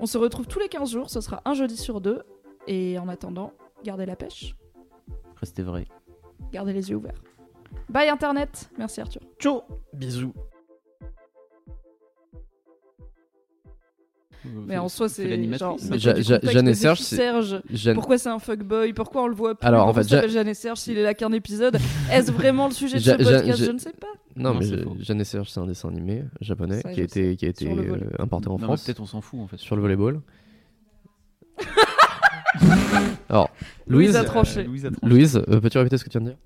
[0.00, 2.22] On se retrouve tous les 15 jours, ce sera un jeudi sur deux.
[2.66, 3.52] Et en attendant,
[3.84, 4.56] gardez la pêche,
[5.36, 5.86] Restez vrai.
[6.50, 7.22] gardez les yeux ouverts.
[7.88, 9.20] Bye Internet Merci Arthur.
[9.38, 10.32] Ciao Bisous
[14.66, 15.26] Mais en soi, c'est
[15.98, 18.92] Jeanne et Serge, Serge Jeanne- Pourquoi c'est un fuckboy?
[18.92, 19.66] Pourquoi on le voit plus?
[19.66, 21.78] Alors, en fait, Ja- Jeanne et Serge s'il est là qu'un épisode?
[22.12, 23.58] Est-ce vraiment le sujet de Ja- ce podcast?
[23.58, 24.06] Ja- Je ne sais pas.
[24.36, 25.02] Non, Non, mais.
[25.02, 27.70] Jeanne et Serge, c'est un dessin animé japonais Ça, qui a été, qui a été
[27.70, 29.56] euh, importé en Non, France Peut-être on s'en fout en fait.
[29.56, 30.20] sur le volleyball.
[33.30, 33.48] Alors,
[33.86, 34.60] Louise Louise, a tranché.
[34.60, 34.90] Euh.
[35.02, 36.38] Louise, euh, peux-tu répéter ce que tu viens de dire?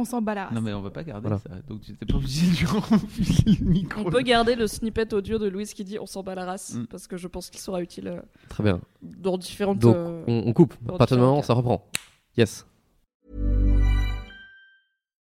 [0.00, 0.54] On s'en bat la race.
[0.54, 1.38] Non mais on va pas garder Voilà.
[1.42, 1.50] ça.
[1.68, 4.00] Donc tu n'étais pas obligé de lui le micro.
[4.06, 6.74] On peut garder le snippet audio de Louise qui dit on s'en bat la race
[6.74, 6.86] Mm.
[6.86, 8.80] parce que je pense qu'il sera utile euh, Très bien.
[9.02, 9.78] dans différentes.
[9.78, 10.74] Donc, euh, on, on coupe.
[10.88, 11.84] À partir du moment où ça reprend.
[12.38, 12.64] Yes.